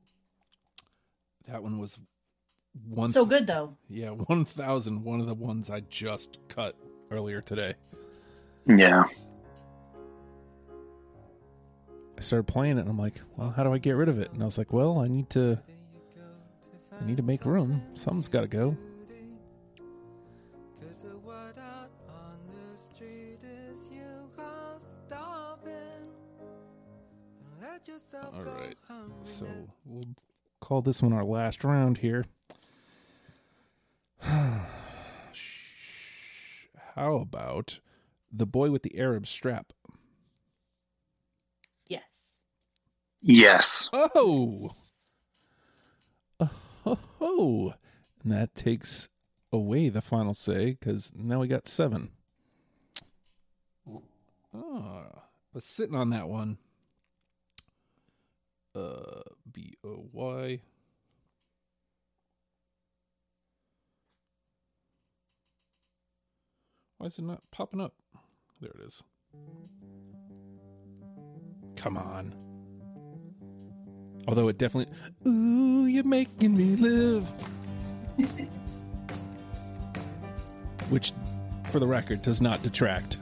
That 1.48 1.64
one 1.64 1.80
was 1.80 1.98
one. 2.88 3.08
So 3.08 3.26
good 3.26 3.48
though. 3.48 3.76
Yeah, 3.90 4.10
one 4.12 4.46
thousand. 4.46 5.04
One 5.04 5.20
of 5.20 5.28
the 5.28 5.34
ones 5.36 5.70
I 5.70 5.82
just 5.82 6.40
cut 6.48 6.76
earlier 7.12 7.42
today. 7.42 7.76
Yeah, 8.66 9.04
I 12.18 12.22
started 12.22 12.48
playing 12.48 12.78
it, 12.78 12.82
and 12.82 12.90
I'm 12.90 12.98
like, 12.98 13.20
"Well, 13.36 13.50
how 13.52 13.64
do 13.64 13.74
I 13.74 13.78
get 13.78 13.92
rid 13.94 14.08
of 14.08 14.20
it?" 14.20 14.32
And 14.32 14.42
I 14.42 14.46
was 14.46 14.58
like, 14.58 14.72
"Well, 14.72 15.00
I 15.00 15.08
need 15.08 15.30
to, 15.32 15.62
I 17.04 17.06
need 17.06 17.18
to 17.18 17.24
make 17.24 17.44
room. 17.44 17.82
Something's 17.96 18.30
got 18.30 18.42
to 18.42 18.48
go." 18.48 18.78
Cause 20.80 21.02
the 21.04 21.18
word 21.18 21.58
out 21.60 21.92
on 22.08 22.38
the 22.48 22.78
street 22.78 23.40
is 23.44 23.78
you 23.92 24.32
are 24.40 24.78
starving. 25.06 26.08
Let 27.62 27.86
yourself 27.90 28.34
All 28.34 28.44
go 28.46 28.52
right. 28.52 28.78
hungry 28.88 29.14
So 29.24 29.48
we'll 29.86 30.16
call 30.62 30.82
this 30.82 31.02
one 31.02 31.12
our 31.12 31.26
last 31.26 31.66
round 31.66 31.98
here. 31.98 32.24
How 34.22 34.62
about 36.96 37.80
the 38.32 38.46
boy 38.46 38.72
with 38.72 38.84
the 38.84 38.98
Arab 38.98 39.28
strap? 39.28 39.74
Yes. 41.88 42.38
yes. 43.22 43.90
Oh, 43.92 44.72
oh, 46.86 47.00
ho. 47.20 47.74
and 48.24 48.32
that 48.32 48.56
takes 48.56 49.10
away 49.52 49.90
the 49.90 50.02
final 50.02 50.34
say 50.34 50.72
because 50.80 51.12
now 51.16 51.40
we 51.40 51.48
got 51.48 51.68
seven. 51.68 52.10
Oh, 54.56 55.06
was 55.54 55.66
sitting 55.66 55.96
on 55.96 56.10
that 56.12 56.28
one. 56.28 56.58
Uh, 58.76 59.22
B 59.52 59.76
O 59.84 60.08
Y. 60.12 60.62
Why 66.98 67.08
is 67.08 67.20
it 67.20 67.24
not 67.24 67.44
popping 67.52 67.82
up? 67.82 67.94
There 68.62 68.72
it 68.72 68.86
is. 68.86 69.04
Come 71.76 71.98
on. 71.98 72.43
Although 74.28 74.48
it 74.48 74.58
definitely. 74.58 74.94
Ooh, 75.28 75.86
you're 75.86 76.04
making 76.04 76.56
me 76.56 76.76
live. 76.76 77.28
Which, 80.90 81.14
for 81.70 81.80
the 81.80 81.88
record, 81.88 82.22
does 82.22 82.42
not 82.42 82.62
detract. 82.64 83.18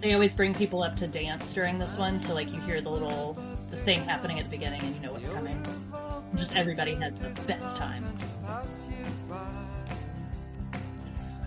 They 0.00 0.14
always 0.14 0.32
bring 0.32 0.54
people 0.54 0.82
up 0.82 0.96
to 0.96 1.08
dance 1.08 1.52
during 1.52 1.78
this 1.78 1.98
one, 1.98 2.18
so 2.18 2.32
like 2.32 2.52
you 2.52 2.60
hear 2.60 2.80
the 2.80 2.88
little 2.88 3.36
the 3.70 3.76
thing 3.78 4.00
happening 4.04 4.38
at 4.38 4.44
the 4.44 4.50
beginning 4.50 4.80
and 4.80 4.94
you 4.94 5.00
know 5.02 5.12
what's 5.12 5.28
coming. 5.28 5.62
Just 6.36 6.56
everybody 6.56 6.94
has 6.94 7.14
the 7.14 7.30
best 7.46 7.76
time. 7.76 8.04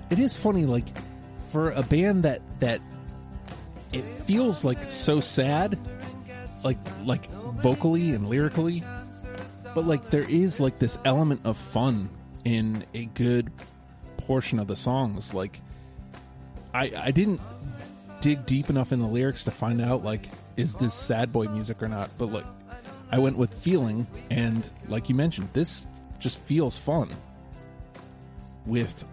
It 0.10 0.20
is 0.20 0.36
funny, 0.36 0.66
like 0.66 0.86
for 1.52 1.72
a 1.72 1.82
band 1.84 2.24
that 2.24 2.42
that 2.60 2.82
it 3.94 4.08
feels 4.08 4.64
like 4.64 4.90
so 4.90 5.20
sad, 5.20 5.78
like 6.64 6.78
like 7.06 7.30
vocally 7.30 8.12
and 8.12 8.28
lyrically, 8.28 8.84
but 9.76 9.86
like 9.86 10.10
there 10.10 10.28
is 10.30 10.60
like 10.60 10.80
this 10.80 10.98
element 11.06 11.42
of 11.44 11.58
fun 11.58 12.10
in 12.46 12.86
a 12.94 13.06
good 13.06 13.52
portion 14.18 14.60
of 14.60 14.68
the 14.68 14.76
songs. 14.76 15.34
Like 15.34 15.62
I 16.74 16.92
I 16.96 17.12
didn't 17.12 17.42
dig 18.22 18.46
deep 18.46 18.70
enough 18.70 18.92
in 18.92 19.00
the 19.00 19.08
lyrics 19.08 19.44
to 19.46 19.52
find 19.52 19.82
out 19.82 20.04
like 20.04 20.30
is 20.56 20.76
this 20.76 20.94
sad 20.94 21.34
boy 21.34 21.48
music 21.48 21.82
or 21.82 21.88
not, 21.88 22.10
but 22.18 22.28
like 22.28 22.46
I 23.12 23.20
went 23.20 23.38
with 23.38 23.54
feeling 23.54 24.08
and 24.30 24.70
like 24.88 25.10
you 25.10 25.16
mentioned, 25.16 25.50
this 25.54 25.88
just 26.20 26.40
feels 26.40 26.78
fun 26.78 27.10
with 28.66 29.06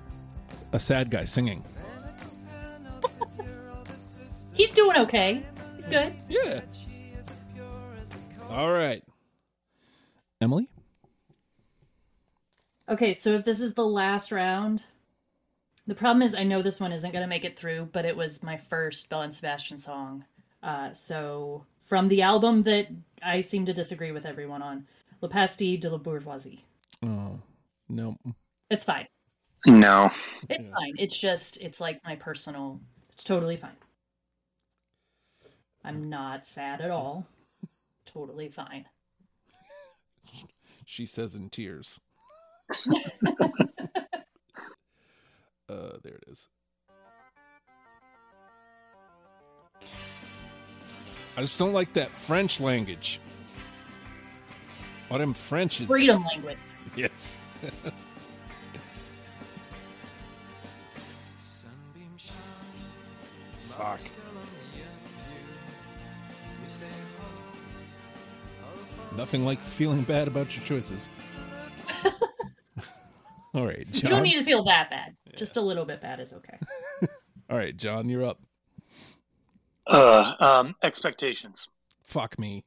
a 0.73 0.79
sad 0.79 1.11
guy 1.11 1.25
singing. 1.25 1.65
Doing 4.79 4.97
okay. 4.99 5.43
He's 5.75 5.87
good. 5.87 6.15
Yeah. 6.29 6.61
All 8.49 8.71
right. 8.71 9.03
Emily? 10.41 10.69
Okay, 12.89 13.13
so 13.13 13.31
if 13.33 13.45
this 13.45 13.61
is 13.61 13.75
the 13.75 13.85
last 13.85 14.31
round, 14.31 14.85
the 15.89 15.97
problem 15.97 16.23
is 16.23 16.33
I 16.33 16.45
know 16.45 16.63
this 16.63 16.79
one 16.79 16.93
isn't 16.93 17.11
going 17.11 17.23
to 17.25 17.29
make 17.29 17.45
it 17.45 17.59
through, 17.59 17.89
but 17.93 18.05
it 18.05 18.17
was 18.17 18.41
my 18.45 18.57
first 18.57 19.11
Belle 19.11 19.23
and 19.23 19.35
Sebastian 19.35 19.79
song. 19.79 20.25
Uh, 20.63 20.93
so 20.93 21.67
from 21.83 22.07
the 22.07 22.23
album 22.23 22.63
that 22.63 22.87
I 23.21 23.41
seem 23.41 23.67
to 23.67 23.73
disagree 23.75 24.13
with 24.13 24.27
everyone 24.27 24.63
on, 24.63 24.87
Le 25.21 25.29
Pastille 25.29 25.81
de 25.81 25.91
la 25.91 25.99
Bourgeoisie. 25.99 26.65
Oh, 27.03 27.41
no. 27.89 28.17
It's 28.71 28.85
fine. 28.85 29.09
No. 29.67 30.05
It's 30.07 30.63
Yeah. 30.63 30.71
fine. 30.73 30.95
It's 31.01 31.19
just 31.19 31.61
it's 31.61 31.81
like 31.81 32.01
my 32.05 32.15
personal. 32.15 32.81
It's 33.13 33.25
totally 33.25 33.57
fine. 33.57 33.73
I'm 35.85 36.09
not 36.09 36.47
sad 36.47 36.81
at 36.81 36.91
all. 36.91 37.27
Totally 38.05 38.49
fine. 38.49 38.87
She 40.85 41.07
says 41.07 41.35
in 41.35 41.51
tears. 41.51 42.01
uh, 45.69 45.99
there 46.03 46.15
it 46.15 46.25
is. 46.27 46.49
I 51.37 51.41
just 51.41 51.59
don't 51.59 51.73
like 51.73 51.93
that 51.93 52.11
French 52.11 52.61
language. 52.61 53.21
All 55.11 55.19
them 55.19 55.35
French 55.35 55.81
is 55.81 55.87
Freedom 55.87 56.25
language. 56.25 56.59
Yes. 56.97 57.37
Fuck. 63.77 64.01
Nothing 69.19 69.45
like 69.45 69.61
feeling 69.61 70.03
bad 70.03 70.29
about 70.29 70.55
your 70.55 70.65
choices. 70.65 71.09
All 73.53 73.67
right, 73.67 73.85
You 73.91 74.09
don't 74.09 74.23
need 74.23 74.39
to 74.39 74.45
feel 74.45 74.63
that 74.63 74.91
bad. 74.91 75.17
Just 75.35 75.57
a 75.57 75.61
little 75.61 75.85
bit 75.85 76.01
bad 76.01 76.21
is 76.21 76.33
okay. 76.33 76.57
All 77.51 77.57
right, 77.57 77.77
John, 77.77 78.09
you're 78.09 78.25
up. 78.25 78.39
Uh, 79.89 80.35
um, 80.39 80.77
expectations. 80.85 81.67
Fuck 82.05 82.39
me. 82.39 82.63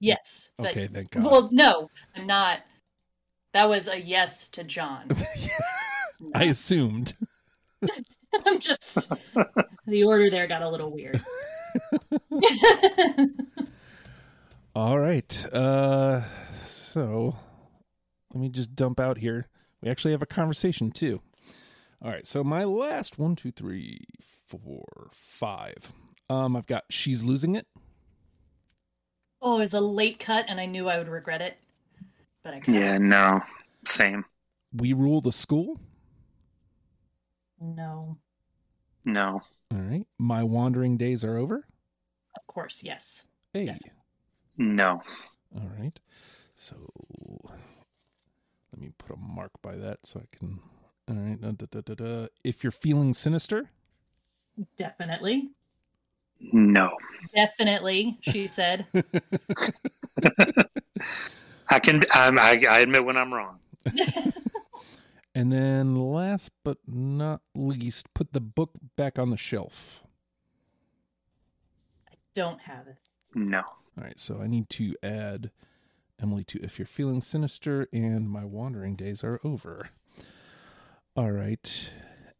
Yes. 0.00 0.50
but- 0.58 0.72
Okay, 0.72 0.88
thank 0.92 1.12
God. 1.12 1.22
Well, 1.26 1.48
no, 1.52 1.90
I'm 2.16 2.26
not. 2.26 2.58
That 3.52 3.68
was 3.68 3.86
a 3.86 4.00
yes 4.00 4.48
to 4.48 4.64
John. 4.64 5.10
I 6.34 6.44
assumed. 6.46 7.12
I'm 8.44 8.58
just 8.58 9.12
the 9.86 10.02
order 10.02 10.28
there 10.28 10.48
got 10.48 10.62
a 10.62 10.68
little 10.68 10.90
weird. 10.90 11.22
All 14.74 14.98
right. 14.98 15.46
Uh 15.52 16.22
so 16.52 17.36
let 18.32 18.40
me 18.40 18.48
just 18.48 18.74
dump 18.74 18.98
out 19.00 19.18
here. 19.18 19.46
We 19.80 19.90
actually 19.90 20.12
have 20.12 20.22
a 20.22 20.26
conversation 20.26 20.90
too. 20.90 21.20
All 22.02 22.10
right, 22.10 22.26
so 22.26 22.44
my 22.44 22.64
last 22.64 23.18
one, 23.18 23.34
two, 23.34 23.50
three, 23.50 24.00
four, 24.46 25.08
five. 25.12 25.92
Um, 26.28 26.54
I've 26.56 26.66
got 26.66 26.84
she's 26.90 27.22
losing 27.22 27.54
it. 27.54 27.66
oh, 29.40 29.56
it 29.56 29.60
was 29.60 29.74
a 29.74 29.80
late 29.80 30.18
cut, 30.18 30.44
and 30.48 30.60
I 30.60 30.66
knew 30.66 30.88
I 30.88 30.98
would 30.98 31.08
regret 31.08 31.40
it, 31.40 31.56
but 32.42 32.52
I 32.54 32.60
couldn't. 32.60 32.80
Yeah, 32.80 32.98
no. 32.98 33.40
Same. 33.86 34.24
We 34.74 34.92
rule 34.92 35.20
the 35.22 35.32
school. 35.32 35.80
No. 37.60 38.18
No. 39.04 39.42
All 39.72 39.78
right. 39.78 40.06
My 40.18 40.42
wandering 40.42 40.96
days 40.98 41.24
are 41.24 41.38
over. 41.38 41.66
Of 42.36 42.46
course, 42.46 42.82
yes. 42.82 43.24
Hey. 43.52 43.66
Definitely. 43.66 43.93
No. 44.56 45.02
All 45.54 45.70
right. 45.78 45.98
So 46.54 46.76
let 48.72 48.80
me 48.80 48.90
put 48.98 49.14
a 49.14 49.18
mark 49.18 49.52
by 49.62 49.76
that 49.76 50.00
so 50.04 50.20
I 50.20 50.36
can. 50.36 50.60
All 51.08 51.16
right. 51.16 51.40
da, 51.40 51.50
da, 51.52 51.66
da, 51.70 51.80
da, 51.80 51.94
da. 51.94 52.26
If 52.42 52.62
you're 52.64 52.70
feeling 52.72 53.14
sinister, 53.14 53.70
Definitely. 54.76 55.50
No. 56.40 56.96
Definitely, 57.34 58.18
she 58.20 58.46
said. 58.48 58.86
I 61.68 61.78
can. 61.80 62.02
Um, 62.14 62.38
I, 62.38 62.62
I 62.68 62.78
admit 62.80 63.04
when 63.04 63.16
I'm 63.16 63.32
wrong. 63.32 63.58
and 65.34 65.52
then 65.52 65.96
last 65.96 66.50
but 66.62 66.78
not 66.86 67.40
least, 67.54 68.12
put 68.14 68.32
the 68.32 68.40
book 68.40 68.72
back 68.96 69.18
on 69.18 69.30
the 69.30 69.36
shelf. 69.36 70.02
I 72.08 72.14
don't 72.34 72.60
have 72.60 72.86
it. 72.86 72.98
No. 73.34 73.62
All 73.96 74.04
right. 74.04 74.18
So 74.18 74.40
I 74.40 74.46
need 74.46 74.68
to 74.70 74.94
add 75.02 75.50
Emily 76.20 76.44
to 76.44 76.58
if 76.62 76.78
you're 76.78 76.86
feeling 76.86 77.20
sinister 77.20 77.88
and 77.92 78.28
my 78.28 78.44
wandering 78.44 78.96
days 78.96 79.22
are 79.22 79.40
over. 79.44 79.90
All 81.16 81.30
right. 81.30 81.90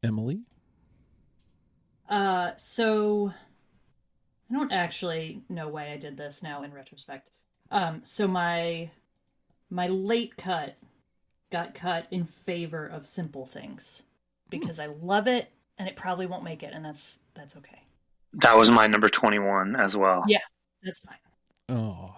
Emily. 0.02 0.42
Uh, 2.09 2.50
so 2.57 3.32
I 4.50 4.55
don't 4.55 4.72
actually 4.72 5.42
know 5.48 5.68
why 5.68 5.90
I 5.90 5.96
did 5.96 6.16
this 6.16 6.42
now 6.42 6.62
in 6.62 6.72
retrospect. 6.72 7.30
Um, 7.70 8.02
so 8.05 8.28
my 8.28 8.90
my 9.70 9.88
late 9.88 10.36
cut 10.36 10.76
got 11.50 11.74
cut 11.74 12.07
in 12.11 12.24
favor 12.24 12.86
of 12.86 13.07
simple 13.07 13.46
things 13.46 14.02
because 14.50 14.78
I 14.78 14.86
love 14.86 15.26
it 15.26 15.50
and 15.78 15.88
it 15.88 15.96
probably 15.96 16.26
won't 16.26 16.44
make 16.44 16.62
it, 16.62 16.72
and 16.74 16.84
that's 16.84 17.18
that's 17.34 17.57
okay. 17.57 17.82
That 18.34 18.57
was 18.57 18.70
my 18.70 18.86
number 18.86 19.09
21 19.09 19.76
as 19.76 19.96
well. 19.96 20.24
Yeah. 20.28 20.38
That's 20.82 21.00
fine. 21.00 21.16
Oh. 21.69 22.15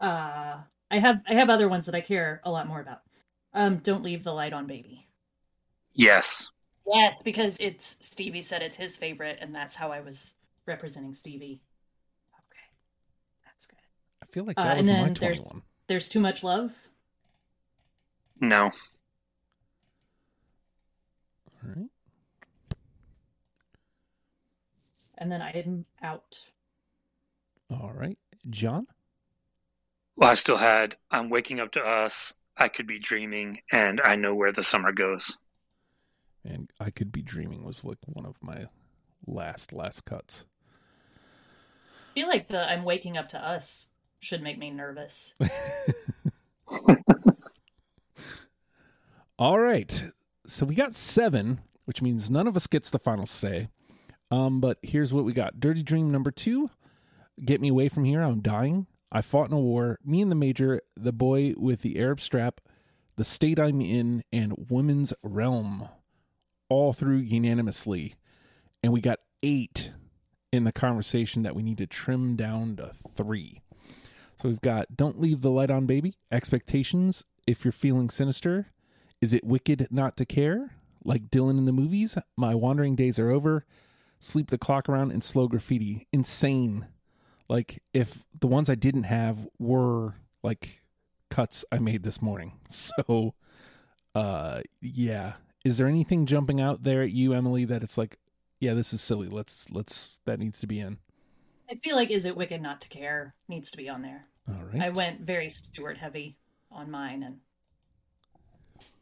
Uh, 0.00 0.58
I 0.90 0.98
have 0.98 1.22
I 1.28 1.34
have 1.34 1.50
other 1.50 1.68
ones 1.68 1.86
that 1.86 1.94
I 1.94 2.00
care 2.00 2.40
a 2.44 2.50
lot 2.50 2.66
more 2.68 2.80
about. 2.80 3.00
Um, 3.52 3.78
don't 3.78 4.02
leave 4.04 4.22
the 4.24 4.32
light 4.32 4.52
on, 4.52 4.66
baby. 4.66 5.06
Yes. 5.92 6.50
Yes, 6.86 7.20
because 7.24 7.56
it's 7.58 7.96
Stevie 8.00 8.42
said 8.42 8.62
it's 8.62 8.76
his 8.76 8.96
favorite, 8.96 9.38
and 9.40 9.54
that's 9.54 9.74
how 9.76 9.90
I 9.92 10.00
was 10.00 10.34
representing 10.66 11.14
Stevie. 11.14 11.60
Okay, 12.32 12.68
that's 13.44 13.66
good. 13.66 13.78
I 14.22 14.26
feel 14.26 14.44
like 14.44 14.58
Uh, 14.58 14.64
that 14.64 14.70
and 14.78 14.78
was 14.78 14.88
my 14.88 14.94
then 14.94 15.14
there's- 15.14 15.38
21. 15.40 15.62
There's 15.88 16.08
too 16.08 16.20
much 16.20 16.44
love. 16.44 16.72
No. 18.40 18.64
All 18.66 18.72
right. 21.64 21.88
and 25.20 25.32
then 25.32 25.42
I'm 25.42 25.84
out. 26.02 26.38
All 27.70 27.92
right. 27.94 28.18
John. 28.48 28.86
Well, 30.16 30.30
I 30.30 30.34
still 30.34 30.56
had 30.56 30.96
I'm 31.10 31.30
waking 31.30 31.60
up 31.60 31.72
to 31.72 31.86
us. 31.86 32.34
I 32.56 32.68
could 32.68 32.86
be 32.86 32.98
dreaming, 32.98 33.54
and 33.70 34.00
I 34.04 34.16
know 34.16 34.34
where 34.34 34.50
the 34.50 34.64
summer 34.64 34.90
goes. 34.92 35.38
And 36.44 36.70
I 36.80 36.90
could 36.90 37.12
be 37.12 37.22
dreaming 37.22 37.64
was 37.64 37.84
like 37.84 37.98
one 38.06 38.26
of 38.26 38.36
my 38.42 38.66
last 39.26 39.72
last 39.72 40.04
cuts. 40.04 40.44
I 42.10 42.14
feel 42.14 42.28
like 42.28 42.48
the 42.48 42.68
I'm 42.68 42.84
waking 42.84 43.16
up 43.16 43.28
to 43.28 43.38
us 43.38 43.88
should 44.18 44.42
make 44.42 44.58
me 44.58 44.70
nervous. 44.70 45.34
All 49.38 49.60
right. 49.60 50.02
So 50.46 50.66
we 50.66 50.74
got 50.74 50.96
seven, 50.96 51.60
which 51.84 52.02
means 52.02 52.28
none 52.28 52.48
of 52.48 52.56
us 52.56 52.66
gets 52.66 52.90
the 52.90 52.98
final 52.98 53.26
say. 53.26 53.68
Um, 54.30 54.60
but 54.60 54.78
here's 54.82 55.12
what 55.12 55.24
we 55.24 55.32
got: 55.32 55.60
Dirty 55.60 55.82
Dream 55.82 56.10
number 56.10 56.30
two. 56.32 56.70
Get 57.44 57.60
me 57.60 57.68
away 57.68 57.88
from 57.88 58.04
here. 58.04 58.22
I'm 58.22 58.40
dying. 58.40 58.86
I 59.10 59.22
fought 59.22 59.48
in 59.48 59.56
a 59.56 59.60
war. 59.60 59.98
Me 60.04 60.20
and 60.20 60.30
the 60.30 60.36
major, 60.36 60.82
the 60.96 61.12
boy 61.12 61.54
with 61.56 61.82
the 61.82 61.98
Arab 61.98 62.20
strap, 62.20 62.60
the 63.16 63.24
state 63.24 63.58
I'm 63.58 63.80
in, 63.80 64.22
and 64.32 64.66
women's 64.70 65.14
realm, 65.22 65.88
all 66.68 66.92
through 66.92 67.16
unanimously, 67.16 68.14
and 68.82 68.92
we 68.92 69.00
got 69.00 69.20
eight 69.42 69.92
in 70.52 70.64
the 70.64 70.72
conversation 70.72 71.42
that 71.42 71.56
we 71.56 71.62
need 71.62 71.78
to 71.78 71.86
trim 71.86 72.36
down 72.36 72.76
to 72.76 72.92
three. 73.14 73.62
So 74.40 74.48
we've 74.48 74.60
got 74.60 74.96
Don't 74.96 75.20
Leave 75.20 75.40
the 75.40 75.50
Light 75.50 75.70
On 75.70 75.86
Baby, 75.86 76.16
Expectations, 76.30 77.24
If 77.46 77.64
You're 77.64 77.72
Feeling 77.72 78.08
Sinister, 78.08 78.68
Is 79.20 79.32
It 79.32 79.44
Wicked 79.44 79.88
Not 79.90 80.16
to 80.18 80.24
Care, 80.24 80.74
like 81.04 81.30
Dylan 81.30 81.58
in 81.58 81.64
the 81.64 81.72
movies, 81.72 82.16
My 82.36 82.54
Wandering 82.54 82.94
Days 82.94 83.18
Are 83.18 83.30
Over, 83.30 83.64
Sleep 84.20 84.50
the 84.50 84.58
Clock 84.58 84.88
Around, 84.88 85.12
and 85.12 85.24
Slow 85.24 85.48
Graffiti. 85.48 86.06
Insane. 86.12 86.86
Like 87.48 87.82
if 87.92 88.24
the 88.38 88.46
ones 88.46 88.68
I 88.68 88.74
didn't 88.74 89.04
have 89.04 89.46
were 89.58 90.14
like 90.42 90.82
cuts 91.30 91.64
I 91.72 91.78
made 91.78 92.02
this 92.02 92.20
morning. 92.22 92.52
So 92.70 93.34
uh 94.14 94.62
yeah. 94.80 95.34
Is 95.64 95.78
there 95.78 95.86
anything 95.86 96.26
jumping 96.26 96.60
out 96.60 96.82
there 96.82 97.02
at 97.02 97.10
you, 97.10 97.32
Emily, 97.32 97.64
that 97.64 97.82
it's 97.82 97.98
like, 97.98 98.18
yeah, 98.60 98.74
this 98.74 98.92
is 98.92 99.00
silly. 99.00 99.28
Let's 99.28 99.70
let's 99.70 100.18
that 100.24 100.38
needs 100.38 100.60
to 100.60 100.66
be 100.66 100.80
in. 100.80 100.98
I 101.70 101.74
feel 101.74 101.96
like 101.96 102.10
Is 102.10 102.24
It 102.24 102.36
Wicked 102.36 102.62
Not 102.62 102.80
to 102.82 102.88
Care 102.88 103.34
needs 103.46 103.70
to 103.70 103.76
be 103.76 103.88
on 103.88 104.02
there. 104.02 104.26
All 104.48 104.64
right. 104.64 104.82
I 104.82 104.88
went 104.88 105.20
very 105.20 105.50
Stuart 105.50 105.98
heavy 105.98 106.38
on 106.70 106.90
mine 106.90 107.22
and 107.22 107.40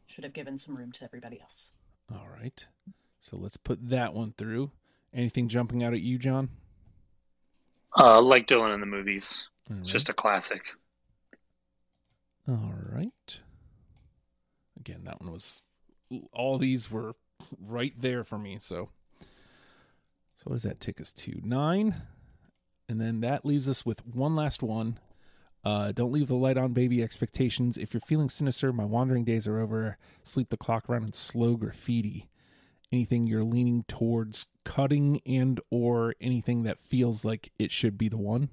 should 0.05 0.23
have 0.23 0.33
given 0.33 0.57
some 0.57 0.75
room 0.75 0.91
to 0.93 1.03
everybody 1.03 1.39
else. 1.39 1.71
All 2.11 2.27
right. 2.27 2.65
So 3.19 3.37
let's 3.37 3.57
put 3.57 3.89
that 3.89 4.13
one 4.13 4.33
through. 4.37 4.71
Anything 5.13 5.47
jumping 5.47 5.83
out 5.83 5.93
at 5.93 6.01
you, 6.01 6.17
John? 6.17 6.49
Uh, 7.97 8.21
like 8.21 8.47
Dylan 8.47 8.73
in 8.73 8.79
the 8.79 8.87
movies. 8.87 9.49
All 9.69 9.77
It's 9.79 9.89
just 9.89 10.09
a 10.09 10.13
classic. 10.13 10.65
All 12.47 12.73
right. 12.91 13.39
Again, 14.79 15.01
that 15.05 15.19
one 15.19 15.31
was 15.31 15.61
all 16.31 16.57
these 16.57 16.89
were 16.89 17.13
right 17.59 17.93
there 17.97 18.23
for 18.23 18.37
me. 18.37 18.57
So, 18.59 18.89
so 19.19 20.43
what 20.45 20.53
does 20.53 20.63
that 20.63 20.79
take 20.79 21.01
us 21.01 21.11
to? 21.13 21.41
Nine, 21.43 21.95
and 22.87 23.01
then 23.01 23.19
that 23.21 23.45
leaves 23.45 23.67
us 23.67 23.85
with 23.85 24.05
one 24.05 24.35
last 24.35 24.63
one. 24.63 24.99
Uh, 25.65 25.91
don't 25.91 26.13
leave 26.13 26.27
the 26.27 26.35
light 26.35 26.57
on, 26.57 26.71
baby. 26.71 27.03
Expectations. 27.03 27.77
If 27.77 27.93
you're 27.93 28.01
feeling 28.01 28.29
sinister, 28.29 28.71
my 28.71 28.85
wandering 28.85 29.25
days 29.25 29.47
are 29.47 29.59
over. 29.59 29.97
Sleep 30.23 30.49
the 30.49 30.55
clock 30.55 30.87
around 30.87 31.03
and 31.03 31.15
slow 31.15 31.55
graffiti. 31.55 32.29
Anything 32.91 33.27
you're 33.27 33.43
leaning 33.43 33.83
towards 33.87 34.47
cutting 34.63 35.21
and 35.25 35.59
or 35.69 36.15
anything 36.21 36.63
that 36.63 36.79
feels 36.79 37.25
like 37.25 37.51
it 37.59 37.71
should 37.71 37.97
be 37.97 38.07
the 38.07 38.17
one. 38.17 38.49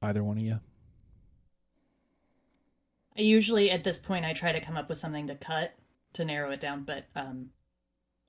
Either 0.00 0.22
one 0.22 0.38
of 0.38 0.44
you. 0.44 0.60
I 3.16 3.22
usually 3.22 3.70
at 3.70 3.84
this 3.84 3.98
point 3.98 4.24
I 4.24 4.32
try 4.32 4.52
to 4.52 4.60
come 4.60 4.76
up 4.76 4.88
with 4.88 4.98
something 4.98 5.26
to 5.26 5.34
cut 5.34 5.74
to 6.14 6.24
narrow 6.24 6.52
it 6.52 6.60
down, 6.60 6.84
but 6.84 7.06
um 7.16 7.50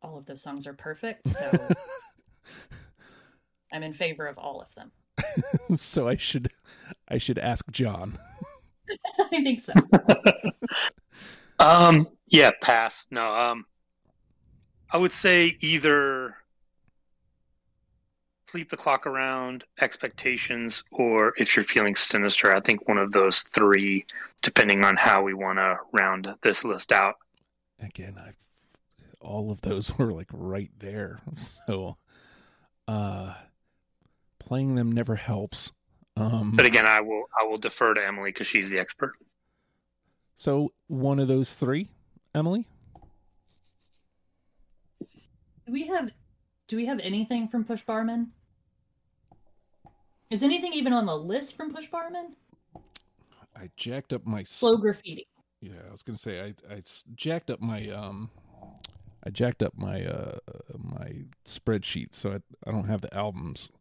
all 0.01 0.17
of 0.17 0.25
those 0.25 0.41
songs 0.41 0.67
are 0.67 0.73
perfect, 0.73 1.27
so 1.27 1.51
I'm 3.71 3.83
in 3.83 3.93
favor 3.93 4.27
of 4.27 4.37
all 4.37 4.61
of 4.61 4.73
them. 4.75 4.91
so 5.75 6.07
I 6.07 6.15
should 6.15 6.49
I 7.07 7.17
should 7.17 7.37
ask 7.37 7.69
John. 7.71 8.17
I 9.19 9.43
think 9.43 9.59
so. 9.59 9.73
Um, 11.59 12.07
yeah, 12.31 12.51
pass. 12.61 13.07
No, 13.11 13.33
um, 13.33 13.65
I 14.95 14.97
would 14.97 15.11
say 15.11 15.53
either 15.59 16.37
sleep 18.47 18.69
the 18.69 18.77
clock 18.77 19.05
around, 19.05 19.65
expectations, 19.81 20.85
or 20.89 21.33
if 21.35 21.57
you're 21.57 21.65
feeling 21.65 21.95
sinister. 21.95 22.55
I 22.55 22.61
think 22.61 22.87
one 22.87 22.97
of 22.97 23.11
those 23.11 23.41
three, 23.41 24.05
depending 24.41 24.85
on 24.85 24.95
how 24.95 25.21
we 25.21 25.33
want 25.33 25.59
to 25.59 25.79
round 25.91 26.33
this 26.43 26.63
list 26.63 26.93
out. 26.93 27.15
Again, 27.77 28.15
I 28.17 28.35
all 29.19 29.51
of 29.51 29.59
those 29.59 29.93
were 29.97 30.11
like 30.11 30.29
right 30.31 30.71
there. 30.79 31.19
So 31.67 31.97
uh 32.87 33.33
playing 34.39 34.75
them 34.75 34.93
never 34.93 35.17
helps. 35.17 35.73
Um 36.15 36.53
But 36.55 36.67
again, 36.67 36.85
I 36.85 37.01
will 37.01 37.25
I 37.37 37.43
will 37.43 37.57
defer 37.57 37.93
to 37.95 38.07
Emily 38.07 38.29
because 38.29 38.47
she's 38.47 38.69
the 38.69 38.79
expert. 38.79 39.11
so 40.35 40.71
one 40.87 41.19
of 41.19 41.27
those 41.27 41.53
three, 41.53 41.89
Emily? 42.33 42.65
Do 45.65 45.73
we 45.73 45.87
have 45.87 46.11
do 46.67 46.77
we 46.77 46.85
have 46.85 46.99
anything 46.99 47.47
from 47.47 47.63
Push 47.63 47.83
Barman? 47.83 48.31
Is 50.29 50.43
anything 50.43 50.73
even 50.73 50.93
on 50.93 51.05
the 51.05 51.15
list 51.15 51.55
from 51.55 51.73
Push 51.73 51.87
Barman? 51.87 52.35
I 53.55 53.69
jacked 53.77 54.13
up 54.13 54.25
my 54.25 54.43
Slow 54.43 54.77
graffiti. 54.77 55.27
Yeah, 55.61 55.73
I 55.87 55.91
was 55.91 56.03
gonna 56.03 56.17
say 56.17 56.41
I 56.41 56.73
I 56.73 56.83
jacked 57.15 57.49
up 57.49 57.61
my 57.61 57.89
um 57.89 58.29
I 59.23 59.29
jacked 59.29 59.63
up 59.63 59.73
my 59.75 60.05
uh 60.05 60.37
my 60.77 61.25
spreadsheet, 61.45 62.13
so 62.13 62.31
I 62.31 62.69
I 62.69 62.71
don't 62.71 62.87
have 62.87 63.01
the 63.01 63.13
albums. 63.13 63.71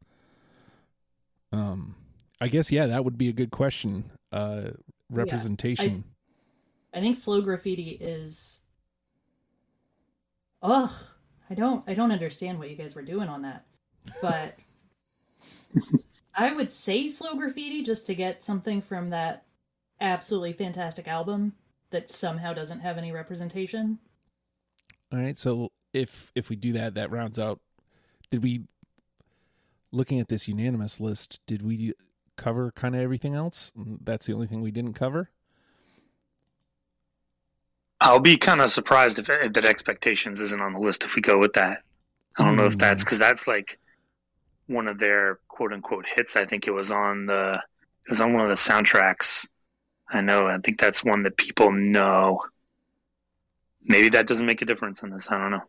Um, 1.52 1.94
I 2.40 2.48
guess 2.48 2.72
yeah, 2.72 2.86
that 2.86 3.04
would 3.04 3.16
be 3.16 3.28
a 3.28 3.32
good 3.32 3.50
question. 3.50 4.10
Uh, 4.32 4.70
representation. 5.10 6.04
I 6.92 7.00
think 7.00 7.16
slow 7.16 7.40
graffiti 7.40 7.90
is 8.00 8.62
ugh, 10.62 10.92
I 11.50 11.54
don't, 11.54 11.84
I 11.86 11.94
don't 11.94 12.12
understand 12.12 12.58
what 12.58 12.70
you 12.70 12.76
guys 12.76 12.94
were 12.94 13.02
doing 13.02 13.28
on 13.28 13.42
that, 13.42 13.64
but 14.22 14.58
I 16.34 16.52
would 16.52 16.70
say 16.70 17.08
slow 17.08 17.34
graffiti 17.34 17.82
just 17.82 18.06
to 18.06 18.14
get 18.14 18.42
something 18.42 18.80
from 18.82 19.08
that 19.08 19.44
absolutely 20.00 20.52
fantastic 20.52 21.06
album 21.06 21.52
that 21.90 22.10
somehow 22.10 22.52
doesn't 22.52 22.80
have 22.80 22.98
any 22.98 23.12
representation. 23.12 23.98
All 25.12 25.18
right, 25.18 25.38
so 25.38 25.70
if 25.92 26.32
if 26.34 26.48
we 26.48 26.56
do 26.56 26.72
that, 26.72 26.94
that 26.94 27.10
rounds 27.10 27.38
out. 27.38 27.60
Did 28.30 28.42
we, 28.42 28.64
looking 29.92 30.18
at 30.18 30.28
this 30.28 30.48
unanimous 30.48 30.98
list, 30.98 31.40
did 31.46 31.62
we 31.62 31.92
cover 32.36 32.72
kind 32.72 32.96
of 32.96 33.00
everything 33.00 33.34
else? 33.34 33.72
That's 33.76 34.26
the 34.26 34.32
only 34.32 34.48
thing 34.48 34.60
we 34.60 34.72
didn't 34.72 34.94
cover. 34.94 35.30
I'll 38.04 38.20
be 38.20 38.36
kind 38.36 38.60
of 38.60 38.68
surprised 38.68 39.18
if, 39.18 39.30
if 39.30 39.54
that 39.54 39.64
expectations 39.64 40.38
isn't 40.38 40.60
on 40.60 40.74
the 40.74 40.80
list 40.80 41.04
if 41.04 41.16
we 41.16 41.22
go 41.22 41.38
with 41.38 41.54
that. 41.54 41.82
I 42.38 42.44
don't 42.44 42.56
know 42.56 42.66
if 42.66 42.76
that's 42.76 43.02
hmm. 43.02 43.06
because 43.06 43.18
that's 43.18 43.48
like 43.48 43.78
one 44.66 44.88
of 44.88 44.98
their 44.98 45.38
quote 45.48 45.72
unquote 45.72 46.06
hits. 46.06 46.36
I 46.36 46.44
think 46.44 46.68
it 46.68 46.72
was 46.72 46.90
on 46.90 47.24
the 47.24 47.54
it 47.54 48.10
was 48.10 48.20
on 48.20 48.34
one 48.34 48.42
of 48.42 48.48
the 48.48 48.54
soundtracks. 48.54 49.48
I 50.10 50.20
know. 50.20 50.46
I 50.46 50.58
think 50.58 50.78
that's 50.78 51.02
one 51.02 51.22
that 51.22 51.38
people 51.38 51.72
know. 51.72 52.40
Maybe 53.82 54.10
that 54.10 54.26
doesn't 54.26 54.44
make 54.44 54.60
a 54.60 54.66
difference 54.66 55.02
in 55.02 55.10
this. 55.10 55.30
I 55.30 55.38
don't 55.38 55.50
know. 55.50 55.62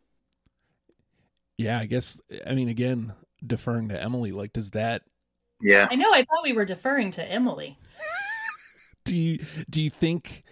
Yeah, 1.58 1.80
I 1.80 1.86
guess. 1.86 2.18
I 2.46 2.54
mean, 2.54 2.68
again, 2.68 3.14
deferring 3.46 3.90
to 3.90 4.02
Emily, 4.02 4.34
like, 4.34 4.52
does 4.52 4.72
that 4.72 5.04
Yeah. 5.62 5.88
I 5.90 5.96
know. 5.96 6.12
I 6.12 6.24
thought 6.24 6.44
we 6.44 6.52
were 6.52 6.66
deferring 6.66 7.12
to 7.12 7.24
Emily. 7.24 7.78
do 9.06 9.16
you 9.16 9.40
do 9.70 9.82
you 9.82 9.90
think 9.90 10.44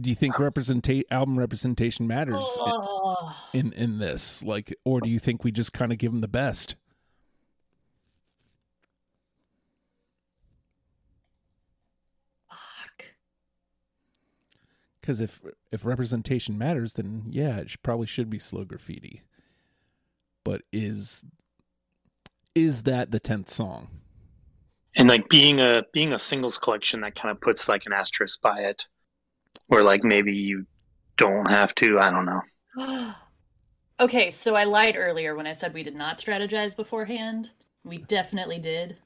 do 0.00 0.10
you 0.10 0.16
think 0.16 0.34
representate 0.34 1.02
album 1.10 1.38
representation 1.38 2.06
matters 2.06 2.44
Oh, 2.60 3.34
in 3.52 3.72
in 3.72 3.98
this? 3.98 4.42
Like 4.42 4.74
or 4.84 5.00
do 5.00 5.08
you 5.10 5.18
think 5.18 5.44
we 5.44 5.52
just 5.52 5.72
kind 5.72 5.92
of 5.92 5.98
give 5.98 6.12
them 6.12 6.20
the 6.20 6.28
best? 6.28 6.76
Fuck. 12.48 13.04
because 15.00 15.20
if 15.20 15.40
if 15.70 15.84
representation 15.84 16.56
matters 16.58 16.94
then 16.94 17.24
yeah 17.28 17.58
it 17.58 17.70
should, 17.70 17.82
probably 17.82 18.06
should 18.06 18.30
be 18.30 18.38
slow 18.38 18.64
graffiti. 18.64 19.22
But 20.44 20.62
is 20.72 21.24
is 22.54 22.82
that 22.84 23.10
the 23.10 23.20
10th 23.20 23.48
song? 23.48 23.88
And 24.96 25.08
like 25.08 25.28
being 25.28 25.60
a 25.60 25.84
being 25.92 26.12
a 26.12 26.18
singles 26.18 26.58
collection 26.58 27.02
that 27.02 27.14
kind 27.14 27.30
of 27.30 27.40
puts 27.40 27.68
like 27.68 27.86
an 27.86 27.92
asterisk 27.92 28.40
by 28.40 28.60
it 28.62 28.86
where 29.66 29.82
like 29.82 30.04
maybe 30.04 30.34
you 30.34 30.66
don't 31.16 31.50
have 31.50 31.74
to 31.74 31.98
i 31.98 32.10
don't 32.10 32.26
know 32.26 32.40
okay, 34.00 34.30
so 34.30 34.54
I 34.54 34.64
lied 34.64 34.96
earlier 34.96 35.34
when 35.34 35.46
I 35.46 35.52
said 35.52 35.74
we 35.74 35.82
did 35.82 35.94
not 35.94 36.18
strategize 36.18 36.76
beforehand. 36.76 37.50
We 37.84 37.98
definitely 37.98 38.58
did. 38.58 38.96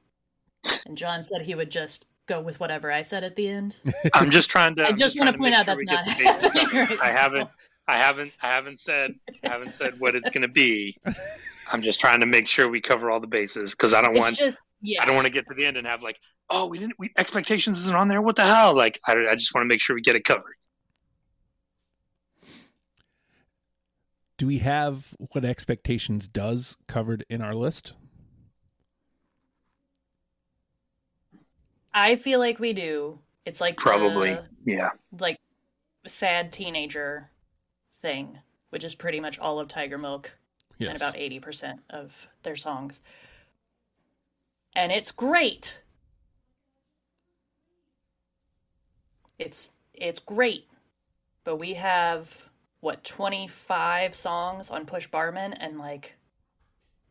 And 0.86 0.96
John 0.96 1.24
said 1.24 1.42
he 1.42 1.54
would 1.54 1.70
just 1.70 2.06
go 2.26 2.40
with 2.40 2.58
whatever 2.60 2.90
I 2.90 3.02
said 3.02 3.22
at 3.22 3.36
the 3.36 3.48
end. 3.48 3.76
i'm 4.14 4.30
just 4.30 4.50
trying 4.50 4.74
to 4.76 4.84
I 4.84 4.88
I'm 4.88 4.98
just 4.98 5.18
wanna 5.18 5.36
point 5.36 5.54
out 5.54 5.66
sure 5.66 5.76
that's 5.76 5.84
not 5.86 6.04
the 6.04 6.10
happening 6.64 6.88
right 6.88 7.00
i 7.02 7.10
haven't 7.10 7.48
i 7.86 7.96
haven't 7.98 8.32
i 8.42 8.46
haven't 8.46 8.80
said 8.80 9.14
I 9.44 9.48
haven't 9.48 9.72
said 9.72 10.00
what 10.00 10.14
it's 10.14 10.30
going 10.30 10.42
to 10.42 10.48
be 10.48 10.96
i'm 11.72 11.82
just 11.82 12.00
trying 12.00 12.20
to 12.20 12.26
make 12.26 12.46
sure 12.46 12.68
we 12.68 12.80
cover 12.80 13.10
all 13.10 13.20
the 13.20 13.26
bases 13.26 13.72
because 13.74 13.92
i 13.92 14.00
don't 14.00 14.12
It's 14.12 14.20
want 14.20 14.36
just 14.36 14.58
yeah. 14.80 15.02
i 15.02 15.06
don't 15.06 15.14
want 15.14 15.26
to 15.26 15.32
get 15.32 15.46
to 15.46 15.54
the 15.54 15.66
end 15.66 15.76
and 15.76 15.86
have 15.86 16.02
like 16.02 16.18
oh 16.50 16.66
we 16.66 16.78
didn't 16.78 16.94
we 16.98 17.10
expectations 17.16 17.78
isn't 17.80 17.96
on 17.96 18.08
there 18.08 18.22
what 18.22 18.36
the 18.36 18.44
hell 18.44 18.74
like 18.74 18.98
i, 19.06 19.12
I 19.12 19.34
just 19.34 19.54
want 19.54 19.64
to 19.64 19.68
make 19.68 19.80
sure 19.80 19.94
we 19.94 20.02
get 20.02 20.16
it 20.16 20.24
covered 20.24 20.56
do 24.36 24.46
we 24.46 24.58
have 24.58 25.14
what 25.18 25.44
expectations 25.44 26.28
does 26.28 26.76
covered 26.86 27.24
in 27.28 27.40
our 27.40 27.54
list 27.54 27.94
I 31.94 32.16
feel 32.16 32.40
like 32.40 32.58
we 32.58 32.72
do. 32.72 33.20
It's 33.46 33.60
like 33.60 33.76
probably 33.76 34.34
the, 34.34 34.44
yeah 34.64 34.90
like 35.18 35.38
sad 36.06 36.52
teenager 36.52 37.30
thing, 38.00 38.40
which 38.70 38.84
is 38.84 38.94
pretty 38.94 39.20
much 39.20 39.38
all 39.38 39.60
of 39.60 39.68
Tigermilk 39.68 40.26
and 40.80 40.96
about 40.96 41.14
80% 41.14 41.78
of 41.88 42.28
their 42.42 42.56
songs. 42.56 43.00
And 44.74 44.90
it's 44.90 45.12
great. 45.12 45.80
It's 49.38 49.70
it's 49.92 50.20
great. 50.20 50.66
But 51.44 51.56
we 51.56 51.74
have 51.74 52.48
what 52.80 53.04
25 53.04 54.14
songs 54.14 54.70
on 54.70 54.86
Push 54.86 55.08
Barman 55.08 55.52
and 55.52 55.78
like 55.78 56.14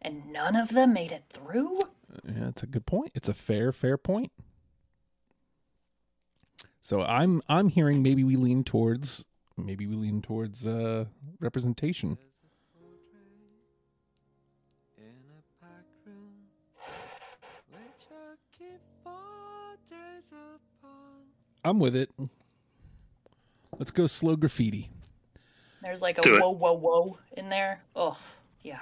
and 0.02 0.32
none 0.32 0.56
of 0.56 0.70
them 0.70 0.94
made 0.94 1.12
it 1.12 1.24
through? 1.30 1.80
yeah 2.26 2.46
that's 2.46 2.62
a 2.64 2.68
good 2.68 2.86
point 2.86 3.12
it's 3.16 3.28
a 3.28 3.34
fair 3.34 3.72
fair 3.72 3.98
point 3.98 4.32
so 6.80 7.02
i'm 7.02 7.42
i'm 7.50 7.70
hearing 7.70 8.04
maybe 8.04 8.24
we 8.24 8.36
lean 8.36 8.64
towards 8.64 9.26
maybe 9.58 9.88
we 9.88 9.96
lean 9.96 10.22
towards 10.22 10.68
uh 10.68 11.06
representation 11.40 12.18
i'm 21.64 21.80
with 21.80 21.96
it 21.96 22.10
let's 23.80 23.92
go 23.92 24.08
slow 24.08 24.36
graffiti 24.36 24.90
There's 25.82 26.02
like 26.02 26.18
a 26.18 26.22
Do 26.22 26.36
it. 26.36 26.42
whoa 26.42 26.52
whoa 26.52 26.74
whoa 26.74 27.18
in 27.38 27.50
there. 27.50 27.82
Oh, 27.96 28.18
yeah. 28.62 28.82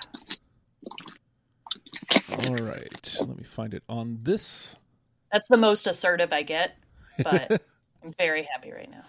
all 2.48 2.56
right 2.56 3.16
let 3.20 3.38
me 3.38 3.44
find 3.44 3.74
it 3.74 3.84
on 3.90 4.20
this 4.24 4.76
That's 5.32 5.48
the 5.50 5.58
most 5.58 5.88
assertive 5.88 6.32
I 6.34 6.42
get, 6.44 6.78
but 7.24 7.52
I'm 8.04 8.14
very 8.18 8.44
happy 8.44 8.72
right 8.72 8.90
now. 8.90 9.04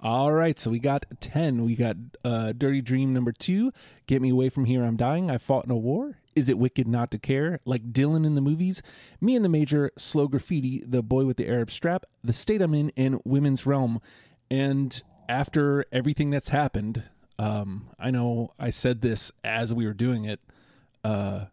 All 0.00 0.32
right, 0.32 0.58
so 0.58 0.70
we 0.70 0.78
got 0.80 1.06
10. 1.20 1.64
We 1.64 1.76
got 1.76 1.96
uh, 2.24 2.52
Dirty 2.52 2.82
Dream 2.82 3.14
number 3.14 3.32
two. 3.32 3.72
Get 4.06 4.20
Me 4.20 4.28
Away 4.30 4.50
From 4.50 4.66
Here, 4.66 4.84
I'm 4.84 4.96
Dying. 4.96 5.30
I 5.30 5.38
Fought 5.38 5.64
in 5.64 5.70
a 5.70 5.76
War. 5.76 6.18
Is 6.36 6.48
It 6.48 6.58
Wicked 6.58 6.86
Not 6.88 7.10
to 7.12 7.18
Care? 7.18 7.60
Like 7.64 7.92
Dylan 7.92 8.24
in 8.26 8.34
the 8.34 8.40
movies. 8.40 8.82
Me 9.20 9.36
and 9.36 9.44
the 9.44 9.48
Major, 9.48 9.90
Slow 9.96 10.28
Graffiti, 10.28 10.82
The 10.86 11.02
Boy 11.02 11.24
with 11.24 11.36
the 11.36 11.48
Arab 11.48 11.70
Strap, 11.70 12.04
The 12.22 12.32
State 12.32 12.60
I'm 12.62 12.74
In, 12.74 12.92
and 12.96 13.20
Women's 13.24 13.66
Realm. 13.66 14.00
And 14.50 15.02
after 15.28 15.84
everything 15.92 16.30
that's 16.30 16.50
happened, 16.50 17.04
um, 17.38 17.90
I 17.98 18.10
know 18.10 18.52
I 18.58 18.70
said 18.70 19.00
this 19.00 19.32
as 19.42 19.72
we 19.74 19.86
were 19.86 19.94
doing 19.94 20.24
it. 20.24 20.40
Uh, 21.02 21.46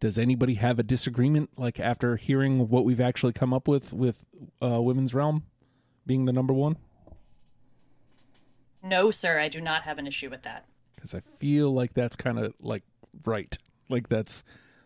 does 0.00 0.18
anybody 0.18 0.54
have 0.54 0.78
a 0.78 0.82
disagreement, 0.82 1.50
like 1.56 1.78
after 1.80 2.16
hearing 2.16 2.68
what 2.68 2.84
we've 2.84 3.00
actually 3.00 3.32
come 3.32 3.54
up 3.54 3.66
with 3.68 3.92
with 3.92 4.24
uh, 4.62 4.82
Women's 4.82 5.14
Realm 5.14 5.44
being 6.06 6.24
the 6.24 6.32
number 6.32 6.52
one? 6.52 6.76
No, 8.82 9.10
sir, 9.10 9.38
I 9.38 9.48
do 9.48 9.60
not 9.60 9.82
have 9.84 9.98
an 9.98 10.06
issue 10.06 10.28
with 10.28 10.42
that. 10.42 10.66
because 10.94 11.14
I 11.14 11.20
feel 11.38 11.72
like 11.72 11.94
that's 11.94 12.16
kind 12.16 12.38
of 12.38 12.52
like 12.60 12.82
right, 13.24 13.56
like 13.88 14.08
that's 14.08 14.44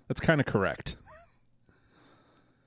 that's 0.09 0.21
kind 0.21 0.41
of 0.41 0.47
correct. 0.47 0.97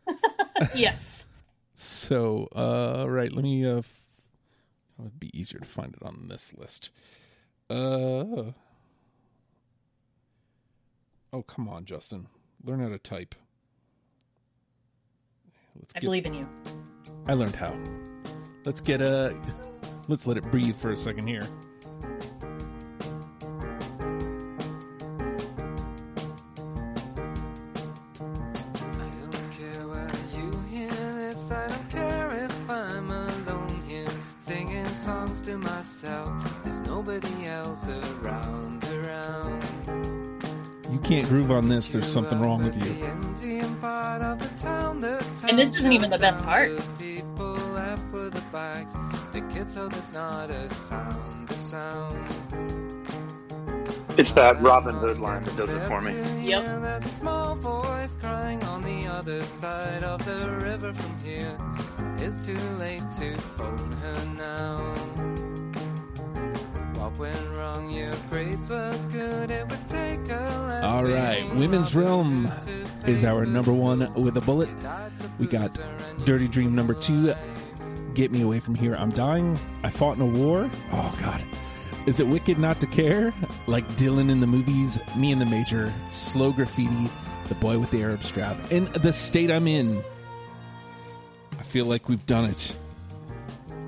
yes. 0.76 1.26
So, 1.74 2.48
uh, 2.56 3.06
right, 3.08 3.32
let 3.32 3.44
me. 3.44 3.66
Uh, 3.66 3.80
f- 3.80 4.06
it 5.00 5.02
would 5.02 5.20
be 5.20 5.38
easier 5.38 5.60
to 5.60 5.66
find 5.66 5.96
it 5.96 6.04
on 6.04 6.28
this 6.30 6.54
list. 6.56 6.92
Uh, 7.70 8.52
oh 11.34 11.44
come 11.48 11.68
on, 11.68 11.86
Justin, 11.86 12.28
learn 12.64 12.82
how 12.82 12.90
to 12.90 13.00
type. 13.00 13.34
Let's 15.80 15.96
I 15.96 16.00
get, 16.00 16.06
believe 16.08 16.26
in 16.26 16.34
you. 16.34 16.48
I 17.28 17.34
learned 17.34 17.56
how. 17.56 17.74
Let's 18.66 18.82
get 18.82 19.02
a. 19.02 19.36
Let's 20.08 20.28
let 20.28 20.36
it 20.38 20.44
breathe 20.52 20.76
for 20.76 20.92
a 20.92 20.98
second 20.98 21.28
here. 21.28 21.48
Can't 41.12 41.28
groove 41.28 41.52
on 41.52 41.68
this. 41.68 41.92
There's 41.92 42.10
something 42.10 42.40
wrong 42.40 42.64
with 42.64 42.78
you. 42.86 42.94
And 45.50 45.60
this 45.60 45.76
isn't 45.76 45.92
even 45.92 46.10
the 46.10 46.18
best 46.18 46.40
part. 46.46 46.72
People 46.98 47.56
laugh 47.74 48.02
for 48.12 48.30
the 48.30 48.40
bags. 48.54 48.94
The 49.34 49.42
kids, 49.54 49.74
so 49.74 49.90
there's 49.90 50.14
not 50.14 50.50
a 50.50 50.74
sound, 50.74 51.52
a 51.52 51.54
sound. 51.54 52.18
it's 54.18 54.34
that 54.34 54.62
robin 54.62 54.96
hood 54.96 55.18
line 55.20 55.42
that 55.44 55.56
does 55.56 55.74
it 55.74 55.80
for 55.82 56.02
me 56.02 56.14
Yep. 56.46 56.66
There's 56.66 57.06
a 57.06 57.10
small 57.10 57.56
voice 57.56 58.16
crying 58.16 58.62
on 58.64 58.82
the 58.82 59.08
other 59.08 59.42
side 59.44 60.04
of 60.04 60.24
the 60.26 60.50
river 60.66 60.94
from 60.94 61.20
here. 61.20 61.58
It's 62.18 62.46
too 62.46 62.60
late 62.78 63.04
to 63.20 63.38
phone 63.38 63.92
her 64.04 64.26
now. 64.38 64.91
All 70.84 71.04
right, 71.04 71.44
Women's 71.56 71.94
Realm 71.94 72.52
is 73.06 73.24
our 73.24 73.46
number 73.46 73.74
one 73.74 74.12
with 74.16 74.38
a 74.38 74.42
bullet. 74.42 74.70
We 75.40 75.48
got 75.48 75.78
Dirty 76.26 76.48
Dream 76.48 76.74
number 76.76 76.94
two. 76.94 77.34
Get 78.14 78.32
me 78.32 78.42
away 78.42 78.60
from 78.60 78.76
here. 78.76 78.96
I'm 78.96 79.12
dying. 79.12 79.58
I 79.84 79.90
fought 79.90 80.18
in 80.18 80.22
a 80.22 80.26
war. 80.26 80.70
Oh 80.92 81.18
God, 81.22 81.44
is 82.06 82.20
it 82.20 82.28
wicked 82.28 82.58
not 82.58 82.80
to 82.82 82.88
care? 82.88 83.34
Like 83.68 83.88
Dylan 83.90 84.30
in 84.32 84.40
the 84.40 84.48
movies, 84.48 85.00
me 85.16 85.32
in 85.32 85.40
the 85.40 85.46
major, 85.46 85.94
slow 86.10 86.52
graffiti, 86.52 87.10
the 87.48 87.56
boy 87.56 87.78
with 87.78 87.92
the 87.92 88.02
Arab 88.02 88.24
strap, 88.24 88.58
and 88.72 88.88
the 88.88 89.14
state 89.14 89.52
I'm 89.52 89.68
in. 89.68 90.04
I 91.60 91.64
feel 91.64 91.86
like 91.86 92.10
we've 92.10 92.26
done 92.26 92.46
it. 92.46 92.76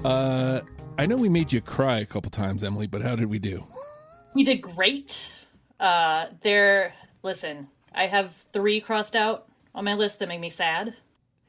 Uh, 0.05 0.61
I 0.97 1.05
know 1.05 1.15
we 1.15 1.29
made 1.29 1.51
you 1.51 1.61
cry 1.61 1.99
a 1.99 2.05
couple 2.05 2.31
times, 2.31 2.63
Emily, 2.63 2.87
but 2.87 3.01
how 3.01 3.15
did 3.15 3.27
we 3.27 3.39
do? 3.39 3.65
We 4.33 4.43
did 4.43 4.61
great. 4.61 5.33
Uh, 5.79 6.27
there. 6.41 6.93
Listen, 7.23 7.67
I 7.93 8.07
have 8.07 8.45
three 8.53 8.79
crossed 8.79 9.15
out 9.15 9.47
on 9.73 9.85
my 9.85 9.93
list 9.93 10.19
that 10.19 10.27
make 10.27 10.39
me 10.39 10.49
sad. 10.49 10.95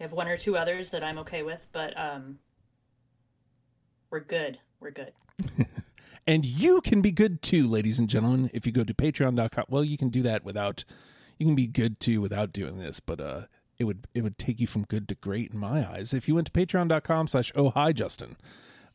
I 0.01 0.03
have 0.03 0.13
one 0.13 0.29
or 0.29 0.37
two 0.37 0.57
others 0.57 0.91
that 0.91 1.05
I'm 1.05 1.19
okay 1.19 1.43
with, 1.43 1.67
but 1.73 1.99
um, 1.99 2.39
we're 4.11 4.21
good. 4.21 4.59
We're 4.81 4.91
good. 4.91 5.13
And 6.27 6.45
you 6.45 6.81
can 6.81 7.03
be 7.03 7.13
good 7.13 7.43
too, 7.43 7.67
ladies 7.69 7.99
and 7.99 8.09
gentlemen, 8.09 8.51
if 8.55 8.67
you 8.67 8.73
go 8.73 8.85
to 8.85 8.95
patreon.com. 8.95 9.65
Well, 9.69 9.85
you 9.85 9.99
can 9.99 10.09
do 10.09 10.23
that 10.23 10.45
without 10.45 10.85
you 11.39 11.47
can 11.47 11.55
be 11.55 11.67
good 11.67 12.01
too 12.01 12.21
without 12.21 12.53
doing 12.53 12.79
this, 12.79 13.01
but 13.01 13.21
uh 13.21 13.43
it 13.79 13.85
would 13.85 14.07
it 14.15 14.23
would 14.23 14.39
take 14.39 14.61
you 14.61 14.67
from 14.67 14.85
good 14.85 15.09
to 15.09 15.15
great 15.17 15.53
in 15.53 15.59
my 15.59 15.87
eyes. 15.87 16.15
If 16.15 16.29
you 16.29 16.35
went 16.35 16.47
to 16.47 16.53
patreon.com 16.53 17.29
slash 17.29 17.53
oh 17.55 17.71
hi 17.71 17.93
Justin, 17.93 18.37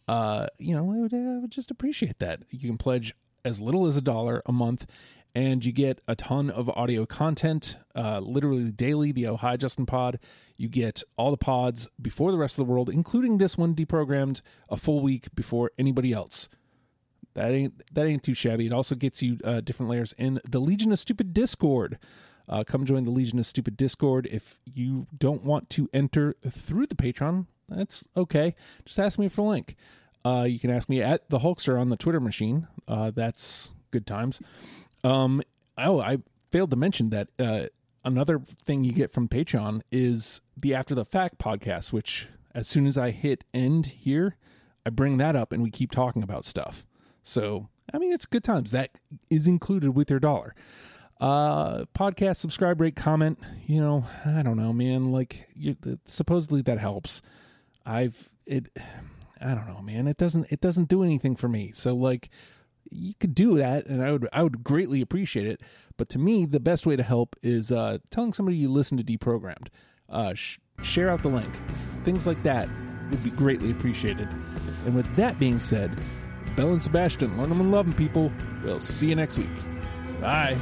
uh, 0.09 0.47
you 0.57 0.75
know, 0.75 0.91
I 0.91 0.97
would, 0.97 1.13
I 1.13 1.37
would 1.37 1.51
just 1.51 1.69
appreciate 1.69 2.17
that. 2.17 2.41
You 2.49 2.67
can 2.67 2.79
pledge 2.79 3.13
as 3.45 3.61
little 3.61 3.85
as 3.85 3.95
a 3.95 4.01
dollar 4.01 4.41
a 4.47 4.51
month 4.51 4.87
and 5.35 5.63
you 5.63 5.71
get 5.71 6.01
a 6.07 6.15
ton 6.15 6.49
of 6.49 6.67
audio 6.69 7.05
content, 7.05 7.77
uh, 7.95 8.19
literally 8.19 8.71
daily, 8.71 9.11
the 9.11 9.27
Oh 9.27 9.37
Hi 9.37 9.55
Justin 9.55 9.85
pod. 9.85 10.17
You 10.57 10.67
get 10.67 11.03
all 11.15 11.29
the 11.29 11.37
pods 11.37 11.89
before 12.01 12.31
the 12.31 12.39
rest 12.39 12.57
of 12.57 12.65
the 12.65 12.71
world, 12.71 12.89
including 12.89 13.37
this 13.37 13.55
one 13.55 13.75
deprogrammed 13.75 14.41
a 14.67 14.77
full 14.77 15.03
week 15.03 15.27
before 15.35 15.69
anybody 15.77 16.11
else. 16.11 16.49
That 17.35 17.51
ain't 17.51 17.83
that 17.93 18.07
ain't 18.07 18.23
too 18.23 18.33
shabby. 18.33 18.65
It 18.65 18.73
also 18.73 18.95
gets 18.95 19.21
you 19.21 19.37
uh, 19.43 19.61
different 19.61 19.91
layers 19.91 20.15
in 20.17 20.41
the 20.43 20.59
Legion 20.59 20.91
of 20.91 20.97
Stupid 20.97 21.35
Discord. 21.35 21.99
Uh, 22.47 22.63
come 22.63 22.83
join 22.83 23.05
the 23.05 23.11
Legion 23.11 23.37
of 23.37 23.45
Stupid 23.45 23.77
Discord. 23.77 24.27
If 24.31 24.59
you 24.65 25.05
don't 25.15 25.43
want 25.43 25.69
to 25.69 25.87
enter 25.93 26.35
through 26.49 26.87
the 26.87 26.95
Patreon, 26.95 27.45
that's 27.69 28.07
okay. 28.17 28.55
Just 28.85 28.97
ask 28.97 29.19
me 29.19 29.27
for 29.27 29.41
a 29.41 29.49
link. 29.49 29.75
Uh, 30.25 30.45
you 30.47 30.59
can 30.59 30.69
ask 30.69 30.89
me 30.89 31.01
at 31.01 31.29
the 31.29 31.39
Hulkster 31.39 31.79
on 31.79 31.89
the 31.89 31.97
Twitter 31.97 32.19
machine. 32.19 32.67
Uh, 32.87 33.11
that's 33.11 33.71
good 33.91 34.05
times. 34.05 34.41
Um, 35.03 35.41
oh, 35.77 35.99
I 35.99 36.17
failed 36.51 36.71
to 36.71 36.75
mention 36.75 37.09
that 37.09 37.29
uh, 37.39 37.67
another 38.03 38.39
thing 38.63 38.83
you 38.83 38.91
get 38.91 39.11
from 39.11 39.27
Patreon 39.27 39.81
is 39.91 40.41
the 40.57 40.75
After 40.75 40.93
the 40.93 41.05
Fact 41.05 41.37
podcast, 41.37 41.93
which 41.93 42.27
as 42.53 42.67
soon 42.67 42.87
as 42.87 42.97
I 42.97 43.11
hit 43.11 43.43
end 43.53 43.85
here, 43.87 44.35
I 44.85 44.89
bring 44.89 45.17
that 45.17 45.35
up 45.35 45.51
and 45.51 45.63
we 45.63 45.71
keep 45.71 45.91
talking 45.91 46.23
about 46.23 46.45
stuff. 46.45 46.85
So, 47.23 47.69
I 47.93 47.97
mean, 47.97 48.11
it's 48.11 48.25
good 48.25 48.43
times. 48.43 48.71
That 48.71 48.91
is 49.29 49.47
included 49.47 49.91
with 49.91 50.09
your 50.09 50.19
dollar. 50.19 50.55
Uh, 51.19 51.83
podcast, 51.93 52.37
subscribe, 52.37 52.79
rate, 52.79 52.95
comment. 52.95 53.39
You 53.67 53.81
know, 53.81 54.05
I 54.25 54.41
don't 54.41 54.57
know, 54.57 54.73
man. 54.73 55.11
Like, 55.11 55.47
you, 55.53 55.75
supposedly 56.05 56.61
that 56.63 56.79
helps. 56.79 57.21
I've 57.85 58.29
it. 58.45 58.75
I 59.41 59.55
don't 59.55 59.67
know, 59.67 59.81
man. 59.81 60.07
It 60.07 60.17
doesn't. 60.17 60.47
It 60.49 60.61
doesn't 60.61 60.89
do 60.89 61.03
anything 61.03 61.35
for 61.35 61.47
me. 61.47 61.71
So, 61.73 61.95
like, 61.95 62.29
you 62.89 63.13
could 63.19 63.35
do 63.35 63.57
that, 63.57 63.85
and 63.85 64.03
I 64.03 64.11
would. 64.11 64.27
I 64.33 64.43
would 64.43 64.63
greatly 64.63 65.01
appreciate 65.01 65.47
it. 65.47 65.61
But 65.97 66.09
to 66.09 66.19
me, 66.19 66.45
the 66.45 66.59
best 66.59 66.85
way 66.85 66.95
to 66.95 67.03
help 67.03 67.35
is 67.41 67.71
uh, 67.71 67.99
telling 68.09 68.33
somebody 68.33 68.57
you 68.57 68.69
listen 68.69 68.97
to 68.97 69.03
Deprogrammed. 69.03 69.67
Uh, 70.09 70.33
sh- 70.33 70.59
share 70.81 71.09
out 71.09 71.21
the 71.21 71.29
link. 71.29 71.53
Things 72.03 72.25
like 72.25 72.41
that 72.43 72.67
would 73.11 73.23
be 73.23 73.29
greatly 73.31 73.71
appreciated. 73.71 74.27
And 74.85 74.95
with 74.95 75.13
that 75.15 75.39
being 75.39 75.59
said, 75.59 75.99
Belle 76.55 76.71
and 76.71 76.83
Sebastian, 76.83 77.37
learn 77.37 77.49
them 77.49 77.61
and 77.61 77.71
love 77.71 77.85
them, 77.85 77.95
people. 77.95 78.31
We'll 78.63 78.79
see 78.79 79.07
you 79.09 79.15
next 79.15 79.37
week. 79.37 79.49
Bye. 80.19 80.57